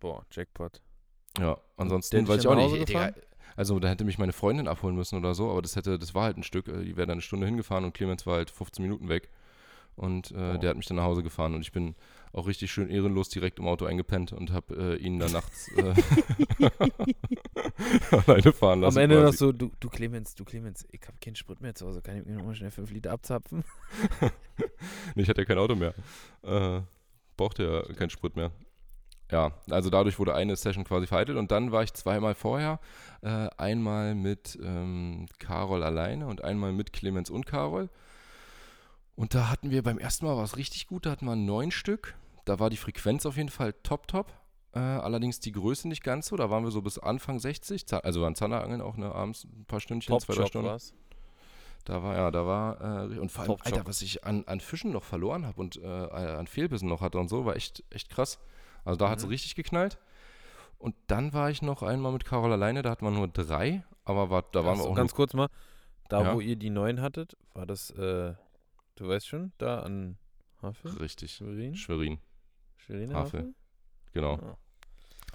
Boah, 0.00 0.24
Jackpot. 0.30 0.82
Ja, 1.38 1.58
ansonsten 1.76 2.26
weiß 2.26 2.40
ich 2.40 2.46
auch 2.46 2.54
nicht. 2.54 2.86
Gefahren? 2.86 3.14
also 3.56 3.78
da 3.78 3.88
hätte 3.88 4.04
mich 4.04 4.18
meine 4.18 4.32
Freundin 4.32 4.68
abholen 4.68 4.96
müssen 4.96 5.18
oder 5.18 5.34
so, 5.34 5.50
aber 5.50 5.62
das 5.62 5.76
hätte, 5.76 5.98
das 5.98 6.14
war 6.14 6.24
halt 6.24 6.36
ein 6.36 6.42
Stück, 6.42 6.68
äh, 6.68 6.84
die 6.84 6.96
wäre 6.96 7.06
dann 7.06 7.14
eine 7.14 7.22
Stunde 7.22 7.46
hingefahren 7.46 7.84
und 7.84 7.94
Clemens 7.94 8.26
war 8.26 8.36
halt 8.36 8.50
15 8.50 8.82
Minuten 8.82 9.08
weg. 9.08 9.30
Und 9.96 10.30
äh, 10.32 10.34
Wow. 10.54 10.58
der 10.60 10.70
hat 10.70 10.76
mich 10.76 10.86
dann 10.86 10.98
nach 10.98 11.04
Hause 11.04 11.22
gefahren 11.22 11.54
und 11.54 11.62
ich 11.62 11.72
bin 11.72 11.94
auch 12.32 12.46
richtig 12.46 12.70
schön 12.70 12.90
ehrenlos 12.90 13.30
direkt 13.30 13.58
im 13.58 13.66
Auto 13.66 13.86
eingepennt 13.86 14.32
und 14.32 14.52
habe 14.52 14.94
äh, 14.94 14.96
ihn 14.96 15.18
dann 15.18 15.32
nachts 15.32 15.68
äh, 15.72 15.94
alleine 18.10 18.52
fahren 18.52 18.80
lassen. 18.80 18.98
Am 18.98 19.02
Ende 19.04 19.22
noch 19.22 19.32
so, 19.32 19.52
du, 19.52 19.70
du 19.80 19.88
Clemens, 19.88 20.34
du 20.34 20.44
Clemens, 20.44 20.86
ich 20.92 21.00
habe 21.06 21.16
keinen 21.22 21.36
Sprit 21.36 21.60
mehr 21.60 21.74
zu 21.74 21.86
Hause, 21.86 22.02
kann 22.02 22.18
ich 22.18 22.26
mir 22.26 22.36
nochmal 22.36 22.54
schnell 22.54 22.70
5 22.70 22.90
Liter 22.90 23.12
abzapfen? 23.12 23.64
Nee, 25.14 25.22
ich 25.22 25.28
hatte 25.28 25.42
ja 25.42 25.44
kein 25.44 25.58
Auto 25.58 25.74
mehr. 25.74 25.94
Äh, 26.42 26.80
brauchte 27.36 27.64
ja 27.64 27.94
keinen 27.94 28.08
Sprit 28.10 28.36
mehr. 28.36 28.50
Ja, 29.30 29.52
also 29.70 29.90
dadurch 29.90 30.18
wurde 30.18 30.34
eine 30.34 30.56
Session 30.56 30.84
quasi 30.84 31.06
vereitelt 31.06 31.36
und 31.36 31.50
dann 31.50 31.72
war 31.72 31.82
ich 31.82 31.92
zweimal 31.94 32.34
vorher. 32.34 32.80
Äh, 33.22 33.48
einmal 33.58 34.14
mit 34.14 34.58
ähm, 34.62 35.26
Carol 35.38 35.82
alleine 35.82 36.26
und 36.26 36.42
einmal 36.44 36.72
mit 36.72 36.92
Clemens 36.92 37.28
und 37.28 37.44
Carol. 37.46 37.88
Und 39.16 39.34
da 39.34 39.48
hatten 39.50 39.70
wir 39.70 39.82
beim 39.82 39.98
ersten 39.98 40.26
Mal 40.26 40.36
war 40.36 40.44
es 40.44 40.56
richtig 40.56 40.86
gut, 40.86 41.06
da 41.06 41.10
hatten 41.10 41.24
wir 41.26 41.36
neun 41.36 41.70
Stück. 41.70 42.14
Da 42.44 42.58
war 42.60 42.70
die 42.70 42.76
Frequenz 42.76 43.26
auf 43.26 43.36
jeden 43.36 43.48
Fall 43.48 43.72
top, 43.82 44.06
top. 44.08 44.32
Äh, 44.74 44.78
allerdings 44.78 45.40
die 45.40 45.52
Größe 45.52 45.88
nicht 45.88 46.04
ganz 46.04 46.26
so. 46.28 46.36
Da 46.36 46.50
waren 46.50 46.62
wir 46.64 46.70
so 46.70 46.82
bis 46.82 46.98
Anfang 46.98 47.38
60. 47.40 47.86
Za- 47.86 47.98
Also 48.00 48.20
waren 48.22 48.34
Zanderangeln 48.34 48.80
auch 48.82 48.96
ne, 48.96 49.10
abends 49.12 49.44
ein 49.44 49.64
paar 49.66 49.80
Stündchen, 49.80 50.20
zwei, 50.20 50.34
drei 50.34 50.46
Stunden. 50.46 50.68
war's. 50.68 50.92
Da 51.86 52.02
war, 52.02 52.14
ja, 52.16 52.30
da 52.30 52.44
war, 52.46 53.10
äh, 53.10 53.18
und 53.18 53.30
vor 53.32 53.42
allem, 53.42 53.46
Top 53.52 53.64
Alter, 53.64 53.78
Job. 53.78 53.88
was 53.88 54.02
ich 54.02 54.24
an, 54.24 54.44
an 54.46 54.60
Fischen 54.60 54.90
noch 54.92 55.04
verloren 55.04 55.46
habe 55.46 55.60
und 55.60 55.76
äh, 55.82 55.86
an 55.86 56.46
Fehlbissen 56.48 56.88
noch 56.88 57.00
hatte 57.00 57.18
und 57.18 57.28
so, 57.28 57.46
war 57.46 57.54
echt, 57.56 57.84
echt 57.90 58.10
krass. 58.10 58.38
Also 58.84 58.98
da 58.98 59.08
hat 59.08 59.18
es 59.18 59.24
Mhm. 59.24 59.30
richtig 59.30 59.54
geknallt. 59.54 59.98
Und 60.78 60.94
dann 61.06 61.32
war 61.32 61.48
ich 61.48 61.62
noch 61.62 61.82
einmal 61.82 62.12
mit 62.12 62.24
Carol 62.24 62.52
alleine, 62.52 62.82
da 62.82 62.90
hatten 62.90 63.04
wir 63.06 63.12
nur 63.12 63.28
drei, 63.28 63.82
aber 64.04 64.30
war, 64.30 64.42
da 64.52 64.64
waren 64.64 64.78
Ach 64.80 64.84
wir 64.84 64.90
auch 64.90 64.94
ganz 64.94 65.14
kurz 65.14 65.32
mal, 65.32 65.48
da 66.08 66.22
Ja. 66.22 66.34
wo 66.34 66.40
ihr 66.40 66.56
die 66.56 66.70
neuen 66.70 67.00
hattet, 67.00 67.36
war 67.54 67.66
das, 67.66 67.90
äh, 67.92 68.34
du 68.96 69.08
weißt 69.08 69.26
schon, 69.26 69.52
da 69.58 69.80
an 69.80 70.18
Havel? 70.62 70.92
richtig. 70.98 71.32
Schwerin? 71.34 71.74
Schwerin, 71.76 72.18
Schwerin 72.76 73.14
Havel. 73.14 73.54
genau. 74.12 74.34
Ah. 74.34 74.58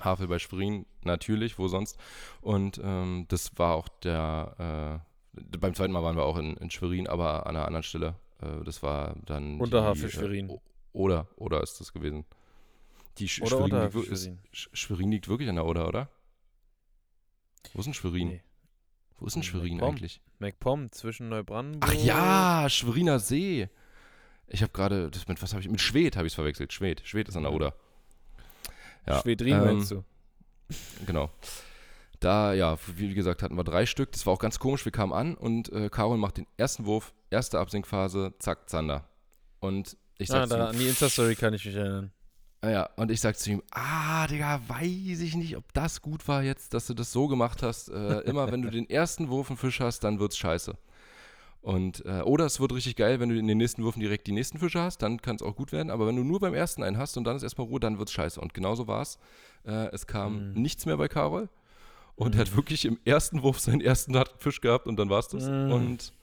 Havel 0.03 0.27
bei 0.27 0.39
Schwerin, 0.39 0.85
natürlich, 1.03 1.57
wo 1.59 1.67
sonst. 1.67 1.97
Und 2.41 2.79
ähm, 2.83 3.25
das 3.27 3.57
war 3.57 3.75
auch 3.75 3.87
der, 4.03 5.03
äh, 5.35 5.57
beim 5.57 5.73
zweiten 5.75 5.93
Mal 5.93 6.01
waren 6.03 6.15
wir 6.15 6.23
auch 6.25 6.37
in, 6.37 6.57
in 6.57 6.71
Schwerin, 6.71 7.07
aber 7.07 7.45
an 7.45 7.55
einer 7.55 7.65
anderen 7.65 7.83
Stelle. 7.83 8.15
Äh, 8.41 8.63
das 8.63 8.81
war 8.83 9.15
dann. 9.25 9.59
Unter 9.59 9.81
die, 9.81 9.85
Havel 9.87 10.05
äh, 10.05 10.09
Schwerin. 10.11 10.49
o- 10.49 10.61
Oder, 10.93 11.27
oder 11.35 11.61
ist 11.61 11.79
das 11.79 11.93
gewesen. 11.93 12.25
Die 13.19 13.27
Sch 13.29 13.41
Oder 13.41 13.49
Schwerin, 13.49 13.63
liegt, 13.65 13.73
Havel 13.75 14.03
ist, 14.05 14.23
Schwerin. 14.23 14.39
Sch 14.51 14.69
Schwerin 14.73 15.11
liegt 15.11 15.27
wirklich 15.29 15.49
an 15.49 15.55
der 15.55 15.65
Oder, 15.65 15.87
oder? 15.87 16.09
Wo 17.73 17.79
ist 17.79 17.85
denn 17.85 17.93
Schwerin? 17.93 18.27
Nee. 18.29 18.41
Wo 19.19 19.27
ist 19.27 19.35
denn 19.35 19.41
In 19.41 19.47
Schwerin 19.47 19.81
eigentlich? 19.81 20.19
MacPom 20.41 20.91
zwischen 20.91 21.29
Neubrandenburg. 21.29 21.89
Ach 21.89 22.03
ja, 22.03 22.67
Schweriner 22.69 23.19
See. 23.19 23.69
Ich 24.47 24.61
habe 24.61 24.73
gerade, 24.73 25.09
mit 25.27 25.41
was 25.41 25.53
habe 25.53 25.61
ich 25.61 25.69
mit 25.69 25.79
Schwed 25.79 26.17
habe 26.17 26.27
ich 26.27 26.31
es 26.31 26.35
verwechselt. 26.35 26.73
Schwed, 26.73 27.01
Schwed 27.07 27.29
ist 27.29 27.37
an 27.37 27.43
der. 27.43 27.53
Oder. 27.53 27.73
Ja, 29.07 29.21
Schwedrin 29.21 29.53
ähm, 29.53 29.63
meinst 29.63 29.91
du? 29.91 30.03
Genau. 31.05 31.29
da, 32.19 32.53
ja, 32.53 32.77
wie 32.95 33.13
gesagt, 33.13 33.43
hatten 33.43 33.55
wir 33.55 33.63
drei 33.63 33.85
Stück. 33.85 34.11
Das 34.11 34.25
war 34.25 34.33
auch 34.33 34.39
ganz 34.39 34.59
komisch. 34.59 34.83
Wir 34.85 34.91
kamen 34.91 35.13
an 35.13 35.35
und 35.35 35.71
äh, 35.71 35.89
Carol 35.89 36.17
macht 36.17 36.37
den 36.37 36.47
ersten 36.57 36.85
Wurf, 36.85 37.13
erste 37.29 37.59
Absinkphase, 37.59 38.33
zack, 38.39 38.69
Zander. 38.69 39.07
Und 39.59 39.97
ich 40.17 40.29
Ah, 40.31 40.47
sag 40.47 40.49
da, 40.49 40.67
an 40.67 40.77
die 40.77 40.87
Insta-Story 40.87 41.35
kann 41.35 41.53
ich 41.53 41.65
mich 41.65 41.75
erinnern. 41.75 42.11
Ah 42.63 42.69
ja, 42.69 42.89
und 42.95 43.09
ich 43.09 43.19
sag 43.21 43.37
zu 43.39 43.49
ihm, 43.49 43.63
ah, 43.71 44.27
Digga, 44.27 44.61
weiß 44.67 45.19
ich 45.21 45.35
nicht, 45.35 45.57
ob 45.57 45.73
das 45.73 46.01
gut 46.01 46.27
war 46.27 46.43
jetzt, 46.43 46.75
dass 46.75 46.85
du 46.85 46.93
das 46.93 47.11
so 47.11 47.27
gemacht 47.27 47.63
hast. 47.63 47.89
Äh, 47.89 48.19
immer 48.21 48.51
wenn 48.51 48.61
du 48.61 48.69
den 48.69 48.87
ersten 48.87 49.29
Wurf 49.29 49.49
einen 49.49 49.57
Fisch 49.57 49.79
hast, 49.79 50.03
dann 50.03 50.19
wird's 50.19 50.37
scheiße. 50.37 50.75
Und, 51.63 52.05
äh, 52.05 52.21
oder 52.21 52.45
es 52.45 52.59
wird 52.59 52.71
richtig 52.73 52.95
geil, 52.95 53.19
wenn 53.19 53.29
du 53.29 53.37
in 53.37 53.47
den 53.47 53.57
nächsten 53.57 53.83
Würfen 53.83 53.99
direkt 53.99 54.27
die 54.27 54.31
nächsten 54.31 54.59
Fische 54.59 54.79
hast, 54.81 54.99
dann 55.01 55.21
kann 55.21 55.35
es 55.37 55.41
auch 55.41 55.55
gut 55.55 55.71
werden. 55.71 55.89
Aber 55.91 56.05
wenn 56.07 56.15
du 56.15 56.23
nur 56.23 56.39
beim 56.39 56.53
ersten 56.53 56.83
einen 56.83 56.97
hast 56.97 57.17
und 57.17 57.23
dann 57.23 57.35
ist 57.35 57.43
erstmal 57.43 57.67
Ruhe, 57.67 57.79
dann 57.79 57.97
wird's 57.99 58.11
scheiße. 58.11 58.39
Und 58.39 58.53
genauso 58.53 58.87
war's. 58.87 59.17
Äh, 59.65 59.87
es 59.91 60.05
kam 60.07 60.53
Mhm. 60.53 60.61
nichts 60.61 60.85
mehr 60.85 60.97
bei 60.97 61.07
Karol. 61.07 61.49
Und 62.15 62.33
Mhm. 62.35 62.39
er 62.41 62.45
hat 62.45 62.55
wirklich 62.55 62.85
im 62.85 62.99
ersten 63.05 63.41
Wurf 63.41 63.59
seinen 63.59 63.81
ersten 63.81 64.13
Fisch 64.37 64.61
gehabt 64.61 64.85
und 64.87 64.97
dann 64.97 65.09
war's 65.09 65.27
das. 65.29 65.45
Mhm. 65.47 65.71
Und 65.71 66.13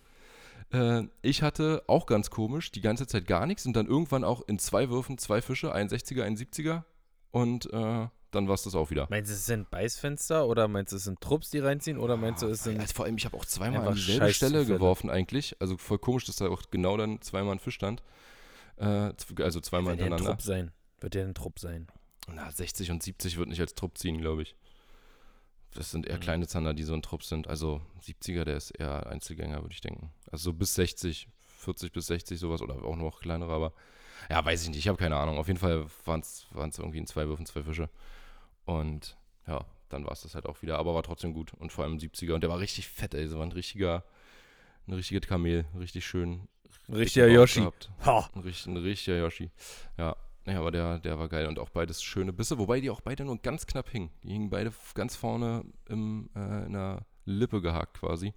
äh, 0.73 1.05
ich 1.23 1.43
hatte 1.43 1.83
auch 1.87 2.07
ganz 2.07 2.31
komisch 2.31 2.71
die 2.71 2.81
ganze 2.81 3.07
Zeit 3.07 3.27
gar 3.27 3.47
nichts 3.47 3.67
und 3.67 3.75
dann 3.75 3.87
irgendwann 3.87 4.25
auch 4.25 4.43
in 4.47 4.59
zwei 4.59 4.91
Würfen 4.91 5.19
zwei 5.19 5.43
Fische, 5.43 5.73
ein 5.73 5.89
60er, 5.89 6.23
ein 6.23 6.37
70er. 6.37 6.85
Und 7.31 7.73
äh, 7.73 8.09
dann 8.31 8.47
war 8.47 8.55
es 8.55 8.63
das 8.63 8.75
auch 8.75 8.91
wieder. 8.91 9.07
Meinst 9.11 9.31
du, 9.31 9.35
es 9.35 9.47
sind 9.47 9.71
Beißfenster 9.71 10.47
oder 10.47 10.69
meinst 10.69 10.93
du, 10.93 10.97
es 10.97 11.05
sind 11.05 11.21
Trupps, 11.21 11.51
die 11.51 11.61
reinziehen 11.61 11.99
oder 11.99 12.17
meinst 12.17 12.43
du, 12.43 12.47
es 12.49 12.65
sind. 12.65 12.81
Also 12.81 12.95
vor 12.95 13.05
allem, 13.07 13.17
ich 13.17 13.25
habe 13.25 13.37
auch 13.37 13.45
zweimal 13.45 13.87
an 13.87 13.95
dieselbe 13.95 14.33
Stelle 14.35 14.67
geworfen 14.67 15.09
eigentlich. 15.11 15.57
Also 15.61 15.77
voll 15.79 15.99
komisch, 15.99 16.25
dass 16.27 16.37
da 16.37 16.49
auch 16.49 16.63
genau 16.71 16.97
dann 16.97 17.21
zweimal 17.23 17.53
ein 17.53 17.59
Fisch 17.59 17.75
stand. 17.75 18.03
Äh, 18.77 19.13
also 19.39 19.61
zweimal 19.61 19.93
Wird 19.93 20.01
der 20.01 20.07
ein 20.07 20.13
hintereinander. 20.13 20.31
Trupp 20.31 20.43
sein? 20.43 20.71
Wird 21.01 21.15
der 21.15 21.25
ein 21.25 21.35
Trupp 21.35 21.59
sein? 21.59 21.87
Na, 22.35 22.51
60 22.51 22.91
und 22.91 23.03
70 23.03 23.39
wird 23.39 23.49
nicht 23.49 23.61
als 23.61 23.75
Trupp 23.75 23.97
ziehen, 23.97 24.19
glaube 24.19 24.43
ich. 24.43 24.55
Das 25.75 25.91
sind 25.91 26.07
eher 26.07 26.17
Mhm. 26.17 26.21
kleine 26.21 26.47
Zander, 26.49 26.75
die 26.75 26.83
so 26.83 26.95
ein 26.95 27.03
Trupp 27.03 27.23
sind. 27.23 27.47
Also 27.49 27.81
70er, 28.03 28.45
der 28.45 28.57
ist 28.57 28.71
eher 28.71 29.07
Einzelgänger, 29.09 29.63
würde 29.63 29.75
ich 29.75 29.81
denken. 29.81 30.13
Also 30.31 30.45
so 30.51 30.53
bis 30.55 30.75
60, 30.75 31.29
40 31.59 31.93
bis 31.93 32.07
60 32.07 32.39
sowas 32.39 32.63
oder 32.63 32.83
auch 32.85 32.97
noch 32.97 33.21
kleinere, 33.21 33.53
aber 33.53 33.73
ja, 34.31 34.45
weiß 34.45 34.63
ich 34.63 34.69
nicht, 34.71 34.79
ich 34.79 34.89
habe 34.89 34.99
keine 34.99 35.17
Ahnung. 35.17 35.39
Auf 35.39 35.47
jeden 35.47 35.61
Fall 35.61 35.87
waren 36.05 36.21
es 36.21 36.47
irgendwie 36.79 36.99
in 36.99 37.07
zwei 37.07 37.27
Würfen 37.29 37.47
zwei 37.47 37.63
Fische. 37.63 37.89
Und 38.65 39.17
ja, 39.47 39.65
dann 39.89 40.05
war 40.05 40.13
es 40.13 40.23
das 40.23 40.35
halt 40.35 40.47
auch 40.47 40.61
wieder, 40.63 40.79
aber 40.79 40.95
war 40.95 41.03
trotzdem 41.03 41.33
gut. 41.33 41.53
Und 41.55 41.73
vor 41.73 41.85
allem 41.85 41.99
70er. 41.99 42.35
Und 42.35 42.41
der 42.43 42.51
war 42.51 42.59
richtig 42.59 42.89
fett, 42.89 43.15
ey. 43.15 43.27
So 43.29 43.39
war 43.39 43.47
ein 43.47 43.53
richtiger, 43.53 44.05
ein 44.87 44.95
richtiger 44.95 45.21
Kamel, 45.21 45.67
richtig 45.79 46.05
schön. 46.07 46.49
Ein 46.89 46.95
richtiger 46.97 47.29
Yoshi. 47.29 47.61
gehabt. 47.61 47.91
Ha! 48.05 48.29
Ein, 48.35 48.43
ein 48.43 48.77
richtiger 48.79 49.19
Yoshi. 49.19 49.51
Ja. 49.97 50.17
Ja, 50.49 50.59
aber 50.61 50.71
der, 50.71 50.99
der 50.99 51.19
war 51.19 51.29
geil 51.29 51.47
und 51.47 51.59
auch 51.59 51.69
beides 51.69 52.03
schöne 52.03 52.33
Bisse, 52.33 52.59
wobei 52.59 52.81
die 52.81 52.91
auch 52.91 53.01
beide 53.01 53.25
nur 53.25 53.37
ganz 53.39 53.67
knapp 53.67 53.89
hingen. 53.91 54.11
Die 54.23 54.31
hingen 54.33 54.51
beide 54.51 54.73
ganz 54.95 55.15
vorne 55.17 55.65
im, 55.89 56.31
äh, 56.35 56.65
in 56.67 56.73
der 56.73 57.05
Lippe 57.25 57.61
gehakt 57.61 57.99
quasi. 58.01 58.33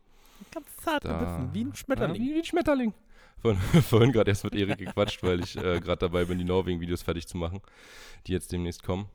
Ganz 0.51 0.67
zart 0.77 1.05
Da- 1.05 1.17
gebissen, 1.17 1.53
wie 1.53 1.63
ein 1.63 1.69
Ja, 1.69 1.75
Schmetterling. 1.75 2.21
wie, 2.21 2.33
wie 2.35 2.39
ein 2.39 2.43
Schmetterling. 2.45 2.93
Vorhin, 3.41 3.59
vorhin 3.81 4.11
gerade 4.11 4.29
erst 4.29 4.43
mit 4.43 4.53
Erik 4.53 4.77
gequatscht, 4.77 5.23
weil 5.23 5.39
ich 5.43 5.55
äh, 5.57 5.79
gerade 5.79 5.97
dabei 5.97 6.25
bin, 6.25 6.37
die 6.37 6.43
Norwegen-Videos 6.43 7.01
fertig 7.01 7.27
zu 7.27 7.37
machen, 7.37 7.59
die 8.27 8.33
jetzt 8.33 8.51
demnächst 8.51 8.83
kommen. 8.83 9.07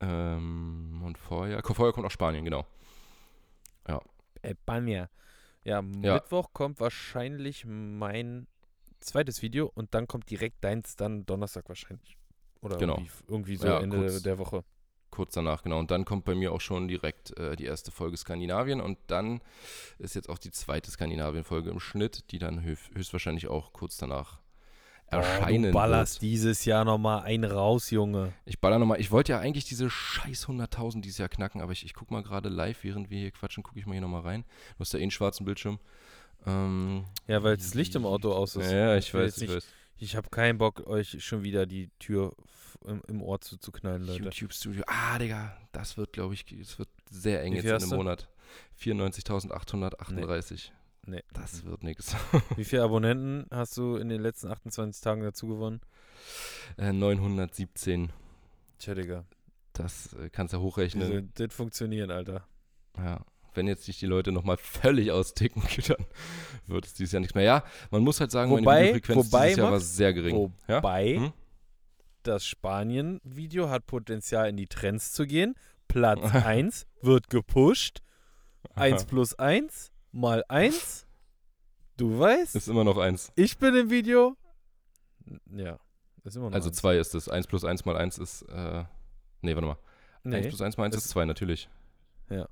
Ähm, 0.00 1.02
und 1.04 1.18
vorher, 1.18 1.60
vorher 1.64 1.92
kommt 1.92 2.06
auch 2.06 2.10
Spanien, 2.12 2.44
genau. 2.44 2.64
España. 4.42 5.08
Ja, 5.64 5.80
Ja. 5.82 6.14
Mittwoch 6.14 6.52
kommt 6.52 6.80
wahrscheinlich 6.80 7.64
mein 7.66 8.46
zweites 9.00 9.42
Video 9.42 9.70
und 9.74 9.94
dann 9.94 10.06
kommt 10.06 10.30
direkt 10.30 10.62
deins 10.62 10.96
dann 10.96 11.26
Donnerstag 11.26 11.68
wahrscheinlich. 11.68 12.16
Oder 12.60 12.76
Genau. 12.76 12.94
irgendwie, 12.96 13.10
irgendwie 13.28 13.56
so 13.56 13.66
Ja, 13.66 13.80
Ende 13.80 13.98
kurz- 13.98 14.22
der 14.22 14.38
Woche. 14.38 14.64
Kurz 15.10 15.32
danach, 15.34 15.62
genau. 15.62 15.78
Und 15.78 15.90
dann 15.90 16.04
kommt 16.04 16.24
bei 16.26 16.34
mir 16.34 16.52
auch 16.52 16.60
schon 16.60 16.86
direkt 16.86 17.36
äh, 17.38 17.56
die 17.56 17.64
erste 17.64 17.90
Folge 17.90 18.16
Skandinavien 18.16 18.80
und 18.80 18.98
dann 19.06 19.40
ist 19.98 20.14
jetzt 20.14 20.28
auch 20.28 20.36
die 20.38 20.50
zweite 20.50 20.90
Skandinavien-Folge 20.90 21.70
im 21.70 21.80
Schnitt, 21.80 22.30
die 22.30 22.38
dann 22.38 22.60
höf- 22.60 22.94
höchstwahrscheinlich 22.94 23.48
auch 23.48 23.72
kurz 23.72 23.96
danach 23.96 24.40
erscheinen 25.06 25.64
oh, 25.64 25.68
du 25.68 25.72
ballerst 25.72 26.16
wird. 26.16 26.22
dieses 26.30 26.66
Jahr 26.66 26.84
nochmal 26.84 27.22
einen 27.22 27.50
raus, 27.50 27.90
Junge. 27.90 28.34
Ich 28.44 28.60
baller 28.60 28.78
nochmal. 28.78 29.00
Ich 29.00 29.10
wollte 29.10 29.32
ja 29.32 29.38
eigentlich 29.38 29.64
diese 29.64 29.88
scheiß 29.88 30.46
100.000 30.46 31.00
dieses 31.00 31.16
Jahr 31.16 31.30
knacken, 31.30 31.62
aber 31.62 31.72
ich, 31.72 31.84
ich 31.86 31.94
guck 31.94 32.10
mal 32.10 32.22
gerade 32.22 32.50
live, 32.50 32.84
während 32.84 33.08
wir 33.08 33.18
hier 33.18 33.30
quatschen, 33.30 33.62
gucke 33.62 33.78
ich 33.78 33.86
mal 33.86 33.92
hier 33.94 34.02
nochmal 34.02 34.20
rein. 34.22 34.44
Du 34.76 34.80
hast 34.80 34.92
ja 34.92 34.98
eh 34.98 35.02
einen 35.02 35.10
schwarzen 35.10 35.46
Bildschirm. 35.46 35.78
Ähm, 36.46 37.04
Ja, 37.26 37.42
weil 37.42 37.56
das 37.56 37.72
Licht 37.72 37.94
im 37.94 38.04
Auto 38.04 38.32
aus 38.32 38.56
ist. 38.56 38.70
ja, 38.70 38.96
ich 38.96 39.12
weiß, 39.14 39.36
ich 39.38 39.48
nicht- 39.48 39.56
weiß. 39.56 39.66
Ich 40.00 40.14
habe 40.16 40.28
keinen 40.30 40.58
Bock, 40.58 40.86
euch 40.86 41.24
schon 41.24 41.42
wieder 41.42 41.66
die 41.66 41.90
Tür 41.98 42.34
im, 42.84 43.02
im 43.08 43.22
Ohr 43.22 43.40
zuzuknallen, 43.40 44.06
Leute. 44.06 44.22
YouTube 44.22 44.52
Studio. 44.52 44.84
Ah, 44.86 45.18
Digga, 45.18 45.56
das 45.72 45.96
wird, 45.96 46.12
glaube 46.12 46.34
ich, 46.34 46.50
es 46.52 46.78
wird 46.78 46.88
sehr 47.10 47.42
eng 47.42 47.54
jetzt 47.54 47.64
in 47.64 47.72
einem 47.72 47.90
du? 47.90 47.96
Monat. 47.96 48.28
94.838. 48.80 50.70
Nee. 51.06 51.22
Das 51.32 51.64
wird 51.64 51.82
nix. 51.82 52.14
Wie 52.56 52.64
viele 52.64 52.82
Abonnenten 52.82 53.46
hast 53.50 53.76
du 53.76 53.96
in 53.96 54.08
den 54.08 54.20
letzten 54.20 54.48
28 54.48 55.02
Tagen 55.02 55.22
dazu 55.22 55.48
gewonnen? 55.48 55.80
Äh, 56.76 56.92
917. 56.92 58.12
Tja, 58.78 58.94
Digga. 58.94 59.24
Das 59.72 60.12
äh, 60.12 60.28
kannst 60.30 60.52
du 60.52 60.58
Diese, 60.58 60.66
hochrechnen. 60.66 61.32
das 61.34 61.54
funktioniert, 61.54 62.10
Alter. 62.10 62.46
Ja. 62.98 63.24
Wenn 63.58 63.66
jetzt 63.68 63.86
nicht 63.88 64.00
die 64.00 64.06
Leute 64.06 64.32
nochmal 64.32 64.56
völlig 64.56 65.10
austicken, 65.12 65.62
dann 65.88 66.06
wird 66.66 66.86
es 66.86 66.94
dieses 66.94 67.12
Jahr 67.12 67.20
nichts 67.20 67.34
mehr. 67.34 67.44
Ja, 67.44 67.64
man 67.90 68.02
muss 68.02 68.20
halt 68.20 68.30
sagen, 68.30 68.50
Wobei- 68.50 68.62
meine 68.62 68.80
Videofrequenz 68.94 69.26
wobei, 69.32 69.44
dieses 69.48 69.58
Jahr 69.58 69.66
war 69.66 69.72
Max, 69.78 69.96
sehr 69.96 70.12
gering. 70.14 70.52
ja? 70.68 70.76
Wobei, 70.78 71.16
Hm? 71.16 71.32
das 72.22 72.46
Spanien-Video 72.46 73.68
hat 73.70 73.86
Potenzial 73.86 74.48
in 74.48 74.56
die 74.56 74.66
Trends 74.66 75.12
zu 75.12 75.26
gehen. 75.26 75.54
Platz 75.88 76.20
1 76.32 76.86
wird 77.02 77.28
gepusht. 77.30 78.00
1 78.74 79.04
plus 79.06 79.34
1 79.38 79.90
mal 80.12 80.44
1. 80.48 81.06
Du 81.96 82.18
weißt, 82.18 82.54
Ist 82.54 82.68
immer 82.68 82.84
noch 82.84 82.96
eins. 82.98 83.32
ich 83.34 83.58
bin 83.58 83.74
im 83.74 83.90
Video. 83.90 84.36
Ja, 85.50 85.78
ist 86.24 86.36
immer 86.36 86.46
noch 86.50 86.54
Also 86.54 86.68
eins. 86.68 86.76
zwei 86.78 86.96
ist 86.96 87.14
es. 87.14 87.28
Eins 87.28 87.46
plus 87.48 87.64
eins 87.64 87.84
mal 87.84 87.96
eins 87.96 88.18
ist, 88.18 88.42
äh, 88.42 88.84
nee, 89.42 89.54
warte 89.56 89.66
mal. 89.66 89.78
Eins 90.24 90.44
Nee. 90.44 90.48
plus 90.48 90.60
eins 90.62 90.76
mal 90.76 90.84
eins 90.84 90.96
es- 90.96 91.04
ist 91.06 91.10
zwei, 91.10 91.24
natürlich. 91.24 91.68
Ja. 92.30 92.48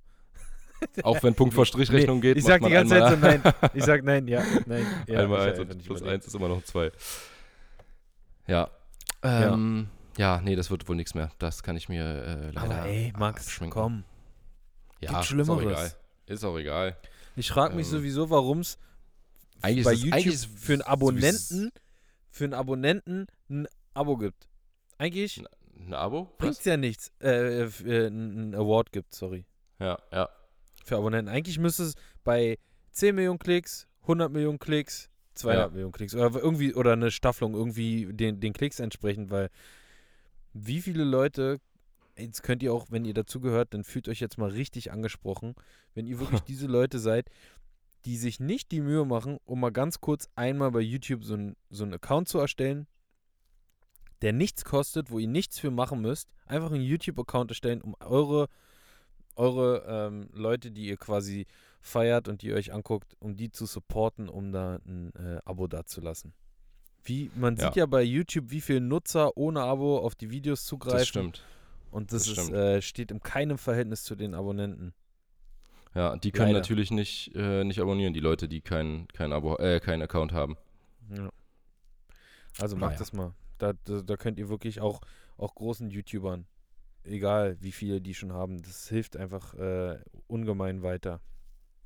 Auch 1.03 1.23
wenn 1.23 1.35
Punkt 1.35 1.55
vor 1.55 1.67
Strichrechnung 1.67 2.21
geht, 2.21 2.37
ich 2.37 2.45
sag 2.45 2.62
die 2.62 2.71
ganze 2.71 2.99
Zeit 2.99 3.11
so 3.11 3.17
nein. 3.17 3.43
Ich 3.75 3.85
sag 3.85 4.03
nein, 4.05 4.27
ja, 4.29 4.43
nein. 4.67 4.87
Ja, 5.07 5.21
einmal 5.21 5.49
eins 5.49 5.59
und 5.59 5.85
plus 5.85 6.03
eins 6.03 6.27
ist 6.27 6.35
immer 6.35 6.49
noch 6.49 6.62
zwei. 6.65 6.93
Ja. 8.47 8.71
Ähm, 9.23 9.89
ja. 10.19 10.41
nee, 10.43 10.55
das 10.57 10.71
wird 10.71 10.89
wohl 10.89 10.97
nichts 10.97 11.15
mehr. 11.15 11.31
Das 11.39 11.62
kann 11.62 11.77
ich 11.77 11.89
mir 11.89 12.05
äh, 12.05 12.51
leider 12.51 12.61
Aber 12.77 12.87
ey, 12.87 13.12
Max, 13.19 13.47
abschminken. 13.47 13.81
komm. 13.81 14.05
Ja, 15.01 15.09
gibt 15.09 15.11
ist 15.11 15.17
auch 15.17 15.25
Schlimmeres. 15.25 15.62
egal. 15.62 15.93
Ist 16.27 16.45
auch 16.45 16.57
egal. 16.59 16.97
Ich 17.37 17.51
frage 17.51 17.75
mich 17.75 17.87
Ähm, 17.87 17.93
sowieso, 17.93 18.31
warum 18.31 18.61
es 18.61 18.79
bei 19.61 19.71
YouTube 19.71 20.27
ist 20.27 20.47
für 20.59 20.75
einen 20.75 20.83
Abonnenten, 20.83 21.71
für 22.31 22.45
einen 22.45 22.55
Abonnenten 22.55 23.27
ein 23.51 23.67
Abo 23.95 24.17
gibt. 24.17 24.47
Eigentlich 24.99 25.43
Ein 25.79 25.95
Abo? 25.95 26.33
bringt's 26.39 26.65
ja 26.65 26.77
nichts. 26.77 27.12
Äh, 27.21 27.62
äh, 27.65 28.07
ein 28.09 28.51
ein 28.51 28.55
Award 28.55 28.93
gibt, 28.93 29.15
sorry. 29.15 29.45
Ja, 29.79 29.99
ja. 30.12 30.29
Für 30.87 30.99
Abonnenten. 30.99 31.29
Eigentlich 31.29 31.59
müsste 31.59 31.83
es 31.83 31.94
bei 32.22 32.59
10 32.92 33.16
Millionen 33.16 33.40
Klicks, 33.40 33.88
100 34.03 34.31
Millionen 34.31 34.61
Klicks, 34.61 35.11
200 35.35 35.64
Ja. 35.64 35.70
Millionen 35.72 35.92
Klicks 35.92 36.14
oder 36.14 36.31
irgendwie 36.40 36.75
oder 36.75 36.92
eine 36.92 37.11
Staffelung 37.11 37.55
irgendwie 37.55 38.07
den, 38.12 38.38
den 38.38 38.53
Klicks 38.53 38.79
entsprechend, 38.79 39.33
weil 39.33 39.51
wie 40.53 40.81
viele 40.81 41.03
Leute 41.03 41.61
jetzt 42.16 42.44
könnt 42.44 42.62
ihr 42.62 42.72
auch, 42.72 42.87
wenn 42.90 43.05
ihr 43.05 43.14
dazugehört, 43.14 43.75
dann 43.75 43.83
fühlt 43.83 44.09
euch 44.09 44.20
jetzt 44.20 44.38
mal 44.38 44.49
richtig 44.49 44.92
angesprochen, 44.92 45.57
wenn 45.94 46.07
ihr 46.07 46.20
wirklich 46.20 46.40
diese 46.49 46.68
Leute 46.68 47.01
seid, 47.01 47.31
die 48.05 48.16
sich 48.16 48.38
nicht 48.38 48.70
die 48.70 48.81
Mühe 48.81 49.05
machen, 49.05 49.38
um 49.44 49.59
mal 49.59 49.72
ganz 49.72 50.01
kurz 50.01 50.29
einmal 50.37 50.70
bei 50.70 50.81
YouTube 50.81 51.25
so 51.25 51.35
einen 51.35 51.57
so 51.68 51.83
einen 51.83 51.94
Account 51.94 52.29
zu 52.29 52.38
erstellen, 52.38 52.87
der 54.22 54.33
nichts 54.33 54.64
kostet, 54.64 55.11
wo 55.11 55.18
ihr 55.18 55.27
nichts 55.27 55.59
für 55.59 55.72
machen 55.72 56.01
müsst, 56.01 56.31
einfach 56.46 56.70
einen 56.70 56.85
YouTube-Account 56.85 57.51
erstellen, 57.51 57.83
um 57.83 57.96
eure 57.99 58.46
eure 59.37 59.85
ähm, 59.87 60.29
Leute, 60.33 60.70
die 60.70 60.87
ihr 60.87 60.96
quasi 60.96 61.46
feiert 61.81 62.29
und 62.29 62.42
die 62.42 62.49
ihr 62.49 62.55
euch 62.57 62.72
anguckt, 62.72 63.14
um 63.20 63.37
die 63.37 63.51
zu 63.51 63.66
supporten, 63.66 64.29
um 64.29 64.51
da 64.53 64.81
ein 64.87 65.12
äh, 65.14 65.38
Abo 65.44 65.66
dazulassen. 65.66 66.33
Wie, 67.05 67.31
man 67.37 67.57
Ja. 67.57 67.66
sieht 67.66 67.77
ja 67.77 67.87
bei 67.87 68.03
YouTube, 68.03 68.51
wie 68.51 68.61
viele 68.61 68.81
Nutzer 68.81 69.37
ohne 69.37 69.61
Abo 69.62 69.99
auf 69.99 70.14
die 70.16 70.31
Videos 70.31 70.64
zugreifen. 70.64 70.99
Das 70.99 71.09
stimmt. 71.09 71.44
Und 71.92 72.12
das, 72.12 72.25
Das 72.25 72.38
ist, 72.38 72.51
äh, 72.53 72.83
steht 72.83 73.11
in 73.12 73.20
keinem 73.20 73.59
Verhältnis 73.59 74.03
zu 74.03 74.16
den 74.16 74.35
Abonnenten. 74.35 74.92
Ja, 75.94 76.16
die 76.16 76.31
können 76.33 76.49
Leider. 76.49 76.59
natürlich 76.61 76.90
nicht, 76.90 77.35
äh, 77.37 77.64
nicht 77.64 77.81
abonnieren, 77.81 78.12
die 78.12 78.20
Leute, 78.20 78.49
die 78.49 78.61
kein, 78.61 79.07
kein 79.09 79.33
Abo, 79.33 79.57
äh, 79.57 79.81
keinen 79.81 80.03
Account 80.03 80.33
haben. 80.33 80.57
Ja. 81.17 81.31
Also 82.58 82.77
macht 82.77 82.90
Naja. 82.90 82.98
das 82.98 83.13
mal. 83.13 83.33
Da, 83.58 83.73
da, 83.85 84.02
da 84.02 84.17
könnt 84.17 84.38
ihr 84.38 84.48
wirklich 84.48 84.81
auch, 84.81 85.00
auch 85.38 85.54
großen 85.54 85.88
YouTubern, 85.90 86.46
egal 87.07 87.57
wie 87.61 87.73
viele 87.73 88.00
die 88.00 88.15
schon 88.15 88.33
haben, 88.33 88.63
das 88.63 88.88
hilft 88.88 89.17
einfach 89.17 89.54
äh, 89.54 89.98
ungemein 90.27 90.83
weiter. 90.83 91.21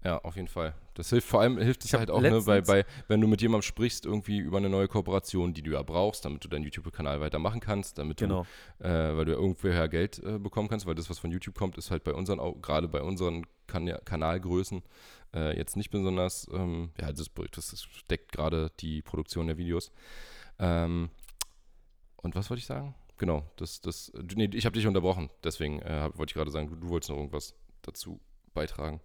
Ja, 0.03 0.19
auf 0.19 0.37
jeden 0.37 0.49
Fall. 0.49 0.75
Das 0.95 1.11
hilft 1.11 1.29
vor 1.29 1.43
allem 1.43 1.59
hilft 1.59 1.85
es 1.85 1.93
halt 1.93 2.11
auch, 2.11 2.23
ne, 2.23 2.41
bei, 2.47 2.63
bei, 2.63 2.87
wenn 3.09 3.21
du 3.21 3.27
mit 3.27 3.43
jemandem 3.43 3.63
sprichst, 3.63 4.07
irgendwie 4.07 4.39
über 4.39 4.57
eine 4.57 4.71
neue 4.71 4.89
Kooperation, 4.89 5.53
die 5.53 5.61
du 5.61 5.73
ja 5.73 5.83
brauchst, 5.83 6.25
damit 6.25 6.43
du 6.43 6.49
deinen 6.49 6.65
YouTube-Kanal 6.65 7.21
weitermachen 7.21 7.61
kannst, 7.61 7.99
damit 7.99 8.17
Genau. 8.17 8.47
du, 8.79 8.85
äh, 8.85 9.17
weil 9.17 9.27
du 9.27 9.33
ja 9.33 9.39
irgendwoher 9.39 9.89
Geld 9.89 10.19
äh, 10.21 10.39
bekommen 10.39 10.69
kannst, 10.69 10.87
weil 10.87 10.95
das, 10.95 11.11
was 11.11 11.19
von 11.19 11.31
YouTube 11.31 11.55
kommt, 11.55 11.77
ist 11.77 11.91
halt 11.91 12.03
bei 12.03 12.15
unseren, 12.15 12.39
gerade 12.63 12.89
bei 12.89 13.03
unseren 13.03 13.47
kan 13.67 13.87
Kanalgrößen 14.05 14.83
äh, 15.35 15.57
jetzt 15.57 15.77
nicht 15.77 15.91
besonders, 15.91 16.49
ähm, 16.53 16.93
ja, 16.99 17.13
das, 17.13 17.31
das 17.53 17.87
deckt 18.11 18.33
gerade 18.33 18.71
die 18.81 19.03
Produktion 19.03 19.49
der 19.49 19.59
Videos. 19.59 19.93
Ähm, 20.59 21.11
und 22.17 22.35
was 22.35 22.49
wollte 22.49 22.61
ich 22.61 22.67
sagen? 22.67 22.95
Genau, 23.21 23.45
das, 23.57 23.83
das, 23.83 24.11
nee, 24.35 24.49
ich 24.55 24.65
habe 24.65 24.73
dich 24.73 24.87
unterbrochen, 24.87 25.29
deswegen 25.45 25.79
äh, 25.83 26.09
wollte 26.15 26.31
ich 26.31 26.35
gerade 26.35 26.51
sagen, 26.51 26.69
du, 26.69 26.77
du 26.77 26.89
wolltest 26.89 27.11
noch 27.11 27.19
irgendwas 27.19 27.55
dazu 27.83 28.19
beitragen. 28.55 29.03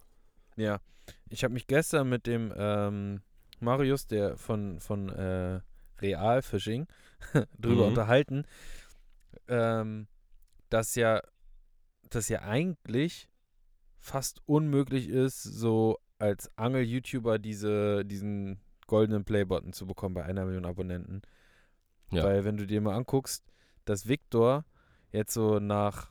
Ja, 0.55 0.79
ich 1.27 1.43
habe 1.43 1.53
mich 1.53 1.67
gestern 1.67 2.07
mit 2.07 2.25
dem 2.25 2.53
ähm, 2.55 3.21
Marius, 3.59 4.07
der 4.07 4.37
von, 4.37 4.79
von 4.79 5.09
äh, 5.09 5.59
Real 5.99 6.41
Fishing, 6.41 6.87
drüber 7.59 7.81
Mhm. 7.83 7.87
unterhalten, 7.89 8.45
ähm, 9.49 10.07
dass 10.69 10.95
ja, 10.95 11.21
dass 12.09 12.29
ja 12.29 12.41
eigentlich 12.43 13.27
fast 13.99 14.41
unmöglich 14.45 15.09
ist, 15.09 15.43
so 15.43 15.99
als 16.19 16.49
Angel-YouTuber 16.57 17.37
diese, 17.37 18.05
diesen 18.05 18.61
goldenen 18.87 19.25
Playbutton 19.25 19.73
zu 19.73 19.85
bekommen 19.85 20.15
bei 20.15 20.23
einer 20.23 20.45
Million 20.45 20.65
Abonnenten. 20.65 21.21
Ja. 22.11 22.23
Weil 22.23 22.45
wenn 22.45 22.55
du 22.55 22.65
dir 22.65 22.79
mal 22.79 22.95
anguckst, 22.95 23.43
dass 23.85 24.07
Victor 24.07 24.65
jetzt 25.11 25.33
so 25.33 25.59
nach 25.59 26.09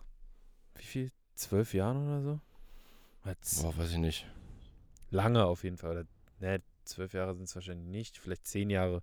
wie 0.77 0.85
viel? 0.85 1.13
Zwölf 1.35 1.75
Jahren 1.75 2.07
oder 2.07 2.23
so? 2.23 2.41
Boah, 3.63 3.77
weiß 3.77 3.91
ich 3.91 3.99
nicht. 3.99 4.27
lange 5.11 5.45
auf 5.45 5.65
jeden 5.65 5.79
Fall. 5.79 5.91
Oder, 5.91 6.05
ne, 6.39 6.63
zwölf 6.85 7.13
Jahre 7.13 7.35
sind 7.35 7.45
es 7.45 7.55
wahrscheinlich 7.55 7.89
nicht, 7.89 8.19
vielleicht 8.19 8.47
zehn 8.47 8.71
Jahre. 8.71 9.03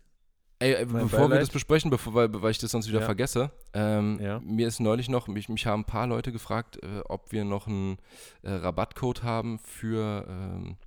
Ey, 0.61 0.73
äh, 0.73 0.85
Mein 0.85 1.03
bevor 1.03 1.19
wir 1.21 1.27
Beileid. 1.29 1.41
das 1.41 1.49
besprechen, 1.49 1.89
bevor, 1.91 2.13
weil, 2.13 2.29
weil 2.41 2.51
ich 2.51 2.59
das 2.59 2.71
sonst 2.71 2.87
wieder 2.87 2.99
Ja. 2.99 3.05
vergesse, 3.05 3.51
ähm, 3.73 4.19
Ja. 4.21 4.39
mir 4.39 4.67
ist 4.67 4.79
neulich 4.79 5.09
noch, 5.09 5.27
mich, 5.27 5.49
mich 5.49 5.65
haben 5.65 5.81
ein 5.81 5.85
paar 5.85 6.07
Leute 6.07 6.31
gefragt, 6.31 6.77
äh, 6.83 6.99
ob 7.09 7.31
wir 7.31 7.43
noch 7.45 7.67
einen 7.67 7.97
äh, 8.43 8.51
Rabattcode 8.51 9.23
haben 9.23 9.59
für 9.59 10.25
ähm, 10.29 10.77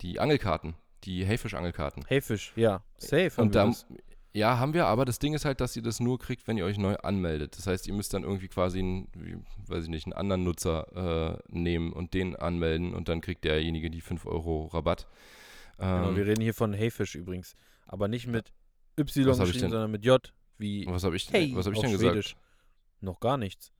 die 0.00 0.20
Angelkarten, 0.20 0.74
die 1.04 1.26
Haifisch-Angelkarten. 1.26 2.04
Heyfisch, 2.08 2.52
ja. 2.56 2.82
Safe. 2.98 3.30
haben 3.36 3.42
Und 3.46 3.54
wir 3.54 3.60
da, 3.60 3.66
das. 3.66 3.86
ja, 4.32 4.58
haben 4.58 4.74
wir, 4.74 4.86
aber 4.86 5.04
das 5.04 5.18
Ding 5.20 5.32
ist 5.34 5.44
halt, 5.44 5.60
dass 5.60 5.76
ihr 5.76 5.82
das 5.82 6.00
nur 6.00 6.18
kriegt, 6.18 6.48
wenn 6.48 6.56
ihr 6.58 6.64
euch 6.64 6.78
neu 6.78 6.96
anmeldet. 6.96 7.56
Das 7.56 7.66
heißt, 7.68 7.86
ihr 7.86 7.94
müsst 7.94 8.12
dann 8.14 8.24
irgendwie 8.24 8.48
quasi 8.48 8.80
einen, 8.80 9.08
wie, 9.14 9.36
weiß 9.68 9.84
ich 9.84 9.90
nicht, 9.90 10.06
einen 10.06 10.12
anderen 10.14 10.42
Nutzer 10.42 11.38
äh, 11.46 11.56
nehmen 11.56 11.92
und 11.92 12.14
den 12.14 12.34
anmelden 12.34 12.94
und 12.94 13.08
dann 13.08 13.20
kriegt 13.20 13.44
derjenige 13.44 13.90
die 13.90 14.00
5 14.00 14.26
Euro 14.26 14.66
Rabatt. 14.66 15.06
Genau, 15.78 16.08
Ähm, 16.10 16.16
wir 16.16 16.26
reden 16.26 16.40
hier 16.42 16.54
von 16.54 16.72
Heyfisch 16.72 17.14
übrigens. 17.14 17.54
Aber 17.86 18.08
nicht 18.08 18.26
mit 18.26 18.52
Y 18.98 19.26
Was 19.26 19.40
hab 19.40 19.46
ich 19.46 19.52
geschrieben, 19.52 19.62
denn? 19.62 19.70
sondern 19.70 19.90
mit 19.90 20.04
J. 20.04 20.32
Wie 20.58 20.86
was 20.86 21.04
habe 21.04 21.16
ich, 21.16 21.30
Hey 21.32 21.52
was 21.54 21.66
hab 21.66 21.72
ich 21.72 21.78
auf 21.78 21.84
denn 21.84 21.92
gesagt? 21.92 22.12
Schwedisch. 22.12 22.36
Noch 23.00 23.20
gar 23.20 23.36
nichts. 23.36 23.72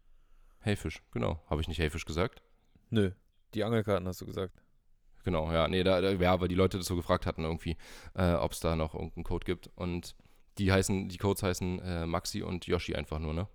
Haifisch, 0.64 1.02
genau. 1.12 1.40
Habe 1.48 1.60
ich 1.60 1.68
nicht 1.68 1.80
Haifisch 1.80 2.04
gesagt? 2.04 2.42
Nö. 2.90 3.12
Die 3.54 3.64
Angelkarten 3.64 4.08
hast 4.08 4.20
du 4.20 4.26
gesagt. 4.26 4.60
Genau, 5.24 5.50
ja, 5.52 5.68
nee, 5.68 5.82
da, 5.84 6.00
da, 6.00 6.10
ja, 6.10 6.40
weil 6.40 6.48
die 6.48 6.54
Leute 6.54 6.76
das 6.76 6.86
so 6.86 6.96
gefragt 6.96 7.24
hatten 7.24 7.44
irgendwie, 7.44 7.76
äh, 8.14 8.34
ob 8.34 8.52
es 8.52 8.60
da 8.60 8.76
noch 8.76 8.94
irgendeinen 8.94 9.24
Code 9.24 9.46
gibt. 9.46 9.70
Und 9.74 10.14
die 10.58 10.70
heißen, 10.70 11.08
die 11.08 11.16
Codes 11.16 11.42
heißen 11.42 11.78
äh, 11.80 12.06
Maxi 12.06 12.42
und 12.42 12.66
Yoshi 12.66 12.94
einfach 12.94 13.18
nur, 13.18 13.32
ne? 13.32 13.48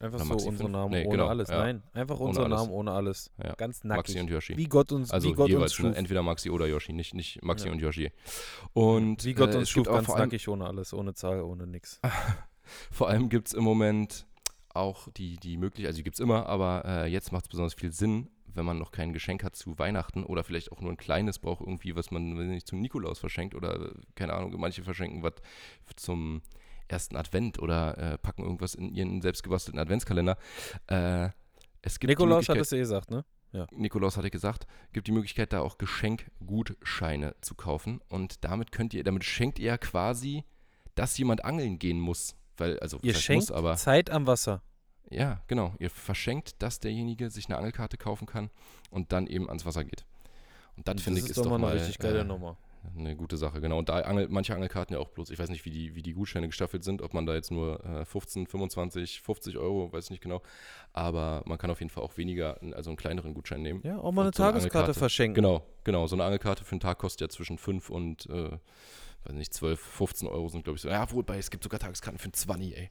Einfach 0.00 0.20
Oder 0.20 0.26
so 0.26 0.32
unsere 0.34 0.56
fünf? 0.56 0.70
Namen 0.70 0.90
Nee, 0.92 1.04
ohne 1.06 1.10
genau, 1.16 1.26
alles. 1.26 1.48
ja. 1.48 1.58
Nein, 1.58 1.82
einfach 1.92 2.20
alles. 2.20 2.38
Namen 2.38 2.70
ohne 2.70 2.92
alles. 2.92 3.32
Ja. 3.42 3.54
Ganz 3.54 3.82
nackig. 3.82 4.14
Maxi 4.14 4.20
und 4.20 4.30
Yoshi. 4.30 4.56
Wie 4.56 4.66
Gott 4.66 4.92
uns, 4.92 5.10
also 5.10 5.28
wie 5.28 5.32
Gott 5.32 5.46
uns 5.46 5.50
jeweils, 5.50 5.78
ne? 5.80 5.88
schuf. 5.88 5.96
entweder 5.96 6.22
Maxi 6.22 6.50
oder 6.50 6.66
Yoshi, 6.66 6.92
nicht, 6.92 7.14
nicht 7.14 7.42
Maxi 7.42 7.66
Ja. 7.66 7.72
und 7.72 7.80
Yoshi. 7.80 8.12
Und 8.74 9.24
Wie 9.24 9.34
Gott 9.34 9.54
äh, 9.54 9.58
uns 9.58 9.68
schuf, 9.68 9.86
ganz 9.88 10.06
nackig 10.08 10.48
ohne 10.48 10.66
alles, 10.66 10.94
ohne 10.94 11.14
Zahl, 11.14 11.42
ohne 11.42 11.66
nix. 11.66 12.00
vor 12.92 13.08
allem 13.08 13.28
gibt 13.28 13.48
es 13.48 13.54
im 13.54 13.64
Moment 13.64 14.26
auch 14.72 15.08
die, 15.16 15.36
die 15.36 15.56
Möglichkeit, 15.56 15.88
also 15.88 15.96
die 15.96 16.04
gibt 16.04 16.14
es 16.14 16.20
immer, 16.20 16.46
aber 16.46 16.84
äh, 16.84 17.06
jetzt 17.10 17.32
macht 17.32 17.46
es 17.46 17.48
besonders 17.48 17.74
viel 17.74 17.90
Sinn, 17.90 18.28
wenn 18.46 18.64
man 18.64 18.78
noch 18.78 18.92
kein 18.92 19.12
Geschenk 19.12 19.42
hat 19.42 19.56
zu 19.56 19.78
Weihnachten 19.78 20.22
oder 20.22 20.44
vielleicht 20.44 20.70
auch 20.70 20.80
nur 20.80 20.92
ein 20.92 20.96
kleines 20.96 21.40
braucht, 21.40 21.60
irgendwie, 21.60 21.96
was 21.96 22.12
man 22.12 22.34
nicht, 22.34 22.68
zum 22.68 22.80
Nikolaus 22.80 23.18
verschenkt 23.18 23.56
oder 23.56 23.80
äh, 23.80 23.94
keine 24.14 24.34
Ahnung, 24.34 24.54
manche 24.58 24.84
verschenken 24.84 25.24
was 25.24 25.34
zum 25.96 26.42
ersten 26.88 27.16
Advent 27.16 27.58
oder 27.58 27.96
äh, 27.98 28.18
packen 28.18 28.42
irgendwas 28.42 28.74
in 28.74 28.88
ihren 28.94 29.20
selbstgebastelten 29.22 29.78
Adventskalender. 29.80 30.36
Äh, 30.88 31.28
es 31.82 31.98
gibt 32.00 32.10
die 32.10 32.14
Nikolaus 32.14 32.48
Möglichkeit- 32.48 32.56
hat 32.56 32.62
es 32.62 32.70
ja 32.70 32.78
gesagt, 32.78 33.10
ne? 33.10 33.24
Nikolaus 33.72 34.16
hatte 34.18 34.30
gesagt, 34.30 34.66
gibt 34.92 35.06
die 35.06 35.12
Möglichkeit, 35.12 35.52
da 35.54 35.60
auch 35.60 35.78
Geschenkgutscheine 35.78 37.34
zu 37.40 37.54
kaufen. 37.54 38.00
Und 38.08 38.44
damit 38.44 38.72
könnt 38.72 38.94
ihr, 38.94 39.04
damit 39.04 39.24
schenkt 39.24 39.58
ihr 39.58 39.66
ja 39.66 39.78
quasi, 39.78 40.44
dass 40.94 41.16
jemand 41.18 41.44
angeln 41.44 41.78
gehen 41.78 41.98
muss. 42.00 42.36
Weil, 42.56 42.78
also 42.80 42.98
Ihr 43.02 43.14
schenkt 43.14 43.48
muss, 43.48 43.50
aber 43.52 43.76
Zeit 43.76 44.10
am 44.10 44.26
Wasser. 44.26 44.62
ja, 45.10 45.40
genau. 45.46 45.74
Ihr 45.78 45.90
verschenkt, 45.90 46.60
dass 46.62 46.80
derjenige 46.80 47.30
sich 47.30 47.46
eine 47.46 47.56
Angelkarte 47.56 47.96
kaufen 47.96 48.26
kann 48.26 48.50
und 48.90 49.12
dann 49.12 49.26
eben 49.26 49.48
ans 49.48 49.64
Wasser 49.64 49.84
geht. 49.84 50.04
Und 50.76 50.86
das 50.88 51.00
finde 51.00 51.20
ich 51.20 51.24
ist 51.24 51.30
ist 51.30 51.38
doch 51.38 51.58
mal 51.58 51.70
eine 51.70 51.74
richtig 51.80 51.98
geile 51.98 52.20
äh, 52.20 52.24
Nummer. 52.24 52.56
Eine 52.96 53.16
gute 53.16 53.36
Sache, 53.36 53.60
genau. 53.60 53.78
Und 53.78 53.88
da 53.88 54.00
angelt 54.00 54.30
manche 54.30 54.54
Angelkarten 54.54 54.94
ja 54.94 55.00
auch 55.00 55.08
bloß, 55.08 55.30
ich 55.30 55.38
weiß 55.38 55.48
nicht, 55.50 55.64
wie 55.64 55.70
die, 55.70 55.94
wie 55.94 56.02
die 56.02 56.12
Gutscheine 56.12 56.46
gestaffelt 56.46 56.84
sind, 56.84 57.02
ob 57.02 57.14
man 57.14 57.26
da 57.26 57.34
jetzt 57.34 57.50
nur 57.50 57.84
äh, 57.84 58.04
15, 58.04 58.46
25, 58.46 59.20
50 59.22 59.56
Euro, 59.56 59.92
weiß 59.92 60.04
ich 60.04 60.10
nicht 60.10 60.22
genau. 60.22 60.42
Aber 60.92 61.42
man 61.46 61.58
kann 61.58 61.70
auf 61.70 61.80
jeden 61.80 61.90
Fall 61.90 62.02
auch 62.04 62.16
weniger, 62.16 62.58
also 62.74 62.90
einen 62.90 62.96
kleineren 62.96 63.34
Gutschein 63.34 63.62
nehmen. 63.62 63.80
Ja, 63.84 63.98
auch 63.98 64.12
mal 64.12 64.22
eine 64.22 64.32
so 64.34 64.42
eine 64.42 64.52
Tageskarte 64.52 64.78
Angelkarte. 64.78 64.98
verschenken. 64.98 65.34
Genau, 65.34 65.62
genau. 65.84 66.06
So 66.06 66.16
eine 66.16 66.24
Angelkarte 66.24 66.64
für 66.64 66.72
einen 66.72 66.80
Tag 66.80 66.98
kostet 66.98 67.20
ja 67.22 67.28
zwischen 67.28 67.58
5 67.58 67.90
und, 67.90 68.26
äh, 68.26 68.58
weiß 69.24 69.34
nicht, 69.34 69.54
12, 69.54 69.80
15 69.80 70.28
Euro 70.28 70.48
sind, 70.48 70.64
glaube 70.64 70.76
ich, 70.76 70.82
so. 70.82 70.88
Ja, 70.88 71.10
wobei, 71.12 71.38
es 71.38 71.50
gibt 71.50 71.64
sogar 71.64 71.80
Tageskarten 71.80 72.18
für 72.18 72.26
einen 72.26 72.34
20, 72.34 72.76
ey. 72.76 72.90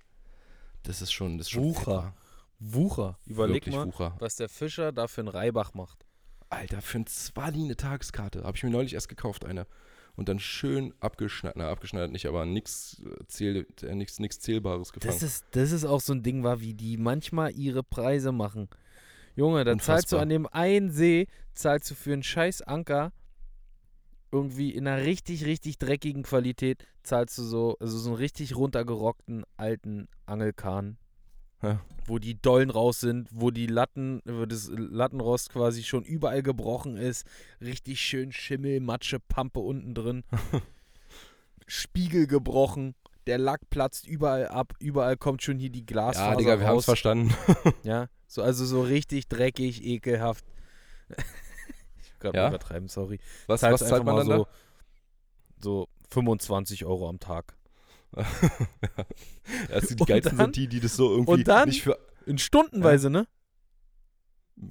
Das 0.84 1.02
ist 1.02 1.12
schon, 1.12 1.38
das 1.38 1.48
ist 1.48 1.52
schon 1.52 1.64
Wucher. 1.64 2.14
Wucher. 2.60 3.20
Überleg 3.26 3.56
Wirklich 3.66 3.76
mal, 3.76 3.86
Wucher. 3.86 4.16
was 4.20 4.36
der 4.36 4.50
Fischer 4.50 4.92
da 4.92 5.08
für 5.08 5.22
einen 5.22 5.28
Reibach 5.28 5.74
macht. 5.74 6.07
Alter, 6.50 6.82
für 6.82 7.00
ein 7.00 7.08
Zwali 7.08 7.64
eine 7.64 7.76
Tageskarte. 7.76 8.44
Habe 8.44 8.56
ich 8.56 8.64
mir 8.64 8.70
neulich 8.70 8.94
erst 8.94 9.10
gekauft, 9.10 9.46
eine. 9.46 9.68
Und 10.16 10.30
dann 10.30 10.40
schön 10.40 10.94
abgeschnitten, 11.00 11.60
na, 11.60 11.70
abgeschnitten 11.70 12.12
nicht, 12.12 12.26
aber 12.26 12.46
nichts 12.46 13.04
zähl, 13.28 13.68
äh, 13.84 13.94
nix, 13.94 14.18
nix 14.18 14.40
Zählbares 14.40 14.92
gefangen. 14.92 15.14
Das 15.14 15.22
ist, 15.22 15.46
das 15.52 15.72
ist 15.72 15.86
auch 15.86 16.02
so 16.02 16.14
ein 16.14 16.24
Ding, 16.24 16.44
war, 16.44 16.60
wie 16.60 16.74
die 16.74 16.98
manchmal 16.98 17.52
ihre 17.52 17.84
Preise 17.84 18.32
machen. 18.32 18.68
Junge, 19.36 19.64
da 19.64 19.78
zahlst 19.78 20.12
du 20.12 20.16
Unfassbar. 20.16 20.22
an 20.22 20.30
dem 20.30 20.48
einen 20.48 20.92
See, 20.92 21.28
zahlst 21.54 21.92
du 21.92 21.96
für 21.96 22.14
einen 22.14 22.24
scheiß 22.24 22.64
Anker 22.64 23.12
irgendwie 24.32 24.72
in 24.72 24.88
einer 24.88 25.06
richtig, 25.06 25.46
richtig 25.46 25.78
dreckigen 25.78 26.24
Qualität, 26.24 26.86
zahlst 27.04 27.38
du 27.38 27.44
so, 27.44 27.78
also 27.80 27.98
so 27.98 28.10
einen 28.10 28.18
richtig 28.18 28.56
runtergerockten 28.56 29.46
alten 29.56 30.08
Angelkahn. 30.26 30.98
Ja. 31.62 31.82
Wo 32.06 32.20
die 32.20 32.40
Dollen 32.40 32.70
raus 32.70 33.00
sind, 33.00 33.28
wo 33.32 33.52
die 33.52 33.68
Latten, 33.68 34.22
wo 34.26 34.46
das 34.46 34.70
Lattenrost 34.72 35.50
quasi 35.50 35.84
schon 35.84 36.04
überall 36.04 36.44
gebrochen 36.44 36.98
ist. 36.98 37.26
Richtig 37.62 38.00
schön 38.00 38.32
Schimmel, 38.32 38.80
Matsche, 38.80 39.20
Pampe 39.20 39.60
unten 39.60 39.94
drin. 39.94 40.24
Spiegel 41.68 42.28
gebrochen. 42.28 42.96
Der 43.26 43.38
Lack 43.38 43.70
platzt 43.70 44.08
überall 44.08 44.48
ab. 44.48 44.74
Überall 44.80 45.18
kommt 45.18 45.44
schon 45.44 45.58
hier 45.58 45.70
die 45.70 45.86
Glasfaser 45.86 46.32
ja, 46.32 46.36
Digga, 46.38 46.60
wir 46.60 46.68
haben 46.68 46.78
es 46.78 46.86
verstanden. 46.86 47.36
Ja, 47.84 48.08
so, 48.28 48.42
also 48.42 48.66
so 48.66 48.82
richtig 48.82 49.28
dreckig, 49.28 49.84
ekelhaft. 49.84 50.46
ich 51.10 52.20
gerade 52.20 52.38
Ja? 52.38 52.48
übertreiben, 52.48 52.88
sorry. 52.88 53.20
Was, 53.48 53.62
Zahlst 53.62 53.82
was 53.82 53.90
zahlt 53.90 54.02
einfach 54.02 54.14
man 54.14 54.28
dann 54.28 54.38
mal 54.40 54.48
so, 55.60 55.88
so 55.88 55.88
25 56.12 56.86
Euro 56.86 57.10
am 57.10 57.20
Tag. 57.20 57.57
da? 58.96 59.06
also 59.74 59.96
die 59.96 60.02
Und 60.02 60.08
geilsten 60.08 60.38
dann- 60.38 60.46
sind 60.48 60.56
die, 60.56 60.68
die 60.68 60.80
das 60.80 60.96
so 60.96 61.12
irgendwie 61.12 61.32
und 61.32 61.48
dann- 61.48 61.70
nicht 61.70 61.84
für. 61.84 61.98
In 62.26 62.38
Stundenweise, 62.38 63.10
ne? 63.10 63.26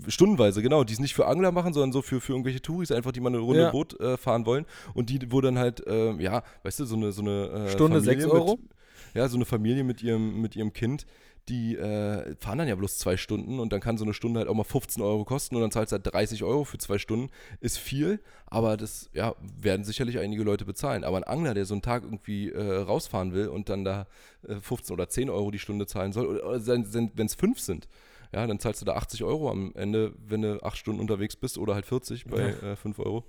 Stundenweise, 0.08 0.62
genau, 0.62 0.82
die 0.82 0.92
es 0.94 0.98
nicht 0.98 1.14
für 1.14 1.26
Angler 1.26 1.52
machen, 1.52 1.72
sondern 1.72 1.92
so 1.92 2.02
für, 2.02 2.20
für 2.20 2.32
irgendwelche 2.32 2.60
Touris, 2.60 2.90
einfach 2.90 3.12
die 3.12 3.20
mal 3.20 3.28
eine 3.28 3.38
Runde 3.38 3.62
Ja. 3.62 3.70
Boot 3.70 3.98
äh, 4.00 4.16
fahren 4.16 4.44
wollen. 4.44 4.66
Und 4.94 5.10
die, 5.10 5.30
wo 5.30 5.40
dann 5.40 5.58
halt, 5.58 5.86
äh, 5.86 6.12
ja, 6.20 6.42
weißt 6.64 6.80
du, 6.80 6.84
so 6.86 6.96
eine, 6.96 7.12
so 7.12 7.22
eine 7.22 7.48
äh, 7.50 7.70
Stunde 7.70 8.00
Familie 8.00 8.20
6 8.22 8.24
Euro? 8.32 8.56
Mit, 8.60 8.70
ja, 9.14 9.28
so 9.28 9.36
eine 9.36 9.44
Familie 9.44 9.84
mit 9.84 10.02
ihrem, 10.02 10.40
mit 10.40 10.56
ihrem 10.56 10.72
Kind, 10.72 11.06
die 11.48 11.76
äh, 11.76 12.34
fahren 12.40 12.58
dann 12.58 12.68
ja 12.68 12.74
bloß 12.74 12.98
zwei 12.98 13.16
Stunden 13.16 13.60
und 13.60 13.72
dann 13.72 13.80
kann 13.80 13.98
so 13.98 14.04
eine 14.04 14.14
Stunde 14.14 14.40
halt 14.40 14.48
auch 14.48 14.54
mal 14.54 14.64
15 14.64 15.02
Euro 15.02 15.24
kosten 15.24 15.54
und 15.54 15.62
dann 15.62 15.70
zahlst 15.70 15.92
du 15.92 15.96
halt 15.96 16.12
30 16.12 16.42
Euro 16.42 16.64
für 16.64 16.78
zwei 16.78 16.98
Stunden. 16.98 17.30
Ist 17.60 17.78
viel, 17.78 18.20
aber 18.46 18.76
das 18.76 19.10
ja, 19.12 19.34
werden 19.40 19.84
sicherlich 19.84 20.18
einige 20.18 20.42
Leute 20.42 20.64
bezahlen. 20.64 21.04
Aber 21.04 21.18
ein 21.18 21.24
Angler, 21.24 21.54
der 21.54 21.64
so 21.64 21.74
einen 21.74 21.82
Tag 21.82 22.02
irgendwie 22.02 22.50
äh, 22.50 22.78
rausfahren 22.78 23.32
will 23.32 23.48
und 23.48 23.68
dann 23.68 23.84
da 23.84 24.06
äh, 24.48 24.56
15 24.56 24.94
oder 24.94 25.08
10 25.08 25.30
Euro 25.30 25.50
die 25.50 25.60
Stunde 25.60 25.86
zahlen 25.86 26.12
soll, 26.12 26.26
oder, 26.26 26.46
oder 26.46 26.66
wenn 26.66 27.26
es 27.26 27.34
fünf 27.34 27.60
sind, 27.60 27.86
ja, 28.32 28.44
dann 28.46 28.58
zahlst 28.58 28.80
du 28.80 28.84
da 28.84 28.94
80 28.94 29.22
Euro 29.22 29.50
am 29.50 29.72
Ende, 29.76 30.14
wenn 30.26 30.42
du 30.42 30.62
acht 30.64 30.76
Stunden 30.76 31.00
unterwegs 31.00 31.36
bist 31.36 31.58
oder 31.58 31.74
halt 31.74 31.86
40 31.86 32.24
bei 32.26 32.40
äh, 32.40 32.76
5 32.76 32.98
Euro. 32.98 33.24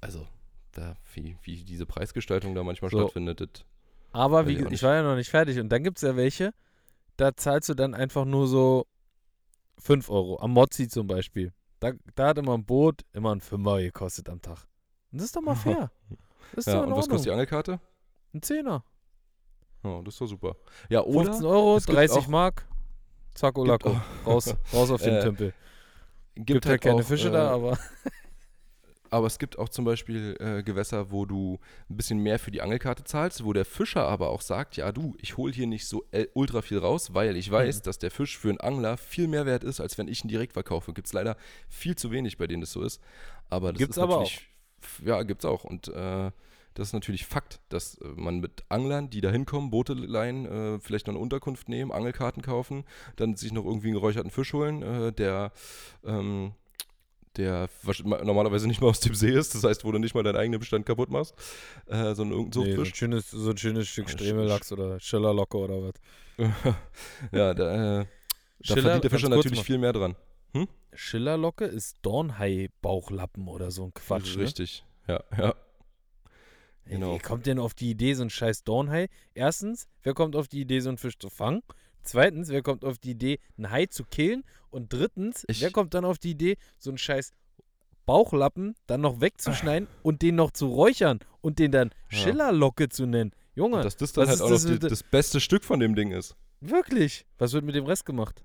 Also, 0.00 0.26
da, 0.72 0.94
wie, 1.14 1.36
wie 1.42 1.64
diese 1.64 1.84
Preisgestaltung 1.84 2.54
da 2.54 2.62
manchmal 2.62 2.90
So. 2.92 3.00
stattfindet, 3.00 3.40
das 3.40 3.64
Aber 4.12 4.46
wie, 4.46 4.64
ich 4.70 4.82
war 4.84 4.94
ja 4.94 5.02
noch 5.02 5.16
nicht 5.16 5.30
fertig. 5.30 5.58
Und 5.58 5.68
dann 5.70 5.82
gibt 5.82 5.98
es 5.98 6.02
ja 6.02 6.14
welche, 6.14 6.54
da 7.20 7.36
zahlst 7.36 7.68
du 7.68 7.74
dann 7.74 7.94
einfach 7.94 8.24
nur 8.24 8.46
so 8.48 8.86
5 9.78 10.08
Euro. 10.10 10.38
Am 10.40 10.52
Mozzi 10.52 10.88
zum 10.88 11.06
Beispiel. 11.06 11.52
Da, 11.80 11.92
da 12.14 12.28
hat 12.28 12.38
immer 12.38 12.54
ein 12.54 12.64
Boot 12.64 13.02
immer 13.12 13.34
ein 13.34 13.40
Fünfer 13.40 13.80
gekostet 13.80 14.28
am 14.28 14.40
Tag. 14.42 14.66
Und 15.12 15.18
das 15.20 15.26
ist 15.26 15.36
doch 15.36 15.40
mal 15.42 15.54
fair. 15.54 15.90
Das 16.54 16.66
ist 16.66 16.72
Ja, 16.72 16.74
doch 16.80 16.84
in 16.86 16.92
und 16.92 16.98
was 16.98 17.08
kostet 17.08 17.26
die. 17.26 17.30
Angelkarte? 17.32 17.80
Ein 18.34 18.42
Zehner. 18.42 18.84
Oh, 19.82 20.02
das 20.04 20.14
ist 20.14 20.20
doch 20.20 20.26
super. 20.26 20.56
Ja, 20.90 21.02
oder 21.02 21.24
15 21.26 21.46
Euro, 21.46 21.76
es 21.76 21.86
gibt 21.86 21.96
30 21.98 22.18
auch- 22.18 22.28
Mark. 22.28 22.66
Zack, 23.34 23.56
Olako. 23.56 23.96
Raus, 24.26 24.54
raus 24.72 24.90
auf 24.90 25.00
den 25.02 25.14
Äh, 25.14 25.22
Tümpel. 25.22 25.54
gibt, 26.34 26.46
Gibt 26.46 26.66
halt 26.66 26.80
keine 26.82 27.00
auch, 27.02 27.06
Fische 27.06 27.28
äh, 27.28 27.32
da, 27.32 27.50
aber 27.50 27.78
Aber 29.10 29.26
es 29.26 29.38
gibt 29.40 29.58
auch 29.58 29.68
zum 29.68 29.84
Beispiel 29.84 30.36
äh, 30.38 30.62
Gewässer, 30.62 31.10
wo 31.10 31.26
du 31.26 31.58
ein 31.88 31.96
bisschen 31.96 32.18
mehr 32.20 32.38
für 32.38 32.50
die 32.52 32.62
Angelkarte 32.62 33.02
zahlst, 33.04 33.44
wo 33.44 33.52
der 33.52 33.64
Fischer 33.64 34.06
aber 34.06 34.28
auch 34.30 34.40
sagt, 34.40 34.76
ja 34.76 34.92
du, 34.92 35.16
ich 35.20 35.36
hole 35.36 35.52
hier 35.52 35.66
nicht 35.66 35.86
so 35.86 36.04
äh, 36.12 36.26
ultra 36.34 36.62
viel 36.62 36.78
raus, 36.78 37.12
weil 37.12 37.36
ich 37.36 37.50
weiß, 37.50 37.78
Mhm. 37.78 37.82
dass 37.82 37.98
der 37.98 38.10
Fisch 38.12 38.38
für 38.38 38.50
einen 38.50 38.60
Angler 38.60 38.96
viel 38.96 39.26
mehr 39.26 39.46
wert 39.46 39.64
ist, 39.64 39.80
als 39.80 39.98
wenn 39.98 40.06
ich 40.08 40.24
ihn 40.24 40.28
direkt 40.28 40.52
verkaufe. 40.52 40.92
Gibt 40.92 41.08
es 41.08 41.12
leider 41.12 41.36
viel 41.68 41.96
zu 41.96 42.10
wenig, 42.12 42.38
bei 42.38 42.46
denen 42.46 42.60
das 42.60 42.70
so 42.72 42.82
ist. 42.82 43.00
Aber 43.48 43.72
das 43.72 43.78
Gibt's 43.78 43.96
ist 43.96 44.02
aber 44.02 44.18
natürlich, 44.18 44.48
f- 44.80 45.02
Ja, 45.04 45.22
gibt's 45.24 45.44
auch. 45.44 45.64
Und 45.64 45.88
äh, 45.88 46.30
das 46.74 46.86
ist 46.88 46.92
natürlich 46.92 47.26
Fakt, 47.26 47.58
dass 47.68 47.96
äh, 47.96 48.06
man 48.14 48.38
mit 48.38 48.62
Anglern, 48.68 49.10
die 49.10 49.20
da 49.20 49.30
hinkommen, 49.30 49.70
Boote 49.70 49.94
leihen, 49.94 50.46
äh, 50.46 50.78
vielleicht 50.78 51.08
noch 51.08 51.14
eine 51.14 51.20
Unterkunft 51.22 51.68
nehmen, 51.68 51.90
Angelkarten 51.90 52.42
kaufen, 52.42 52.84
dann 53.16 53.34
sich 53.34 53.50
noch 53.52 53.64
irgendwie 53.64 53.88
einen 53.88 53.94
geräucherten 53.94 54.30
Fisch 54.30 54.52
holen, 54.52 54.82
äh, 54.82 55.12
der 55.12 55.50
ähm, 56.04 56.52
der 57.36 57.68
normalerweise 57.88 58.66
nicht 58.66 58.80
mal 58.80 58.88
aus 58.88 59.00
dem 59.00 59.14
See 59.14 59.30
ist, 59.30 59.54
das 59.54 59.64
heißt, 59.64 59.84
wo 59.84 59.92
du 59.92 59.98
nicht 59.98 60.14
mal 60.14 60.22
deinen 60.22 60.36
eigenen 60.36 60.58
Bestand 60.60 60.84
kaputt 60.86 61.10
machst, 61.10 61.34
äh, 61.86 62.14
sondern 62.14 62.38
irgendein 62.38 62.62
nee, 62.64 62.70
so, 62.74 62.80
ein 62.80 62.84
Suchtfisch. 62.84 62.98
schönes, 62.98 63.30
so 63.30 63.50
ein 63.50 63.56
schönes 63.56 63.88
Stück 63.88 64.08
Ja, 64.08 64.14
sch- 64.14 64.18
Stremelachs 64.18 64.72
oder 64.72 64.98
Schillerlocke 65.00 65.56
oder 65.58 65.82
was. 65.82 65.94
ja, 67.32 67.54
da, 67.54 68.00
äh, 68.00 68.06
da 68.66 68.74
verdient 68.76 69.04
der 69.04 69.10
Fischer 69.10 69.28
natürlich 69.28 69.62
viel 69.62 69.78
mehr 69.78 69.92
dran. 69.92 70.16
Schillerlocke 70.92 71.66
ist 71.66 71.98
Dornhai-Bauchlappen 72.02 73.46
oder 73.46 73.70
so 73.70 73.84
ein 73.84 73.94
Quatsch. 73.94 74.36
Ne? 74.36 74.42
Richtig, 74.42 74.84
ja, 75.06 75.22
ja. 75.38 75.54
Ey, 76.84 76.94
Genau. 76.94 77.12
Wer 77.12 77.20
kommt 77.20 77.46
denn 77.46 77.60
auf 77.60 77.74
die 77.74 77.90
Idee, 77.90 78.14
so 78.14 78.22
ein 78.24 78.30
scheiß 78.30 78.64
Dornhai? 78.64 79.06
Erstens, 79.34 79.86
wer 80.02 80.14
kommt 80.14 80.34
auf 80.34 80.48
die 80.48 80.62
Idee, 80.62 80.80
so 80.80 80.88
einen 80.88 80.98
Fisch 80.98 81.16
zu 81.18 81.28
fangen? 81.30 81.62
Zweitens, 82.02 82.48
wer 82.48 82.62
kommt 82.62 82.84
auf 82.84 82.98
die 82.98 83.10
Idee, 83.12 83.38
einen 83.56 83.70
Hai 83.70 83.86
zu 83.86 84.04
killen? 84.04 84.44
Und 84.70 84.92
drittens, 84.92 85.44
Ich- 85.48 85.60
wer 85.60 85.70
kommt 85.70 85.94
dann 85.94 86.04
auf 86.04 86.18
die 86.18 86.30
Idee, 86.30 86.56
so 86.78 86.90
einen 86.90 86.98
scheiß 86.98 87.32
Bauchlappen 88.06 88.74
dann 88.86 89.00
noch 89.02 89.20
wegzuschneiden 89.20 89.88
und 90.02 90.22
den 90.22 90.34
noch 90.36 90.50
zu 90.50 90.68
räuchern 90.68 91.20
und 91.40 91.58
den 91.58 91.70
dann 91.72 91.90
Ja. 92.10 92.18
Schillerlocke 92.18 92.88
zu 92.88 93.06
nennen? 93.06 93.32
Junge, 93.54 93.76
Und 93.78 93.84
dass 93.84 93.96
das 93.96 94.12
dann 94.12 94.26
halt 94.26 94.36
ist 94.36 94.40
auch 94.42 94.46
noch 94.48 94.54
das 94.56 94.64
die, 94.64 94.72
mit- 94.72 94.84
das 94.84 95.02
beste 95.02 95.40
Stück 95.40 95.64
von 95.64 95.80
dem 95.80 95.94
Ding 95.94 96.10
ist. 96.12 96.36
wirklich? 96.60 97.26
Was 97.38 97.52
wird 97.52 97.64
mit 97.64 97.74
dem 97.74 97.84
Rest 97.86 98.04
gemacht? 98.06 98.44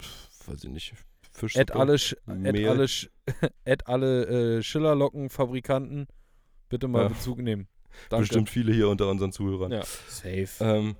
Pff, 0.00 0.48
weiß 0.48 0.64
ich 0.64 0.70
nicht. 0.70 0.94
Fisch. 1.32 1.56
Add 1.56 1.72
alle, 1.72 1.94
add 2.26 2.68
alle, 2.68 2.86
add 3.66 3.84
alle 3.86 4.58
äh, 4.58 4.62
Schillerlockenfabrikanten 4.62 6.06
bitte 6.68 6.88
mal 6.88 7.02
Ja. 7.04 7.08
Bezug 7.08 7.38
nehmen. 7.38 7.68
Danke. 8.10 8.22
Bestimmt 8.22 8.48
viele 8.50 8.72
hier 8.72 8.88
unter 8.88 9.08
unseren 9.10 9.32
Zuhörern. 9.32 9.72
Ja, 9.72 9.82
safe. 10.08 10.48
Ähm, 10.60 10.96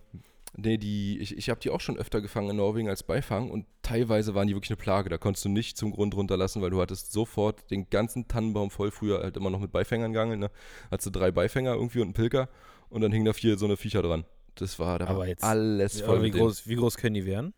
nee, 0.55 0.77
die, 0.79 1.19
ich, 1.19 1.37
ich 1.37 1.49
habe 1.51 1.61
die 1.61 1.71
auch 1.71 1.81
schon 1.81 1.97
öfter 1.99 2.21
gefangen 2.21 2.51
in 2.51 2.57
Norwegen 2.57 2.89
als 2.89 3.03
Beifang 3.03 3.51
und 3.51 3.67
teilweise 3.83 4.35
waren 4.35 4.47
die 4.49 4.55
wirklich 4.55 4.71
eine 4.71 4.77
Plage. 4.77 5.09
Da 5.09 5.19
konntest 5.19 5.45
du 5.45 5.49
nicht 5.49 5.77
zum 5.77 5.91
Grund 5.93 6.15
runterlassen, 6.15 6.63
weil 6.63 6.71
du 6.71 6.81
hattest 6.81 7.13
sofort 7.13 7.71
den 7.71 7.89
ganzen 7.91 8.29
Tannenbaum 8.29 8.71
voll. 8.71 8.91
Früher 8.91 9.23
halt 9.23 9.37
immer 9.37 9.51
noch 9.51 9.61
mit 9.61 9.73
Beifängern 9.73 10.13
gegangen. 10.13 10.39
Ne? 10.41 10.51
Hattest 10.91 11.07
du 11.07 11.11
drei 11.11 11.31
Beifänger 11.31 11.75
irgendwie 11.75 11.99
und 12.01 12.07
einen 12.09 12.15
Pilker 12.15 12.49
und 12.91 13.01
dann 13.01 13.13
hingen 13.13 13.25
da 13.25 13.33
vier 13.33 13.57
so 13.59 13.65
eine 13.67 13.77
Viecher 13.77 14.03
dran. 14.03 14.25
Das 14.57 14.79
war, 14.79 14.99
da 14.99 15.07
Aber 15.07 15.21
war 15.21 15.27
jetzt- 15.29 15.43
alles 15.45 16.01
Ja, 16.01 16.07
voll 16.07 16.17
aber 16.17 16.25
wie, 16.27 16.31
groß, 16.31 16.67
wie 16.69 16.77
groß 16.77 16.97
können 16.99 17.15
die 17.15 17.25
werden? 17.25 17.55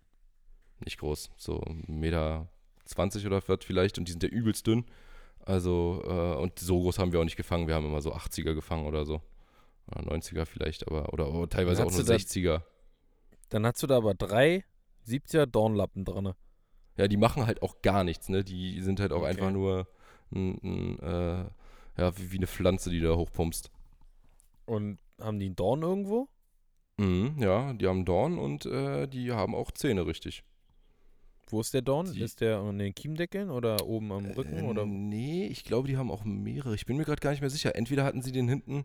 Nicht 0.84 0.98
groß, 0.98 1.30
so 1.36 1.58
1,20 1.60 1.90
Meter 1.90 2.48
20 2.84 3.26
oder 3.26 3.42
was 3.46 3.58
vielleicht 3.64 3.98
und 3.98 4.06
die 4.06 4.12
sind 4.12 4.22
ja 4.22 4.28
übelst 4.28 4.66
dünn. 4.66 4.84
Also, 5.46 6.02
äh, 6.06 6.36
und 6.40 6.58
so 6.58 6.80
groß 6.80 6.98
haben 6.98 7.12
wir 7.12 7.20
auch 7.20 7.24
nicht 7.24 7.36
gefangen. 7.36 7.66
Wir 7.68 7.74
haben 7.74 7.86
immer 7.86 8.00
so 8.00 8.12
80er 8.14 8.54
gefangen 8.54 8.86
oder 8.86 9.04
so. 9.04 9.20
Oder 9.90 10.02
90er 10.12 10.46
vielleicht, 10.46 10.86
aber, 10.88 11.12
oder, 11.12 11.30
oder 11.32 11.48
teilweise 11.48 11.84
auch 11.84 11.90
nur 11.90 12.00
du 12.00 12.06
da- 12.06 12.14
60er. 12.14 12.62
Dann 13.48 13.66
hast 13.66 13.82
du 13.82 13.86
da 13.86 13.96
aber 13.96 14.14
drei 14.14 14.64
70er 15.06 15.46
Dornlappen 15.46 16.04
dran. 16.04 16.32
Ja, 16.96 17.08
die 17.08 17.16
machen 17.16 17.46
halt 17.46 17.62
auch 17.62 17.82
gar 17.82 18.04
nichts, 18.04 18.28
ne? 18.28 18.44
Die 18.44 18.80
sind 18.80 19.00
halt 19.00 19.12
auch 19.12 19.18
Okay. 19.22 19.30
einfach 19.30 19.50
nur 19.50 19.88
ein, 20.32 20.58
ein, 20.62 20.98
äh, 21.00 21.44
ja, 22.00 22.18
wie, 22.18 22.32
wie 22.32 22.36
eine 22.38 22.46
Pflanze, 22.46 22.90
die 22.90 23.00
du 23.00 23.08
da 23.08 23.16
hochpumpst. 23.16 23.70
Und 24.66 24.98
haben 25.20 25.38
die 25.38 25.46
einen 25.46 25.56
Dorn 25.56 25.82
irgendwo? 25.82 26.28
Mhm, 26.96 27.36
ja, 27.38 27.72
die 27.72 27.86
haben 27.86 28.04
Dorn 28.04 28.38
und 28.38 28.66
äh, 28.66 29.06
die 29.08 29.32
haben 29.32 29.54
auch 29.54 29.72
Zähne, 29.72 30.06
richtig. 30.06 30.44
Wo 31.48 31.60
ist 31.60 31.74
der 31.74 31.82
Dorn? 31.82 32.10
Die- 32.12 32.20
ist 32.22 32.40
der 32.40 32.58
an 32.58 32.78
den 32.78 32.94
Kiemdeckeln 32.94 33.50
oder 33.50 33.84
oben 33.86 34.12
am 34.12 34.24
Rücken? 34.26 34.58
Äh, 34.58 34.62
oder? 34.62 34.86
Nee, 34.86 35.46
ich 35.46 35.64
glaube, 35.64 35.88
die 35.88 35.96
haben 35.96 36.10
auch 36.10 36.24
mehrere. 36.24 36.74
Ich 36.74 36.86
bin 36.86 36.96
mir 36.96 37.04
gerade 37.04 37.20
gar 37.20 37.30
nicht 37.32 37.40
mehr 37.40 37.50
sicher. 37.50 37.74
Entweder 37.76 38.04
hatten 38.04 38.22
sie 38.22 38.32
den 38.32 38.48
hinten 38.48 38.84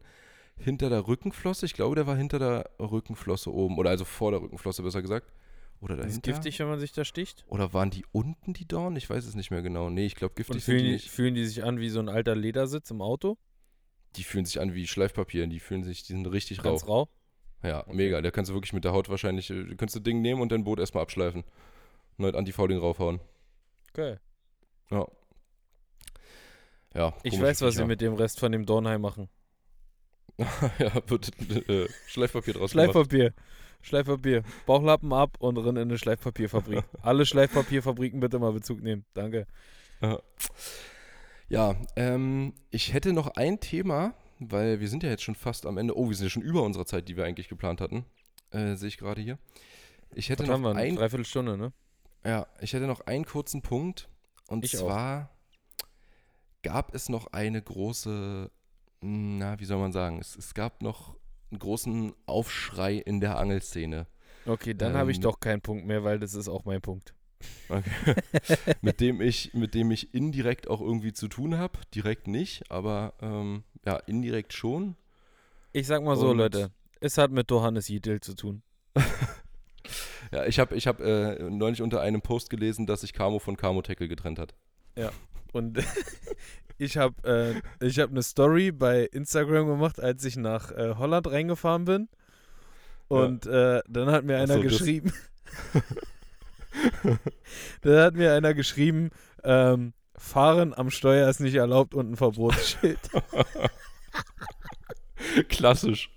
hinter 0.59 0.89
der 0.89 1.07
Rückenflosse. 1.07 1.65
Ich 1.65 1.73
glaube, 1.73 1.95
der 1.95 2.07
war 2.07 2.15
hinter 2.15 2.39
der 2.39 2.69
Rückenflosse 2.79 3.51
oben. 3.53 3.77
Oder 3.77 3.89
also 3.91 4.05
vor 4.05 4.31
der 4.31 4.41
Rückenflosse, 4.41 4.83
besser 4.83 5.01
gesagt. 5.01 5.31
Oder 5.81 5.95
Ist 5.95 6.05
dahinter. 6.07 6.31
giftig, 6.31 6.59
wenn 6.59 6.67
man 6.67 6.79
sich 6.79 6.91
da 6.91 7.05
sticht? 7.05 7.45
Oder 7.47 7.73
waren 7.73 7.89
die 7.89 8.05
unten 8.11 8.53
die 8.53 8.67
Dorn? 8.67 8.95
Ich 8.97 9.09
weiß 9.09 9.25
es 9.25 9.35
nicht 9.35 9.49
mehr 9.51 9.61
genau. 9.61 9.89
Nee, 9.89 10.05
ich 10.05 10.15
glaube, 10.15 10.33
giftig 10.35 10.55
sind 10.55 10.73
fühlen 10.73 10.79
die 10.83 10.85
die, 10.87 10.93
nicht. 10.93 11.09
fühlen 11.09 11.35
die 11.35 11.45
sich 11.45 11.63
an 11.63 11.79
wie 11.79 11.89
so 11.89 11.99
ein 11.99 12.09
alter 12.09 12.35
Ledersitz 12.35 12.91
im 12.91 13.01
Auto? 13.01 13.37
Die 14.17 14.23
fühlen 14.23 14.43
sich 14.45 14.59
an 14.59 14.73
wie 14.73 14.87
Schleifpapier. 14.87 15.47
Die 15.47 15.59
fühlen 15.61 15.83
sich, 15.83 16.03
die 16.03 16.13
sind 16.13 16.25
richtig 16.27 16.59
rau. 16.65 16.71
Ganz 16.71 16.87
rau? 16.87 17.09
Ja, 17.63 17.81
Okay. 17.81 17.93
mega. 17.95 18.21
Da 18.21 18.31
kannst 18.31 18.49
du 18.49 18.53
wirklich 18.55 18.73
mit 18.73 18.83
der 18.83 18.91
Haut 18.91 19.07
wahrscheinlich, 19.09 19.49
äh, 19.51 19.75
kannst 19.75 19.95
du 19.95 19.99
Ding 20.01 20.21
nehmen 20.21 20.41
und 20.41 20.51
dein 20.51 20.63
Boot 20.65 20.79
erstmal 20.79 21.03
abschleifen. 21.03 21.43
Und 22.17 22.25
halt 22.25 22.35
Antifouling 22.35 22.79
raufhauen. 22.79 23.21
Geil. 23.93 24.19
Ja. 24.91 25.07
Ja, 26.93 27.13
Ich 27.23 27.39
weiß, 27.39 27.61
was 27.61 27.75
sie 27.75 27.85
mit 27.85 28.01
dem 28.01 28.15
Rest 28.15 28.39
von 28.39 28.51
dem 28.51 28.65
Dornhai 28.65 28.97
machen. 28.97 29.29
ja, 30.79 30.91
wird 31.09 31.31
äh, 31.69 31.87
Schleifpapier 32.07 32.53
draus 32.53 32.71
gemacht. 32.71 32.91
Schleifpapier. 32.91 33.33
Schleifpapier. 33.81 34.43
Bauchlappen 34.65 35.11
ab 35.13 35.37
und 35.39 35.57
rein 35.57 35.75
in 35.75 35.77
eine 35.77 35.97
Schleifpapierfabrik. 35.97 36.83
Alle 37.01 37.25
Schleifpapierfabriken 37.25 38.19
bitte 38.19 38.39
mal 38.39 38.51
Bezug 38.53 38.81
nehmen. 38.81 39.05
Danke. 39.13 39.47
Ja, 41.49 41.75
ähm, 41.95 42.53
ich 42.69 42.93
hätte 42.93 43.13
noch 43.13 43.27
ein 43.35 43.59
Thema, 43.59 44.13
weil 44.39 44.79
wir 44.79 44.87
sind 44.87 45.03
ja 45.03 45.09
jetzt 45.09 45.23
schon 45.23 45.35
fast 45.35 45.65
am 45.65 45.77
Ende. 45.77 45.97
Oh, 45.97 46.09
wir 46.09 46.15
sind 46.15 46.25
ja 46.25 46.29
schon 46.29 46.43
über 46.43 46.63
unserer 46.63 46.85
Zeit, 46.85 47.07
die 47.07 47.17
wir 47.17 47.25
eigentlich 47.25 47.49
geplant 47.49 47.81
hatten. 47.81 48.05
Äh, 48.51 48.75
Sehe 48.75 48.87
ich 48.87 48.97
gerade 48.97 49.21
hier. 49.21 49.37
Ich 50.13 50.29
hätte 50.29 50.43
Was 50.43 50.49
haben 50.49 50.61
noch 50.61 50.69
wir? 50.69 50.75
Eine 50.77 50.89
ein, 50.89 50.95
Dreiviertelstunde, 50.95 51.57
ne? 51.57 51.73
ja, 52.25 52.47
ich 52.61 52.73
hätte 52.73 52.87
noch 52.87 53.01
einen 53.01 53.25
kurzen 53.25 53.61
Punkt. 53.61 54.09
Und 54.47 54.65
Ich 54.65 54.75
auch. 54.77 54.87
zwar 54.87 55.29
gab 56.63 56.93
es 56.93 57.09
noch 57.09 57.27
eine 57.27 57.61
große, 57.61 58.51
na, 59.01 59.59
wie 59.59 59.65
soll 59.65 59.79
man 59.79 59.91
sagen, 59.91 60.19
es, 60.19 60.35
es 60.35 60.53
gab 60.53 60.81
noch 60.81 61.15
einen 61.51 61.59
großen 61.59 62.13
Aufschrei 62.25 62.95
in 62.95 63.19
der 63.19 63.37
Angelszene. 63.37 64.07
Okay, 64.45 64.73
dann 64.73 64.93
habe 64.93 65.11
ich 65.11 65.17
Ähm, 65.17 65.23
doch 65.23 65.39
keinen 65.39 65.61
Punkt 65.61 65.85
mehr, 65.85 66.03
weil 66.03 66.19
das 66.19 66.33
ist 66.33 66.47
auch 66.47 66.65
mein 66.65 66.81
Punkt. 66.81 67.13
Okay. 67.69 68.15
mit 68.81 68.99
dem 68.99 69.21
ich, 69.21 69.53
mit 69.53 69.73
dem 69.73 69.91
ich 69.91 70.13
indirekt 70.13 70.67
auch 70.67 70.81
irgendwie 70.81 71.13
zu 71.13 71.27
tun 71.27 71.57
habe. 71.57 71.79
Direkt 71.95 72.27
nicht, 72.27 72.69
aber 72.71 73.13
ähm, 73.21 73.63
ja, 73.85 73.97
indirekt 73.97 74.53
schon. 74.53 74.95
Ich 75.71 75.87
sag 75.87 76.03
mal 76.03 76.15
so, 76.15 76.29
Und- 76.31 76.37
Leute. 76.37 76.71
Es 77.01 77.17
hat 77.17 77.31
mit 77.31 77.49
Johannes 77.49 77.87
Jiedel 77.87 78.19
zu 78.19 78.33
tun. 78.35 78.61
Ja, 80.31 80.45
ich 80.45 80.59
habe 80.59 80.75
ich 80.75 80.85
hab, 80.85 80.99
äh, 80.99 81.49
neulich 81.49 81.81
unter 81.81 82.01
einem 82.01 82.21
Post 82.21 82.51
gelesen, 82.51 82.85
dass 82.85 83.01
sich 83.01 83.13
Camo 83.13 83.39
von 83.39 83.57
Camo 83.57 83.81
Tackle 83.81 84.07
getrennt 84.07 84.37
hat. 84.37 84.53
Und 85.53 85.79
ich 86.79 86.97
habe 86.97 87.61
äh, 87.81 87.85
ich 87.85 87.99
hab 87.99 88.09
eine 88.09 88.23
Story 88.23 88.71
bei 88.71 89.03
Instagram 89.03 89.67
gemacht, 89.67 89.99
als 89.99 90.23
ich 90.25 90.37
nach 90.37 90.71
äh, 90.71 90.95
Holland 90.97 91.27
reingefahren 91.27 91.85
bin. 91.85 92.09
Und 93.07 93.45
äh, 93.47 93.81
dann 93.87 94.11
hat 94.11 94.23
mir 94.23 94.37
einer 94.37 94.55
so, 94.55 94.61
geschrieben, 94.61 95.11
da 97.81 98.03
hat 98.05 98.15
mir 98.15 98.33
einer 98.33 98.53
geschrieben, 98.53 99.09
ähm, 99.43 99.93
Fahren 100.15 100.73
am 100.73 100.91
Steuer 100.91 101.29
ist 101.29 101.39
nicht 101.39 101.55
erlaubt 101.55 101.93
und 101.95 102.11
ein 102.11 102.15
Verbotsschild. 102.17 102.99
Klassisch. 105.49 106.11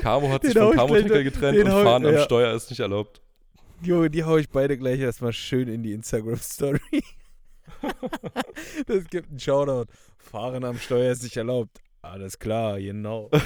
Camo 0.00 0.30
hat 0.30 0.42
Den 0.44 0.52
sich 0.52 0.60
hau 0.60 0.66
von 0.66 0.72
ich 0.72 0.76
Camo 0.78 0.88
gleich 0.94 1.02
Tackle 1.02 1.24
noch- 1.24 1.32
getrennt 1.32 1.58
und 1.58 1.66
ich- 1.66 1.72
Fahren 1.72 2.06
am 2.06 2.14
ja. 2.14 2.22
Steuer 2.24 2.54
ist 2.54 2.70
nicht 2.70 2.80
erlaubt. 2.80 3.20
Junge, 3.82 4.10
die 4.10 4.22
hau 4.24 4.36
ich 4.36 4.48
beide 4.48 4.78
gleich 4.78 5.00
erstmal 5.00 5.32
schön 5.32 5.68
in 5.68 5.82
die 5.82 5.92
Instagram-Story. 5.92 6.80
das 8.86 9.04
gibt 9.10 9.30
einen 9.30 9.38
Shoutout. 9.40 9.90
Fahren 10.18 10.64
am 10.64 10.78
Steuer 10.78 11.12
ist 11.12 11.22
nicht 11.22 11.36
erlaubt. 11.36 11.80
Alles 12.00 12.38
klar, 12.38 12.80
genau. 12.80 13.30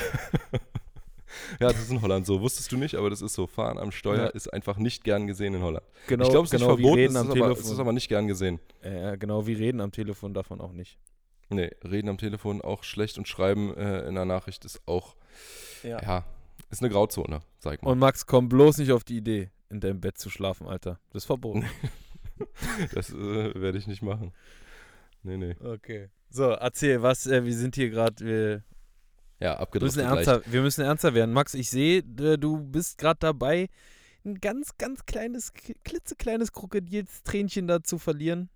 Ja, 1.60 1.68
das 1.68 1.80
ist 1.80 1.90
in 1.90 2.00
Holland 2.00 2.24
so. 2.24 2.40
Wusstest 2.40 2.70
du 2.72 2.76
nicht, 2.76 2.94
aber 2.94 3.10
das 3.10 3.20
ist 3.20 3.34
so. 3.34 3.46
Fahren 3.46 3.78
am 3.78 3.90
Steuer 3.90 4.24
Ja. 4.24 4.26
ist 4.28 4.50
einfach 4.52 4.78
nicht 4.78 5.04
gern 5.04 5.26
gesehen 5.26 5.54
in 5.54 5.62
Holland. 5.62 5.84
Genau, 6.06 6.24
ich 6.24 6.30
glaube, 6.30 6.46
es 6.46 6.52
ist 6.52 6.60
genau 6.60 6.76
nicht 6.76 6.82
verboten, 6.82 7.02
es 7.04 7.16
am 7.16 7.26
ist, 7.30 7.42
aber, 7.42 7.52
es 7.52 7.70
ist 7.70 7.78
aber 7.78 7.92
nicht 7.92 8.08
gern 8.08 8.26
gesehen. 8.26 8.60
äh, 8.82 9.18
genau 9.18 9.46
wie 9.46 9.52
reden 9.52 9.80
am 9.80 9.92
Telefon 9.92 10.32
davon 10.34 10.60
auch 10.60 10.72
nicht. 10.72 10.98
Nee, 11.48 11.70
reden 11.84 12.08
am 12.08 12.16
Telefon 12.16 12.62
auch 12.62 12.84
schlecht 12.84 13.18
und 13.18 13.28
schreiben 13.28 13.76
äh, 13.76 14.00
in 14.02 14.08
einer 14.16 14.24
Nachricht 14.24 14.64
ist 14.64 14.80
auch, 14.86 15.14
ja, 15.82 16.24
ist 16.70 16.80
eine 16.82 16.90
Grauzone, 16.90 17.40
sag 17.58 17.82
mal. 17.82 17.90
Und 17.90 17.98
Max, 17.98 18.26
komm 18.26 18.48
bloß 18.48 18.78
nicht 18.78 18.92
auf 18.92 19.04
die 19.04 19.18
Idee, 19.18 19.50
in 19.68 19.80
deinem 19.80 20.00
Bett 20.00 20.18
zu 20.18 20.30
schlafen, 20.30 20.66
Alter. 20.66 20.98
Das 21.12 21.22
ist 21.24 21.26
verboten. 21.26 21.66
Das 22.94 23.10
äh, 23.10 23.60
werde 23.60 23.78
ich 23.78 23.86
nicht 23.86 24.02
machen. 24.02 24.32
Nee, 25.22 25.36
nee. 25.36 25.56
okay. 25.60 26.10
So, 26.30 26.50
erzähl, 26.50 27.02
was, 27.02 27.26
äh, 27.26 27.44
wir 27.44 27.54
sind 27.54 27.74
hier 27.74 27.90
gerade, 27.90 28.24
wir 28.24 28.62
Ja, 29.40 29.54
leicht. 30.02 30.28
ernster, 30.28 30.52
wir 30.52 30.62
müssen 30.62 30.84
ernster 30.84 31.14
werden. 31.14 31.32
Max, 31.32 31.54
ich 31.54 31.70
sehe, 31.70 31.98
äh, 31.98 32.36
du 32.38 32.58
bist 32.58 32.98
gerade 32.98 33.18
dabei, 33.20 33.68
ein 34.24 34.36
ganz, 34.40 34.76
ganz 34.78 35.06
kleines, 35.06 35.52
klitzekleines 35.84 36.52
Krokodilstränchen 36.52 37.66
da 37.66 37.82
zu 37.82 37.98
verlieren. 37.98 38.50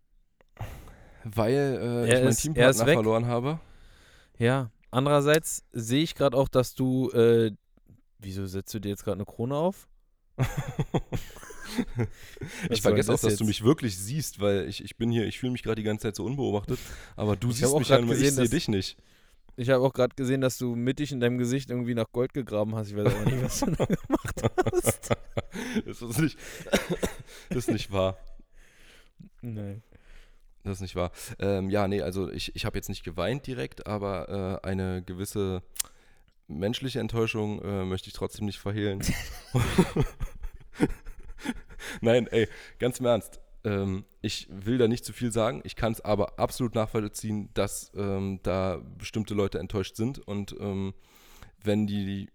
Weil 1.24 1.78
äh, 1.80 2.04
ich 2.06 2.12
er 2.12 2.30
Teampartner 2.30 2.86
verloren 2.86 3.26
habe. 3.26 3.60
Ja, 4.38 4.70
andererseits 4.90 5.64
sehe 5.72 6.02
ich 6.02 6.14
gerade 6.14 6.36
auch, 6.36 6.48
dass 6.48 6.74
du, 6.74 7.10
äh, 7.10 7.52
wieso 8.18 8.46
setzt 8.46 8.72
du 8.74 8.78
dir 8.78 8.88
jetzt 8.88 9.04
gerade 9.04 9.16
eine 9.16 9.26
Krone 9.26 9.54
auf? 9.54 9.89
Ich 12.68 12.82
vergesse 12.82 13.10
auch, 13.10 13.14
das 13.14 13.22
dass 13.22 13.36
du 13.36 13.44
jetzt? 13.44 13.48
mich 13.48 13.62
wirklich 13.62 13.96
siehst, 13.96 14.40
weil 14.40 14.68
ich, 14.68 14.84
ich 14.84 14.96
bin 14.96 15.10
hier, 15.10 15.26
ich 15.26 15.38
fühle 15.38 15.52
mich 15.52 15.62
gerade 15.62 15.76
die 15.76 15.84
ganze 15.84 16.02
Zeit 16.02 16.16
so 16.16 16.24
unbeobachtet, 16.24 16.78
aber 17.16 17.36
du 17.36 17.50
Ich 17.50 17.56
siehst 17.56 17.72
auch 17.72 17.78
mich 17.78 17.88
grad 17.88 18.02
nur, 18.02 18.14
ich 18.14 18.20
gesehen, 18.20 18.36
sehe 18.36 18.48
dich 18.48 18.68
nicht. 18.68 18.96
Ich 19.56 19.68
habe 19.68 19.84
auch 19.84 19.92
gerade 19.92 20.14
gesehen, 20.14 20.40
dass 20.40 20.58
du 20.58 20.74
mittig 20.74 21.12
in 21.12 21.20
deinem 21.20 21.38
Gesicht 21.38 21.70
irgendwie 21.70 21.94
nach 21.94 22.10
Gold 22.12 22.32
gegraben 22.32 22.74
hast. 22.74 22.88
Ich 22.88 22.96
weiß 22.96 23.06
aber 23.06 23.30
nicht, 23.30 23.44
was 23.44 23.60
du 23.60 23.70
da 23.72 23.84
gemacht 23.84 24.42
hast. 24.72 25.10
das, 25.86 26.02
ist 26.02 26.18
nicht, 26.18 26.38
das 27.50 27.58
ist 27.58 27.70
nicht 27.70 27.92
wahr. 27.92 28.18
Nein. 29.42 29.82
Das 30.64 30.74
ist 30.74 30.80
nicht 30.82 30.96
wahr. 30.96 31.10
Ähm, 31.38 31.70
ja, 31.70 31.88
nee, 31.88 32.02
also 32.02 32.30
ich, 32.30 32.54
ich 32.54 32.64
habe 32.64 32.76
jetzt 32.78 32.88
nicht 32.88 33.02
geweint 33.02 33.46
direkt, 33.46 33.86
aber 33.86 34.60
äh, 34.62 34.66
eine 34.66 35.02
gewisse 35.02 35.62
menschliche 36.58 37.00
Enttäuschung 37.00 37.62
äh, 37.62 37.84
möchte 37.84 38.08
ich 38.08 38.14
trotzdem 38.14 38.46
nicht 38.46 38.58
verhehlen. 38.58 39.00
Nein, 42.00 42.26
ey, 42.28 42.48
ganz 42.78 43.00
im 43.00 43.06
Ernst. 43.06 43.40
Ähm, 43.64 44.04
ich 44.22 44.48
will 44.50 44.78
da 44.78 44.88
nicht 44.88 45.04
zu 45.04 45.12
viel 45.12 45.32
sagen. 45.32 45.60
Ich 45.64 45.76
kann 45.76 45.92
es 45.92 46.00
aber 46.00 46.38
absolut 46.38 46.74
nachvollziehen, 46.74 47.50
dass 47.54 47.92
ähm, 47.94 48.40
da 48.42 48.82
bestimmte 48.98 49.34
Leute 49.34 49.58
enttäuscht 49.58 49.96
sind. 49.96 50.18
Und 50.18 50.56
ähm, 50.58 50.94
wenn 51.62 51.86
die, 51.86 52.30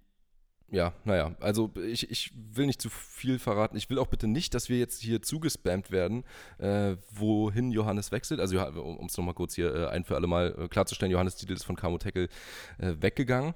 ja, 0.69 0.93
naja, 1.03 1.35
also 1.39 1.71
ich, 1.87 2.11
ich 2.11 2.31
will 2.35 2.67
nicht 2.67 2.81
zu 2.81 2.89
viel 2.89 3.39
verraten. 3.39 3.75
Ich 3.75 3.89
will 3.89 3.97
auch 3.97 4.07
bitte 4.07 4.27
nicht, 4.27 4.53
dass 4.53 4.69
wir 4.69 4.77
jetzt 4.77 5.01
hier 5.01 5.21
zugespammt 5.21 5.89
werden, 5.89 6.23
äh, 6.59 6.95
wohin 7.11 7.71
Johannes 7.71 8.11
wechselt. 8.11 8.39
Also, 8.39 8.59
um 8.61 9.05
es 9.05 9.17
nochmal 9.17 9.33
kurz 9.33 9.55
hier 9.55 9.73
äh, 9.73 9.87
ein 9.87 10.03
für 10.03 10.15
alle 10.15 10.27
Mal 10.27 10.55
äh, 10.57 10.67
klarzustellen: 10.67 11.11
Johannes 11.11 11.35
Titel 11.37 11.53
ist 11.53 11.63
von 11.63 11.75
Camo 11.75 11.97
Tackle 11.97 12.29
äh, 12.77 12.93
weggegangen 12.99 13.55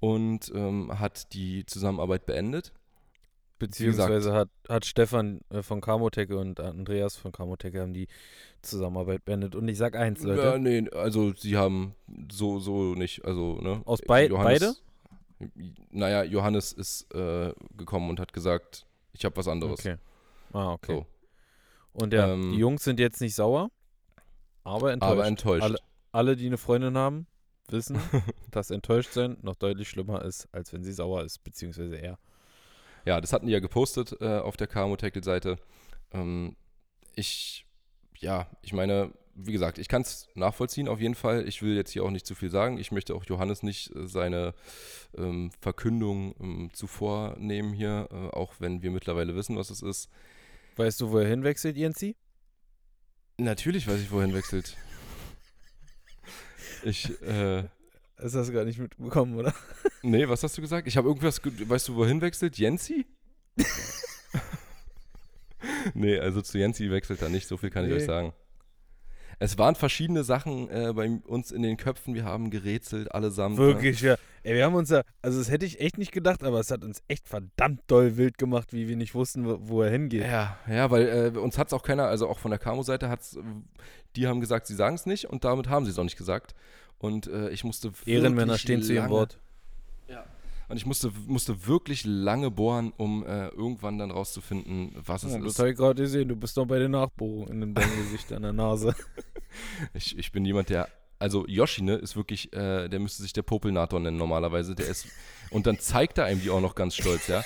und 0.00 0.50
ähm, 0.54 0.98
hat 0.98 1.32
die 1.32 1.66
Zusammenarbeit 1.66 2.26
beendet. 2.26 2.72
Beziehungsweise 3.58 4.32
hat, 4.32 4.48
hat 4.68 4.84
Stefan 4.86 5.40
äh, 5.50 5.62
von 5.62 5.80
Kamotec 5.80 6.30
und 6.30 6.60
Andreas 6.60 7.16
von 7.16 7.32
Kamotec 7.32 7.74
haben 7.76 7.92
die 7.92 8.06
Zusammenarbeit 8.62 9.24
beendet. 9.24 9.56
Und 9.56 9.66
ich 9.66 9.76
sag 9.78 9.96
eins, 9.96 10.22
Leute. 10.22 10.42
Ja, 10.42 10.58
nee, 10.58 10.88
also 10.90 11.32
sie 11.34 11.56
haben 11.56 11.94
so, 12.30 12.60
so 12.60 12.94
nicht, 12.94 13.24
also, 13.24 13.58
ne? 13.60 13.82
Aus 13.84 14.00
bei- 14.06 14.28
Johannes, 14.28 14.80
Naja, 15.90 16.22
Johannes 16.22 16.72
ist 16.72 17.12
äh, 17.14 17.52
gekommen 17.76 18.10
und 18.10 18.20
hat 18.20 18.32
gesagt, 18.32 18.86
ich 19.12 19.24
habe 19.24 19.36
was 19.36 19.48
anderes. 19.48 19.80
Okay. 19.80 19.96
Ah, 20.52 20.72
okay. 20.74 20.92
So. 20.92 21.06
Und 22.04 22.12
ja, 22.12 22.32
Ähm, 22.32 22.52
die 22.52 22.58
Jungs 22.58 22.84
sind 22.84 23.00
jetzt 23.00 23.20
nicht 23.20 23.34
sauer, 23.34 23.70
aber 24.62 24.92
enttäuscht. 24.92 25.12
Aber 25.12 25.26
enttäuscht. 25.26 25.62
Alle, 25.64 25.78
alle, 26.12 26.36
die 26.36 26.46
eine 26.46 26.58
Freundin 26.58 26.96
haben, 26.96 27.26
wissen, 27.72 27.98
dass 28.50 28.70
enttäuscht 28.70 29.12
sein 29.12 29.36
noch 29.42 29.56
deutlich 29.56 29.88
schlimmer 29.88 30.24
ist, 30.24 30.48
als 30.52 30.72
wenn 30.72 30.84
sie 30.84 30.92
sauer 30.92 31.24
ist, 31.24 31.44
beziehungsweise 31.44 31.96
er. 31.96 32.18
Ja, 33.04 33.20
das 33.20 33.32
hatten 33.32 33.46
die 33.46 33.52
ja 33.52 33.60
gepostet 33.60 34.16
äh, 34.20 34.38
auf 34.38 34.56
der 34.56 34.66
Camo 34.66 34.96
Tackle 34.96 35.22
Seite. 35.22 35.56
Ähm, 36.12 36.56
ich, 37.14 37.66
ja, 38.18 38.48
ich 38.62 38.72
meine, 38.72 39.12
wie 39.34 39.52
gesagt, 39.52 39.78
ich 39.78 39.88
kann 39.88 40.02
es 40.02 40.28
nachvollziehen 40.34 40.88
auf 40.88 41.00
jeden 41.00 41.14
Fall. 41.14 41.46
Ich 41.46 41.62
will 41.62 41.76
jetzt 41.76 41.92
hier 41.92 42.04
auch 42.04 42.10
nicht 42.10 42.26
zu 42.26 42.34
viel 42.34 42.50
sagen. 42.50 42.78
Ich 42.78 42.92
möchte 42.92 43.14
auch 43.14 43.24
Johannes 43.24 43.62
nicht 43.62 43.94
äh, 43.94 44.06
seine 44.06 44.54
ähm, 45.16 45.50
Verkündung 45.60 46.34
ähm, 46.40 46.70
zuvor 46.72 47.36
nehmen 47.38 47.72
hier, 47.72 48.08
äh, 48.10 48.36
auch 48.36 48.54
wenn 48.58 48.82
wir 48.82 48.90
mittlerweile 48.90 49.34
wissen, 49.36 49.56
was 49.56 49.70
es 49.70 49.82
ist. 49.82 50.10
Weißt 50.76 51.00
du, 51.00 51.10
wo 51.10 51.18
er 51.18 51.28
hinwechselt, 51.28 51.76
Jensi? 51.76 52.16
Natürlich 53.38 53.86
weiß 53.86 54.00
ich, 54.00 54.10
wohin 54.10 54.34
wechselt. 54.34 54.76
Ich, 56.84 57.10
äh, 57.22 57.64
Das 58.16 58.34
hast 58.34 58.48
du 58.48 58.52
gar 58.52 58.64
nicht 58.64 58.78
mitbekommen, 58.78 59.36
oder? 59.38 59.54
nee, 60.02 60.28
was 60.28 60.42
hast 60.42 60.56
du 60.58 60.62
gesagt? 60.62 60.86
Ich 60.88 60.96
habe 60.96 61.08
irgendwas, 61.08 61.40
ge- 61.42 61.52
weißt 61.68 61.88
du, 61.88 61.96
wohin 61.96 62.20
wechselt? 62.20 62.56
Jensi? 62.58 63.06
nee, 65.94 66.18
also 66.18 66.40
zu 66.42 66.58
Jensi 66.58 66.90
wechselt 66.90 67.22
er 67.22 67.28
nicht, 67.28 67.46
so 67.48 67.56
viel 67.56 67.70
kann 67.70 67.84
ich 67.84 67.90
Nee. 67.90 67.96
euch 67.96 68.04
sagen. 68.04 68.32
Es 69.40 69.56
waren 69.56 69.76
verschiedene 69.76 70.24
Sachen 70.24 70.68
äh, 70.68 70.92
bei 70.92 71.08
uns 71.26 71.52
in 71.52 71.62
den 71.62 71.76
Köpfen, 71.76 72.14
wir 72.14 72.24
haben 72.24 72.50
gerätselt, 72.50 73.14
allesamt. 73.14 73.56
Wirklich, 73.56 74.00
ja. 74.00 74.16
Ey, 74.42 74.54
wir 74.54 74.64
haben 74.64 74.74
uns 74.74 74.90
ja, 74.90 75.02
also 75.22 75.38
das 75.38 75.50
hätte 75.50 75.64
ich 75.64 75.80
echt 75.80 75.96
nicht 75.96 76.10
gedacht, 76.10 76.42
aber 76.42 76.58
es 76.58 76.70
hat 76.70 76.82
uns 76.82 77.02
echt 77.06 77.28
verdammt 77.28 77.82
doll 77.86 78.16
wild 78.16 78.38
gemacht, 78.38 78.72
wie 78.72 78.88
wir 78.88 78.96
nicht 78.96 79.14
wussten, 79.14 79.46
wo, 79.46 79.58
wo 79.60 79.82
er 79.82 79.90
hingeht. 79.90 80.22
Ja, 80.22 80.58
ja, 80.68 80.90
weil 80.90 81.32
äh, 81.34 81.38
uns 81.38 81.56
hat 81.56 81.68
es 81.68 81.72
auch 81.72 81.82
keiner, 81.82 82.04
also 82.04 82.28
auch 82.28 82.38
von 82.38 82.50
der 82.50 82.58
Camo-Seite 82.58 83.08
hat's, 83.08 83.36
äh, 83.36 83.42
die 84.16 84.26
haben 84.26 84.40
gesagt, 84.40 84.66
sie 84.66 84.74
sagen 84.74 84.96
es 84.96 85.06
nicht 85.06 85.26
und 85.26 85.44
damit 85.44 85.68
haben 85.68 85.84
sie 85.84 85.92
es 85.92 85.98
auch 85.98 86.04
nicht 86.04 86.18
gesagt. 86.18 86.54
Und 86.98 87.28
äh, 87.28 87.50
ich 87.50 87.62
musste 87.62 87.92
Ehrenmänner 88.06 88.58
stehen 88.58 88.82
zu 88.82 88.92
ihrem 88.92 89.10
Wort. 89.10 89.38
Und 90.68 90.76
ich 90.76 90.84
musste, 90.84 91.10
musste 91.26 91.66
wirklich 91.66 92.04
lange 92.04 92.50
bohren, 92.50 92.92
um 92.96 93.24
äh, 93.24 93.48
irgendwann 93.48 93.98
dann 93.98 94.10
rauszufinden, 94.10 94.92
was 95.04 95.22
es 95.22 95.32
Ja, 95.32 95.38
das 95.38 95.52
ist. 95.52 95.58
habe 95.58 95.70
ich 95.70 95.76
gerade 95.76 96.02
gesehen. 96.02 96.28
Du 96.28 96.36
bist 96.36 96.56
doch 96.58 96.66
bei 96.66 96.78
der 96.78 96.90
Nachbohrung 96.90 97.48
in 97.48 97.74
deinem 97.74 97.96
Gesicht 98.04 98.32
an 98.32 98.42
der 98.42 98.52
Nase. 98.52 98.94
Ich, 99.94 100.16
ich 100.18 100.30
bin 100.30 100.44
jemand, 100.44 100.68
der. 100.68 100.88
Also 101.18 101.46
Yoshi, 101.48 101.82
ne, 101.82 101.94
ist 101.96 102.14
wirklich, 102.16 102.52
äh, 102.52 102.88
der 102.88 103.00
müsste 103.00 103.22
sich 103.22 103.32
der 103.32 103.42
Popelnator 103.42 103.98
nennen 103.98 104.18
normalerweise. 104.18 104.74
Der 104.74 104.86
ist. 104.86 105.06
Und 105.50 105.66
dann 105.66 105.78
zeigt 105.80 106.18
er 106.18 106.26
einem 106.26 106.40
die 106.42 106.50
auch 106.50 106.60
noch 106.60 106.74
ganz 106.74 106.94
stolz, 106.94 107.26
ja. 107.28 107.42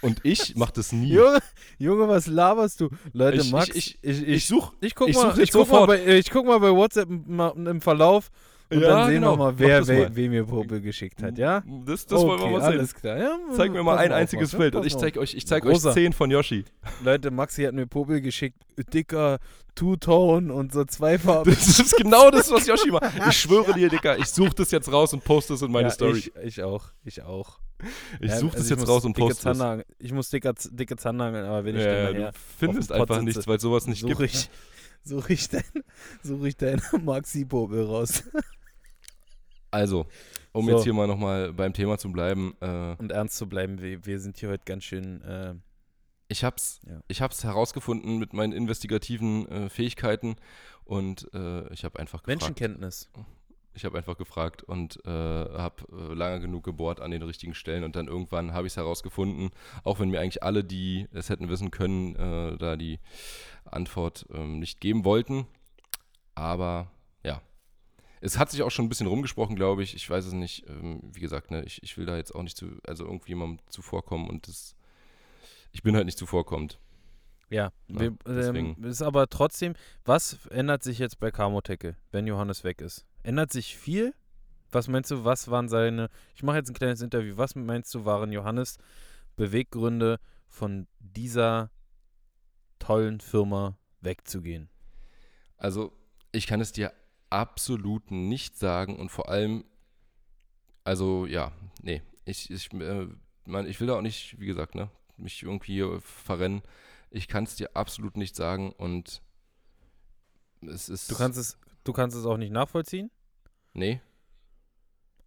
Und 0.00 0.20
ich 0.24 0.54
mach 0.56 0.70
das 0.70 0.92
nie. 0.92 1.08
Junge, 1.12 1.40
Junge, 1.76 2.08
was 2.08 2.28
laberst 2.28 2.80
du? 2.80 2.88
Leute, 3.12 3.38
Ich- 3.38 3.50
Max, 3.50 3.68
ich- 3.74 3.98
ich, 4.00 4.22
ich, 4.22 4.28
Ich 4.28 4.46
such. 4.46 4.72
ich 4.80 4.94
guck 4.94 5.08
ich 5.08 5.16
mal, 5.16 5.38
ich 5.38 5.50
guck 5.50 5.68
mal, 5.68 5.80
sofort. 5.80 5.86
bei, 5.88 5.98
äh, 5.98 6.18
ich 6.18 6.30
guck 6.30 6.46
mal 6.46 6.60
bei 6.60 6.70
WhatsApp 6.70 7.10
im 7.10 7.66
im 7.66 7.80
Verlauf 7.80 8.30
und 8.74 8.82
Ja, 8.82 8.88
dann 8.88 9.06
sehen 9.06 9.14
genau. 9.16 9.32
wir 9.32 9.36
mal, 9.38 9.58
wer, 9.58 9.80
mal. 9.84 10.16
wem 10.16 10.30
mir 10.30 10.44
Popel 10.44 10.80
geschickt 10.80 11.22
hat, 11.22 11.38
ja? 11.38 11.62
Das, 11.84 12.06
das 12.06 12.20
wollen 12.20 12.40
wir 12.40 12.46
mal 12.50 12.60
sehen. 12.60 12.78
alles 12.78 12.94
klar. 12.94 13.18
Ja, 13.18 13.38
Zeig 13.54 13.72
mir 13.72 13.82
mal 13.82 13.98
ein 13.98 14.12
einziges 14.12 14.52
ja, 14.52 14.58
Bild 14.58 14.74
und 14.74 14.84
ich 14.86 14.96
zeig 14.96 15.16
euch, 15.16 15.34
ich 15.34 15.46
zeig 15.46 15.64
euch 15.64 15.72
Großer. 15.72 15.92
zehn 15.92 16.12
von 16.12 16.30
Yoshi. 16.30 16.64
Leute, 17.02 17.30
Maxi 17.30 17.62
hat 17.64 17.74
mir 17.74 17.86
Popel 17.86 18.20
geschickt, 18.20 18.58
dicker 18.92 19.38
Two-Tone 19.74 20.52
und 20.52 20.72
so 20.72 20.84
zwei 20.84 21.18
Farben. 21.18 21.50
Das 21.54 21.78
ist 21.80 21.96
genau 21.96 22.30
das, 22.30 22.50
was 22.50 22.66
Yoshi 22.66 22.90
macht. 22.90 23.04
Ich 23.28 23.38
schwöre 23.38 23.72
dir, 23.74 23.88
Dicker, 23.88 24.18
ich 24.18 24.26
suche 24.26 24.54
das 24.54 24.70
jetzt 24.70 24.90
raus 24.92 25.12
und 25.12 25.24
poste 25.24 25.54
es 25.54 25.62
in 25.62 25.72
meine 25.72 25.88
ja, 25.88 25.94
Story. 25.94 26.18
Ich, 26.18 26.32
ich 26.42 26.62
auch, 26.62 26.86
ich 27.04 27.22
auch. 27.22 27.58
Ich 28.20 28.30
Ja, 28.30 28.36
suche 28.38 28.52
also 28.52 28.58
das 28.58 28.64
ich 28.70 28.70
jetzt 28.78 28.88
raus 28.88 29.04
und 29.04 29.16
poste 29.16 29.50
es. 29.50 29.84
Ich 29.98 30.12
muss 30.12 30.30
dicke, 30.30 30.52
dicke 30.70 30.96
Zandangeln, 30.96 31.44
aber 31.44 31.64
wenn 31.64 31.76
ich 31.76 31.82
Ja, 31.82 32.04
dann 32.04 32.14
du 32.14 32.20
nachher 32.20 32.32
findest 32.58 32.92
einfach 32.92 33.14
sitze, 33.16 33.24
nichts, 33.24 33.46
weil 33.48 33.58
sowas 33.60 33.86
nicht 33.86 34.04
gibt. 34.06 34.12
suche 34.16 34.24
ich, 34.26 34.48
such 35.02 35.28
ich 35.30 35.48
dein, 35.48 35.64
such 36.22 36.44
ich 36.44 36.56
dein 36.56 36.80
Maxi-Popel 37.04 37.84
raus. 37.84 38.22
Also, 39.74 40.06
um 40.52 40.66
So. 40.66 40.70
jetzt 40.72 40.84
hier 40.84 40.94
mal 40.94 41.06
nochmal 41.08 41.52
beim 41.52 41.72
Thema 41.72 41.98
zu 41.98 42.10
bleiben, 42.12 42.54
äh, 42.60 42.94
Und 42.98 43.10
ernst 43.12 43.36
zu 43.36 43.48
bleiben, 43.48 43.80
wir, 43.82 44.06
wir 44.06 44.20
sind 44.20 44.38
hier 44.38 44.48
heute 44.50 44.62
ganz 44.64 44.84
schön, 44.84 45.20
äh, 45.22 45.54
ich 46.28 46.44
hab's, 46.44 46.80
Ja. 46.88 47.00
ich 47.08 47.20
hab's 47.20 47.42
herausgefunden 47.44 48.18
mit 48.18 48.32
meinen 48.32 48.52
investigativen 48.52 49.48
äh, 49.48 49.68
Fähigkeiten 49.68 50.36
und 50.84 51.28
äh, 51.34 51.72
ich 51.72 51.84
habe 51.84 51.98
einfach 51.98 52.22
gefragt. 52.22 52.28
Menschenkenntnis. 52.28 53.10
Ich 53.76 53.84
habe 53.84 53.98
einfach 53.98 54.16
gefragt 54.16 54.62
und 54.62 55.04
äh, 55.04 55.10
habe 55.10 55.82
äh, 55.90 56.14
lange 56.14 56.38
genug 56.38 56.62
gebohrt 56.62 57.00
an 57.00 57.10
den 57.10 57.22
richtigen 57.22 57.54
Stellen 57.54 57.82
und 57.82 57.96
dann 57.96 58.06
irgendwann 58.06 58.52
habe 58.52 58.68
ich 58.68 58.72
es 58.74 58.76
herausgefunden, 58.76 59.50
auch 59.82 59.98
wenn 59.98 60.10
mir 60.10 60.20
eigentlich 60.20 60.44
alle, 60.44 60.62
die 60.62 61.08
es 61.12 61.28
hätten 61.28 61.48
wissen 61.48 61.72
können, 61.72 62.14
äh, 62.14 62.56
da 62.58 62.76
die 62.76 63.00
Antwort 63.64 64.26
ähm, 64.32 64.60
nicht 64.60 64.80
geben 64.80 65.04
wollten. 65.04 65.46
Aber 66.36 66.86
es 68.24 68.38
hat 68.38 68.50
sich 68.50 68.62
auch 68.62 68.70
schon 68.70 68.86
ein 68.86 68.88
bisschen 68.88 69.06
rumgesprochen, 69.06 69.54
glaube 69.54 69.82
ich. 69.82 69.94
Ich 69.94 70.08
weiß 70.08 70.24
es 70.24 70.32
nicht. 70.32 70.66
Ähm, 70.68 71.00
wie 71.12 71.20
gesagt, 71.20 71.50
ne, 71.50 71.62
ich, 71.64 71.82
ich 71.82 71.98
will 71.98 72.06
da 72.06 72.16
jetzt 72.16 72.34
auch 72.34 72.42
nicht 72.42 72.56
zu, 72.56 72.78
also 72.86 73.04
irgendwie 73.04 73.32
jemandem 73.32 73.58
zuvorkommen 73.68 74.30
und 74.30 74.48
das, 74.48 74.74
ich 75.72 75.82
bin 75.82 75.94
halt 75.94 76.06
nicht 76.06 76.16
zuvorkommend. 76.16 76.78
Ja, 77.50 77.70
Ja, 77.88 78.00
wir, 78.00 78.16
ähm, 78.26 78.82
ist 78.82 79.02
aber 79.02 79.28
trotzdem, 79.28 79.74
was 80.06 80.46
ändert 80.46 80.82
sich 80.82 80.98
jetzt 80.98 81.18
bei 81.18 81.30
Kamotecke, 81.30 81.96
wenn 82.12 82.26
Johannes 82.26 82.64
weg 82.64 82.80
ist? 82.80 83.04
Ändert 83.22 83.52
sich 83.52 83.76
viel? 83.76 84.14
Was 84.70 84.88
meinst 84.88 85.10
du, 85.10 85.24
was 85.24 85.50
waren 85.50 85.68
seine, 85.68 86.08
ich 86.34 86.42
mache 86.42 86.56
jetzt 86.56 86.70
ein 86.70 86.74
kleines 86.74 87.02
Interview, 87.02 87.36
was 87.36 87.54
meinst 87.54 87.94
du, 87.94 88.06
waren 88.06 88.32
Johannes 88.32 88.78
Beweggründe 89.36 90.18
von 90.48 90.86
dieser 90.98 91.70
tollen 92.78 93.20
Firma 93.20 93.76
wegzugehen? 94.00 94.70
Also, 95.58 95.92
ich 96.32 96.46
kann 96.46 96.62
es 96.62 96.72
dir 96.72 96.92
absolut 97.34 98.10
nicht 98.12 98.56
sagen 98.56 98.96
und 98.96 99.10
vor 99.10 99.28
allem, 99.28 99.64
also 100.84 101.26
ja, 101.26 101.52
nee, 101.82 102.00
ich, 102.24 102.50
ich, 102.50 102.72
äh, 102.72 103.08
man, 103.44 103.66
ich 103.66 103.80
will 103.80 103.88
da 103.88 103.96
auch 103.96 104.02
nicht, 104.02 104.38
wie 104.38 104.46
gesagt, 104.46 104.74
ne, 104.74 104.88
mich 105.16 105.42
irgendwie 105.42 105.84
verrennen. 106.00 106.62
Ich 107.10 107.26
kann 107.28 107.44
es 107.44 107.56
dir 107.56 107.76
absolut 107.76 108.16
nicht 108.16 108.36
sagen 108.36 108.72
und 108.72 109.20
es 110.62 110.88
ist. 110.88 111.10
Du 111.10 111.16
kannst 111.16 111.38
es, 111.38 111.58
du 111.84 111.92
kannst 111.92 112.16
es 112.16 112.24
auch 112.24 112.36
nicht 112.36 112.52
nachvollziehen, 112.52 113.10
Nee. 113.72 114.00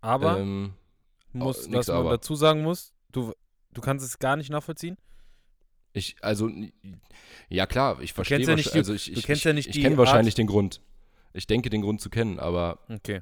aber 0.02 0.40
ähm, 0.40 0.74
muss, 1.34 1.70
was 1.72 1.88
man 1.88 1.98
aber. 1.98 2.10
dazu 2.12 2.36
sagen 2.36 2.62
muss, 2.64 2.94
du, 3.12 3.34
du 3.72 3.82
kannst 3.82 4.06
es 4.06 4.18
gar 4.20 4.36
nicht 4.38 4.50
nachvollziehen. 4.50 4.98
ich, 5.94 6.16
also, 6.24 6.50
ja 7.50 7.66
klar, 7.68 8.02
ich 8.02 8.14
verstehe 8.14 8.38
kennst 8.38 8.50
ja 8.50 8.56
nicht 8.56 8.74
die- 8.74 8.78
also 8.78 8.94
ich, 8.94 9.06
du 9.12 9.20
ich, 9.20 9.26
kennst 9.26 9.42
ich, 9.42 9.46
ja 9.46 9.54
nicht 9.54 9.68
ich 9.68 9.74
die 9.74 9.82
kenne 9.82 9.98
wahrscheinlich 9.98 10.36
den 10.36 10.48
Grund. 10.48 10.82
Ich 11.34 11.48
denke, 11.48 11.70
den 11.70 11.82
Grund 11.82 12.02
zu 12.02 12.10
kennen, 12.10 12.40
aber 12.40 12.80
Okay. 12.90 13.22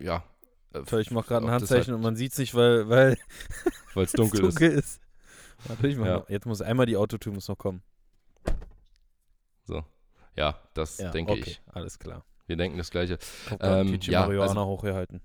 ja. 0.00 0.22
ich 0.98 1.10
mache 1.10 1.28
gerade 1.28 1.46
ein 1.46 1.50
Handzeichen 1.50 1.86
halt- 1.92 1.96
und 1.96 2.02
man 2.02 2.16
sieht 2.16 2.32
es 2.32 2.38
nicht, 2.38 2.54
weil, 2.54 2.88
weil 2.88 3.16
es 3.94 4.02
es 4.02 4.12
dunkel 4.12 4.44
ist. 4.44 4.60
dunkel 4.60 4.70
ist. 4.78 5.00
Warte, 5.66 5.88
ich 5.88 5.96
mach 5.96 6.06
Ja. 6.06 6.24
Jetzt 6.28 6.46
muss 6.46 6.62
einmal 6.62 6.86
die 6.86 6.96
Autotür 6.96 7.32
muss 7.32 7.48
noch 7.48 7.58
kommen. 7.58 7.82
Ja, 10.36 10.58
das 10.74 10.96
denke 10.96 11.32
okay, 11.32 11.42
ich. 11.44 11.60
alles 11.66 11.98
klar. 11.98 12.24
Wir 12.46 12.56
denken 12.56 12.78
das 12.78 12.90
Gleiche. 12.90 13.18
Ähm, 13.60 13.98
ja, 14.02 14.20
Marihuana 14.22 14.64
hochgehalten. 14.64 15.20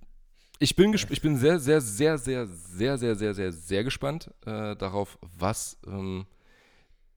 Ich 0.59 0.75
bin, 0.75 0.93
ich 0.93 1.21
bin 1.21 1.37
sehr, 1.37 1.59
sehr, 1.59 1.79
sehr, 1.79 2.17
sehr, 2.17 2.47
sehr, 2.47 2.97
sehr, 2.97 3.15
sehr, 3.15 3.33
sehr, 3.33 3.51
sehr 3.51 3.83
gespannt 3.83 4.31
äh, 4.45 4.75
darauf, 4.75 5.17
was 5.21 5.77
ähm, 5.85 6.25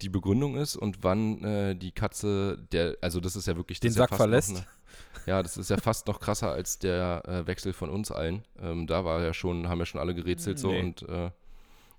die 0.03 0.09
Begründung 0.09 0.57
ist 0.57 0.77
und 0.77 1.03
wann 1.03 1.43
äh, 1.45 1.75
die 1.77 1.93
Katze, 1.93 2.59
der, 2.73 2.97
also 3.01 3.21
das 3.21 3.37
ist 3.37 3.47
ja 3.47 3.57
wirklich 3.57 3.81
Den 3.81 3.91
ja 3.91 3.97
Sack 3.99 4.11
fast 4.11 4.21
verlässt? 4.21 4.53
Noch, 4.53 4.61
ne- 4.61 4.67
ja, 5.27 5.43
das 5.43 5.57
ist 5.57 5.71
ja 5.71 5.77
fast 5.77 6.07
noch 6.07 6.21
krasser 6.21 6.53
als 6.53 6.79
der 6.79 7.23
äh, 7.27 7.47
Wechsel 7.47 7.73
von 7.73 7.91
uns 7.91 8.11
allen. 8.11 8.45
Ähm, 8.61 8.87
da 8.87 9.05
war 9.05 9.23
ja 9.23 9.35
schon, 9.35 9.69
haben 9.69 9.79
ja 9.81 9.87
schon 9.87 10.01
alle 10.01 10.15
gerätselt 10.15 10.59
so 10.59 10.71
Nee. 10.71 10.81
und 10.81 11.03
äh, 11.03 11.31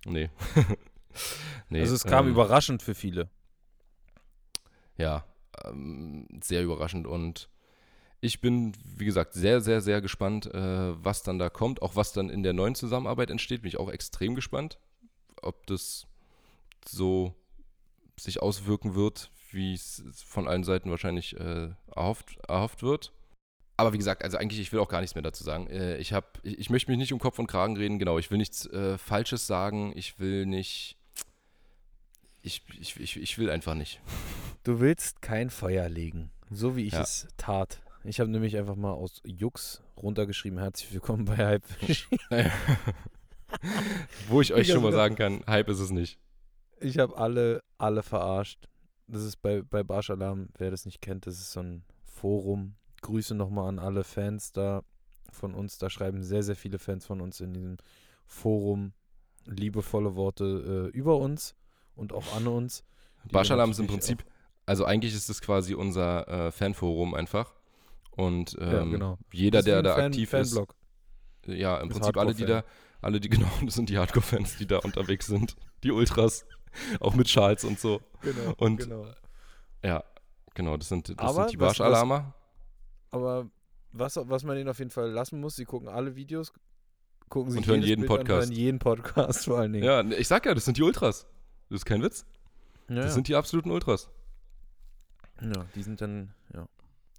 nee. 0.05 0.29
nee. 1.69 1.81
also 1.81 1.95
es 1.95 2.03
kam 2.03 2.25
ähm, 2.25 2.31
überraschend 2.31 2.81
für 2.81 2.95
viele. 2.95 3.29
ja, 4.97 5.25
ähm, 5.65 6.27
sehr 6.41 6.63
überraschend 6.63 7.07
und 7.07 7.49
ich 8.21 8.41
bin, 8.41 8.73
wie 8.97 9.05
gesagt, 9.05 9.33
sehr, 9.33 9.61
sehr, 9.61 9.79
sehr 9.81 10.01
gespannt, 10.01 10.45
äh, 10.53 11.03
was 11.03 11.23
dann 11.23 11.39
da 11.39 11.49
kommt. 11.49 11.81
Auch 11.81 11.95
was 11.95 12.11
dann 12.11 12.29
in 12.29 12.43
der 12.43 12.51
neuen 12.51 12.75
Zusammenarbeit 12.75 13.29
entsteht, 13.29 13.61
bin 13.61 13.69
ich 13.69 13.79
auch 13.79 13.89
extrem 13.89 14.35
gespannt. 14.35 14.77
Ob 15.41 15.65
das 15.67 16.05
so 16.85 17.33
sich 18.23 18.41
auswirken 18.41 18.95
wird, 18.95 19.31
wie 19.51 19.73
es 19.73 20.03
von 20.25 20.47
allen 20.47 20.63
Seiten 20.63 20.91
wahrscheinlich 20.91 21.39
äh, 21.39 21.69
erhofft, 21.95 22.37
erhofft 22.47 22.83
wird. 22.83 23.13
Aber 23.77 23.93
wie 23.93 23.97
gesagt, 23.97 24.23
also 24.23 24.37
eigentlich, 24.37 24.59
ich 24.59 24.73
will 24.73 24.79
auch 24.79 24.89
gar 24.89 24.99
nichts 24.99 25.15
mehr 25.15 25.21
dazu 25.21 25.43
sagen. 25.43 25.67
Äh, 25.67 25.97
ich, 25.97 26.11
hab, 26.11 26.39
ich, 26.43 26.59
ich 26.59 26.69
möchte 26.69 26.91
mich 26.91 26.97
nicht 26.97 27.13
um 27.13 27.19
Kopf 27.19 27.39
und 27.39 27.47
Kragen 27.47 27.77
reden, 27.77 27.97
genau. 27.97 28.19
Ich 28.19 28.29
will 28.29 28.37
nichts 28.37 28.65
äh, 28.67 28.97
Falsches 28.97 29.47
sagen. 29.47 29.93
Ich 29.95 30.19
will 30.19 30.45
nicht. 30.45 30.97
Ich, 32.41 32.63
ich, 32.79 32.99
ich, 32.99 33.17
ich 33.17 33.37
will 33.37 33.49
einfach 33.49 33.75
nicht. 33.75 34.01
Du 34.63 34.79
willst 34.79 35.21
kein 35.21 35.49
Feuer 35.49 35.87
legen, 35.87 36.31
so 36.49 36.75
wie 36.75 36.85
ich 36.87 36.93
Ja. 36.93 37.01
es 37.01 37.27
tat. 37.37 37.81
Ich 38.03 38.19
habe 38.19 38.29
nämlich 38.29 38.57
einfach 38.57 38.75
mal 38.75 38.91
aus 38.93 39.21
Jux 39.25 39.81
runtergeschrieben, 39.97 40.59
herzlich 40.59 40.91
willkommen 40.93 41.25
bei 41.25 41.35
Hypefish. 41.35 42.07
Wo 44.27 44.41
ich 44.41 44.53
euch 44.53 44.67
schon 44.67 44.83
mal 44.83 44.91
sagen 44.93 45.15
kann, 45.15 45.43
Hype 45.47 45.69
ist 45.69 45.79
es 45.79 45.91
nicht. 45.91 46.17
Ich 46.81 46.97
habe 46.97 47.17
alle, 47.17 47.63
alle 47.77 48.03
verarscht. 48.03 48.67
Das 49.07 49.23
ist 49.23 49.37
bei, 49.41 49.61
bei 49.61 49.83
Barsch 49.83 50.09
Alarm, 50.09 50.49
wer 50.57 50.69
das 50.71 50.85
nicht 50.85 51.01
kennt, 51.01 51.25
das 51.25 51.35
ist 51.39 51.51
so 51.51 51.61
ein 51.61 51.83
Forum. 52.05 52.75
Grüße 53.01 53.33
nochmal 53.33 53.69
an 53.69 53.79
alle 53.79 54.03
Fans 54.03 54.51
da 54.51 54.83
von 55.31 55.53
uns. 55.55 55.77
Da 55.77 55.89
schreiben 55.89 56.21
sehr, 56.23 56.43
sehr 56.43 56.55
viele 56.55 56.79
Fans 56.79 57.05
von 57.05 57.21
uns 57.21 57.39
in 57.39 57.53
diesem 57.53 57.77
Forum 58.25 58.93
liebevolle 59.45 60.15
Worte 60.15 60.89
äh, 60.93 60.97
über 60.97 61.17
uns 61.17 61.55
und 61.95 62.13
auch 62.13 62.35
an 62.35 62.47
uns. 62.47 62.83
die 63.23 63.29
wir 63.29 63.33
Barschalarm 63.33 63.71
ist 63.71 63.79
im 63.79 63.87
Prinzip, 63.87 64.23
also 64.65 64.85
eigentlich 64.85 65.15
ist 65.15 65.29
es 65.29 65.41
quasi 65.41 65.73
unser 65.73 66.27
äh, 66.27 66.51
Fanforum 66.51 67.15
einfach. 67.15 67.55
Und 68.11 68.55
ähm, 68.59 68.71
Ja, 68.71 68.83
genau. 68.83 69.17
jeder, 69.33 69.59
Das 69.59 69.65
der 69.65 69.81
da 69.81 69.95
Fan- 69.95 70.05
aktiv 70.05 70.29
Fanblog. 70.29 70.75
ist, 71.47 71.55
ja, 71.55 71.79
im 71.79 71.89
Ist 71.89 71.95
Prinzip 71.95 72.17
alle, 72.17 72.35
die 72.35 72.45
da, 72.45 72.63
alle, 73.01 73.19
die 73.19 73.29
genau, 73.29 73.49
das 73.65 73.73
sind 73.75 73.89
die 73.89 73.97
Hardcore-Fans, 73.97 74.57
die 74.57 74.67
da 74.67 74.79
unterwegs 74.79 75.25
sind. 75.27 75.55
Die 75.83 75.91
Ultras, 75.91 76.45
auch 76.99 77.15
mit 77.15 77.29
Schals 77.29 77.63
und 77.63 77.79
so. 77.79 78.01
Genau, 78.21 78.53
Und- 78.57 78.77
genau. 78.77 79.05
Ja, 79.83 80.03
genau, 80.55 80.75
das 80.77 80.89
sind, 80.89 81.09
das 81.09 81.17
Aber 81.19 81.43
sind 81.43 81.51
die 81.53 81.57
Barschalarmer. 81.57 82.33
Aber 83.11 83.49
was, 83.91 84.17
was 84.21 84.43
man 84.43 84.57
ihnen 84.57 84.69
auf 84.69 84.79
jeden 84.79 84.91
Fall 84.91 85.09
lassen 85.09 85.39
muss, 85.39 85.55
sie 85.55 85.65
gucken 85.65 85.87
alle 85.87 86.15
Videos, 86.15 86.53
gucken 87.29 87.51
sich 87.51 87.61
Und 87.61 87.67
hören 87.67 87.81
jeden 87.81 88.01
Bild 88.01 88.11
an, 88.11 88.17
Podcast. 88.17 88.49
hören 88.49 88.57
jeden 88.57 88.79
Podcast 88.79 89.45
vor 89.45 89.59
allen 89.59 89.73
Dingen. 89.73 89.85
Ja, 89.85 90.01
ich 90.03 90.27
sag 90.27 90.45
ja, 90.45 90.53
das 90.53 90.65
sind 90.65 90.77
die 90.77 90.83
Ultras. 90.83 91.25
Das 91.69 91.77
ist 91.77 91.85
kein 91.85 92.01
Witz. 92.01 92.25
ja, 92.89 92.95
Das 92.95 93.05
ja. 93.05 93.11
sind 93.11 93.27
die 93.27 93.35
absoluten 93.35 93.71
Ultras. 93.71 94.09
ja 95.41 95.65
die 95.75 95.83
sind 95.83 96.01
dann, 96.01 96.33
ja, 96.53 96.67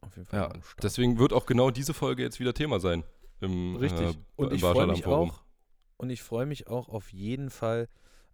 auf 0.02 0.14
jeden 0.16 0.26
Fall 0.26 0.40
Ja, 0.40 0.52
deswegen 0.82 1.18
wird 1.18 1.32
auch 1.32 1.46
genau 1.46 1.70
diese 1.70 1.94
Folge 1.94 2.22
jetzt 2.22 2.40
wieder 2.40 2.54
Thema 2.54 2.78
sein. 2.78 3.04
Im, 3.40 3.76
Richtig. 3.76 4.16
Äh, 4.16 4.18
und 4.36 4.48
im 4.50 4.56
ich 4.56 4.62
mich 4.62 5.06
auch, 5.06 5.42
und 5.96 6.10
ich 6.10 6.22
freue 6.22 6.46
mich 6.46 6.66
auch 6.68 6.88
auf 6.88 7.12
jeden 7.12 7.50
Fall 7.50 7.88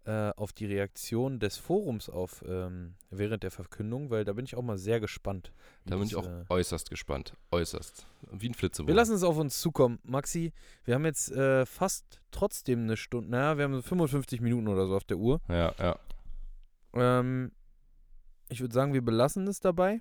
äh, 0.07 0.32
auf 0.36 0.52
die 0.52 0.66
Reaktion 0.66 1.40
des 1.40 1.57
Forums 1.57 2.09
auf 2.09 2.44
ähm, 2.46 2.94
während 3.11 3.42
der 3.42 3.50
Verkündung, 3.50 4.11
weil 4.11 4.24
da 4.24 4.32
bin 4.32 4.44
ich 4.44 4.54
auch 4.54 4.62
mal 4.62 4.78
sehr 4.78 5.00
gespannt. 5.00 5.52
Da 5.84 5.96
bin 5.96 6.07
ich 6.07 6.14
auch 6.14 6.26
äh, 6.26 6.44
äußerst 6.48 6.90
gespannt. 6.90 7.34
Äußerst. 7.50 8.07
Wie 8.30 8.48
ein 8.48 8.54
Flitzebogen. 8.54 8.88
wir 8.88 8.94
lassen 8.94 9.14
es 9.14 9.24
auf 9.24 9.36
uns 9.36 9.61
zukommen. 9.61 9.98
Maxi, 10.04 10.52
wir 10.84 10.94
haben 10.94 11.04
jetzt 11.04 11.32
äh, 11.32 11.66
fast 11.66 12.20
trotzdem 12.30 12.84
eine 12.84 12.96
Stunde, 12.96 13.30
naja, 13.30 13.59
wir 13.59 13.64
haben 13.64 13.74
so 13.74 13.82
55 13.82 14.40
Minuten 14.40 14.68
oder 14.68 14.86
so 14.86 14.94
auf 14.94 15.04
der 15.04 15.18
Uhr. 15.18 15.40
Ja, 15.48 15.74
ja. 15.78 15.98
Ähm, 16.94 17.50
ich 18.48 18.61
würde 18.61 18.74
sagen, 18.74 18.92
wir 18.94 19.02
belassen 19.02 19.46
es 19.48 19.59
dabei. 19.59 20.00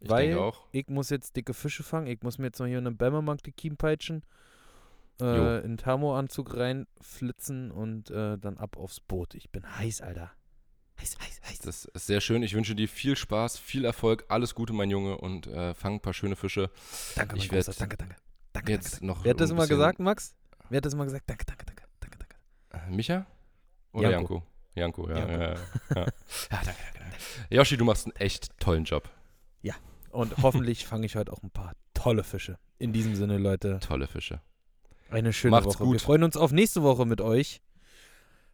Ich 0.00 0.10
weil 0.10 0.28
denke 0.28 0.42
auch. 0.42 0.66
ich 0.72 0.88
muss 0.88 1.10
jetzt 1.10 1.36
dicke 1.36 1.54
Fische 1.54 1.82
fangen. 1.82 2.08
Ich 2.08 2.22
muss 2.22 2.38
mir 2.38 2.46
jetzt 2.46 2.58
noch 2.58 2.66
hier 2.66 2.78
eine 2.78 2.92
Bämmermark 2.92 3.42
die 3.42 3.70
peitschen. 3.70 4.24
Äh, 5.22 5.60
in 5.60 5.76
Thermoanzug 5.76 6.56
reinflitzen 6.56 7.70
und 7.70 8.10
äh, 8.10 8.38
dann 8.38 8.58
ab 8.58 8.76
aufs 8.76 9.00
Boot. 9.00 9.34
Ich 9.34 9.50
bin 9.50 9.64
heiß, 9.78 10.00
Alter. 10.00 10.32
Heiß, 11.00 11.16
heiß, 11.20 11.40
heiß. 11.48 11.58
Das 11.60 11.84
ist 11.86 12.06
sehr 12.06 12.20
schön. 12.20 12.42
Ich 12.42 12.54
wünsche 12.54 12.74
dir 12.74 12.88
viel 12.88 13.16
Spaß, 13.16 13.58
viel 13.58 13.84
Erfolg, 13.84 14.24
alles 14.28 14.54
Gute, 14.54 14.72
mein 14.72 14.90
Junge, 14.90 15.18
und 15.18 15.46
äh, 15.46 15.74
fang 15.74 15.94
ein 15.94 16.00
paar 16.00 16.12
schöne 16.14 16.36
Fische. 16.36 16.70
danke, 17.16 17.36
ich 17.36 17.50
werd. 17.50 17.80
Danke, 17.80 17.96
danke. 17.96 18.16
Danke, 18.52 18.72
Jetzt 18.72 18.94
danke. 18.94 19.06
noch 19.06 19.24
Wer 19.24 19.30
hat 19.30 19.40
das 19.40 19.50
immer 19.50 19.66
gesagt, 19.66 19.98
Max? 19.98 20.34
Wer 20.68 20.78
hat 20.78 20.84
das 20.84 20.94
immer 20.94 21.04
gesagt? 21.04 21.24
Danke, 21.28 21.44
danke, 21.46 21.64
danke. 21.64 21.84
Danke, 22.00 22.18
danke. 22.18 22.86
Äh, 22.86 22.94
Micha? 22.94 23.26
Oder 23.92 24.10
Janko. 24.10 24.42
Janko? 24.74 25.06
Janko, 25.06 25.10
ja. 25.10 25.18
Janko. 25.18 25.32
Ja, 25.32 25.40
ja, 25.40 25.48
ja. 25.54 25.96
ja, 25.96 26.04
danke, 26.50 26.80
danke. 26.94 27.16
Yoshi, 27.50 27.76
du 27.76 27.84
machst 27.84 28.06
einen 28.06 28.16
echt 28.16 28.58
tollen 28.58 28.84
Job. 28.84 29.10
Und 30.12 30.36
hoffentlich 30.42 30.86
fange 30.86 31.06
ich 31.06 31.16
heute 31.16 31.32
auch 31.32 31.42
ein 31.42 31.50
paar 31.50 31.72
tolle 31.94 32.22
Fische. 32.22 32.58
In 32.78 32.92
diesem 32.92 33.16
Sinne, 33.16 33.38
Leute, 33.38 33.80
Tolle 33.80 34.06
Fische. 34.06 34.40
Eine 35.12 35.32
schöne 35.32 35.52
Macht's 35.52 35.66
Woche. 35.66 35.78
Wir 35.80 35.86
gut. 35.92 36.00
freuen 36.00 36.22
uns 36.24 36.36
auf 36.36 36.52
nächste 36.52 36.82
Woche 36.82 37.04
mit 37.06 37.20
euch, 37.20 37.62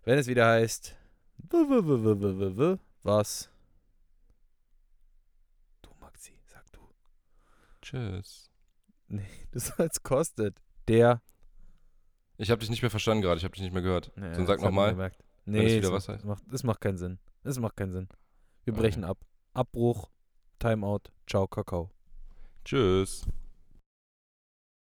wenn 0.05 0.19
es 0.19 0.27
wieder 0.27 0.47
heißt, 0.47 0.97
was? 3.03 3.51
Du, 5.83 5.91
Maxi, 6.01 6.33
sag 6.47 6.71
du. 6.73 6.81
Tschüss. 7.81 8.51
Nee, 9.09 9.27
du 9.53 9.59
sollst 9.59 10.03
kostet. 10.03 10.57
Der. 10.89 11.23
Ich 12.37 12.51
habe 12.51 12.61
dich 12.61 12.71
nicht 12.71 12.83
mehr 12.83 12.91
verstanden 12.91 13.23
gerade, 13.23 13.39
ich 13.39 13.45
habe 13.45 13.53
dich 13.55 13.63
nicht 13.63 13.73
mehr 13.73 13.83
gehört. 13.83 14.13
Nee, 14.17 14.33
Dann 14.33 14.47
sag 14.47 14.57
das 14.59 14.65
nochmal. 14.65 15.13
Nee, 15.45 15.77
wieder 15.77 15.89
es 15.89 15.93
was 15.93 16.09
macht, 16.09 16.17
heißt. 16.17 16.25
macht, 16.25 16.43
das 16.51 16.63
macht 16.63 16.81
keinen 16.81 16.99
Sinn. 16.99 17.19
Es 17.43 17.59
macht 17.59 17.77
keinen 17.77 17.93
Sinn. 17.93 18.09
Wir 18.65 18.75
Okay. 18.75 18.83
brechen 18.83 19.05
ab. 19.05 19.19
Abbruch, 19.55 20.11
Timeout, 20.59 21.11
ciao, 21.27 21.47
Kakao. 21.49 21.91
Tschüss. 22.65 23.27